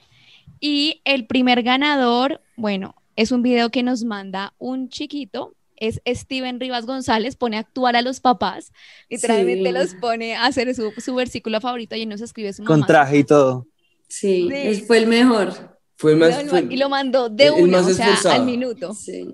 Y 0.61 1.01
el 1.05 1.27
primer 1.27 1.63
ganador, 1.63 2.41
bueno, 2.57 2.97
es 3.15 3.31
un 3.31 3.43
video 3.43 3.71
que 3.71 3.83
nos 3.85 4.03
manda 4.05 4.55
un 4.59 4.89
chiquito, 4.89 5.55
es 5.81 6.01
Steven 6.07 6.61
Rivas 6.61 6.87
González, 6.87 7.37
pone 7.37 7.57
a 7.57 7.61
actuar 7.61 7.97
a 7.97 8.03
los 8.03 8.21
papás, 8.21 8.73
literalmente 9.09 9.69
Sí. 9.71 9.75
los 9.75 9.95
pone 9.95 10.35
a 10.37 10.47
hacer 10.47 10.75
su, 10.75 10.93
su 10.99 11.15
versículo 11.15 11.61
favorito 11.61 11.95
y 11.97 12.07
nos 12.07 12.21
escribe 12.21 12.53
su 12.53 12.63
mamá. 12.63 12.75
Con 12.77 12.87
traje 12.87 13.19
y 13.19 13.25
todo. 13.25 13.67
Sí, 14.09 14.49
fue 14.87 14.99
el 14.99 15.07
mejor. 15.07 15.53
Fue 15.97 16.13
el 16.13 16.19
más, 16.19 16.31
No, 16.37 16.43
no, 16.45 16.51
fue- 16.51 16.67
y 16.71 16.77
lo 16.77 16.89
mandó 16.89 17.29
de 17.29 17.51
una, 17.51 17.83
más 17.83 17.91
o 17.91 17.95
sea, 17.95 18.07
esforzado. 18.07 18.35
al 18.41 18.47
minuto. 18.47 18.95
Sí. 18.95 19.27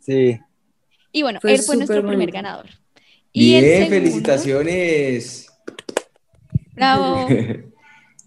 Sí. 0.00 0.38
Y 1.12 1.22
bueno, 1.22 1.40
Fue 1.40 1.54
él 1.54 1.62
fue 1.62 1.76
nuestro 1.76 2.06
primer 2.06 2.30
ganador. 2.30 2.66
Y 3.32 3.54
el 3.54 3.64
Bien, 3.64 3.76
segundo- 3.88 3.96
felicitaciones. 3.96 5.46
Bravo. 6.74 7.26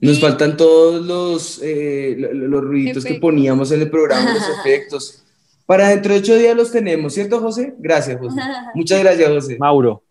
Nos 0.01 0.17
Y- 0.17 0.21
faltan 0.21 0.55
todos 0.57 1.05
los, 1.05 1.59
eh, 1.61 2.15
lo- 2.17 2.33
lo- 2.33 2.47
los 2.47 2.61
ruiditos 2.63 3.03
que 3.03 3.15
poníamos 3.15 3.71
en 3.71 3.81
el 3.81 3.89
programa, 3.89 4.33
los 4.33 4.43
efectos. 4.59 5.23
Para 5.69 5.89
dentro 5.89 6.11
de 6.15 6.19
ocho 6.21 6.35
días 6.35 6.57
los 6.57 6.71
tenemos, 6.71 7.13
¿cierto, 7.13 7.39
José? 7.39 7.75
Gracias, 7.77 8.17
José. 8.19 8.41
Muchas 8.73 8.99
gracias, 9.03 9.29
José. 9.29 9.57
Mauro. 9.59 10.01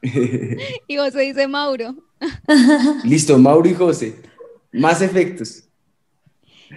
Y 0.86 0.96
José 0.96 1.20
dice 1.22 1.48
Mauro. 1.48 1.96
Listo, 3.04 3.36
Mauro 3.38 3.68
y 3.68 3.74
José. 3.74 4.14
Más 4.70 5.02
efectos. 5.02 5.64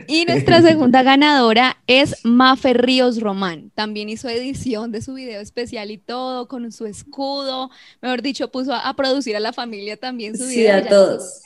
Y 0.08 0.26
nuestra 0.26 0.64
segunda 0.64 1.04
ganadora 1.04 1.78
es 1.86 2.16
Mafe 2.24 2.74
Ríos 2.74 3.20
Román. 3.20 3.72
También 3.76 4.10
hizo 4.10 4.30
edición 4.30 4.92
de 4.92 5.04
su 5.04 5.14
video 5.14 5.40
especial 5.40 5.92
y 5.92 6.00
todo, 6.00 6.48
con 6.48 6.72
su 6.72 6.88
escudo. 6.88 7.70
Mejor 8.02 8.24
dicho, 8.24 8.50
puso 8.52 8.74
a, 8.74 8.80
a 8.90 8.96
producir 8.96 9.36
a 9.36 9.40
la 9.40 9.54
familia 9.54 9.96
también 9.96 10.36
su 10.36 10.46
Sí, 10.46 10.62
video. 10.62 10.74
a 10.74 10.78
Ella 10.80 10.90
todos. 10.90 11.42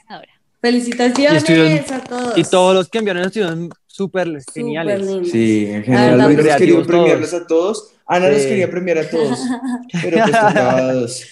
Felicitaciones 0.61 1.91
a 1.91 2.01
todos. 2.01 2.37
Y 2.37 2.43
todos 2.45 2.73
los 2.75 2.87
que 2.87 2.97
enviaron 2.99 3.23
estuvieron 3.25 3.69
súper 3.99 4.27
geniales. 4.53 5.29
Sí, 5.29 5.65
en 5.67 5.79
La 5.79 5.83
general 5.83 6.13
hemos 6.13 6.27
querido 6.29 6.43
creativos 6.43 6.87
premiarlos 6.87 7.33
a 7.33 7.45
todos. 7.47 7.91
Ana 8.05 8.29
los 8.29 8.41
Sí. 8.41 8.47
quería 8.47 8.71
premiar 8.71 8.97
a 8.99 9.09
todos, 9.09 9.37
pero 10.01 10.17
pues 10.17 10.31
tocaba 10.31 10.93
dos. 10.93 11.23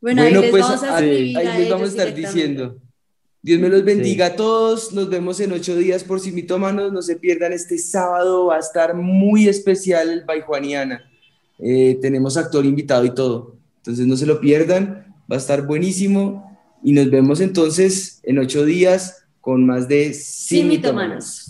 Bueno, 0.00 0.22
ahí 0.22 0.34
les 0.34 0.50
pues 0.50 0.62
vamos 0.62 0.82
a 0.82 0.96
ahí- 0.96 1.36
a 1.36 1.58
les 1.58 1.70
vamos 1.70 1.88
a 1.88 1.90
estar 1.92 2.12
diciendo. 2.14 2.76
Dios 3.42 3.60
me 3.60 3.68
los 3.68 3.84
bendiga 3.84 4.26
a 4.26 4.36
todos. 4.36 4.92
Nos 4.92 5.08
vemos 5.08 5.38
en 5.40 5.52
ocho 5.52 5.76
días 5.76 6.02
por 6.04 6.18
si 6.20 6.32
mitómanos. 6.32 6.92
No 6.92 7.02
se 7.02 7.16
pierdan 7.16 7.52
este 7.52 7.78
sábado. 7.78 8.46
Va 8.46 8.56
a 8.56 8.58
estar 8.58 8.94
muy 8.94 9.48
especial 9.48 10.10
el 10.10 10.24
Baijuaniana. 10.24 11.04
Eh, 11.60 11.98
tenemos 12.02 12.36
actor 12.36 12.66
invitado 12.66 13.04
y 13.04 13.14
todo. 13.14 13.56
Entonces 13.78 14.06
no 14.06 14.16
se 14.16 14.26
lo 14.26 14.40
pierdan. 14.40 15.06
Va 15.30 15.36
a 15.36 15.38
estar 15.38 15.66
buenísimo. 15.66 16.58
Y 16.82 16.92
nos 16.92 17.08
vemos 17.10 17.40
entonces 17.40 18.20
en 18.24 18.38
ocho 18.40 18.64
días 18.66 19.24
con 19.40 19.64
más 19.64 19.88
de 19.88 20.12
Sin 20.12 20.68
mitómanos. 20.68 21.49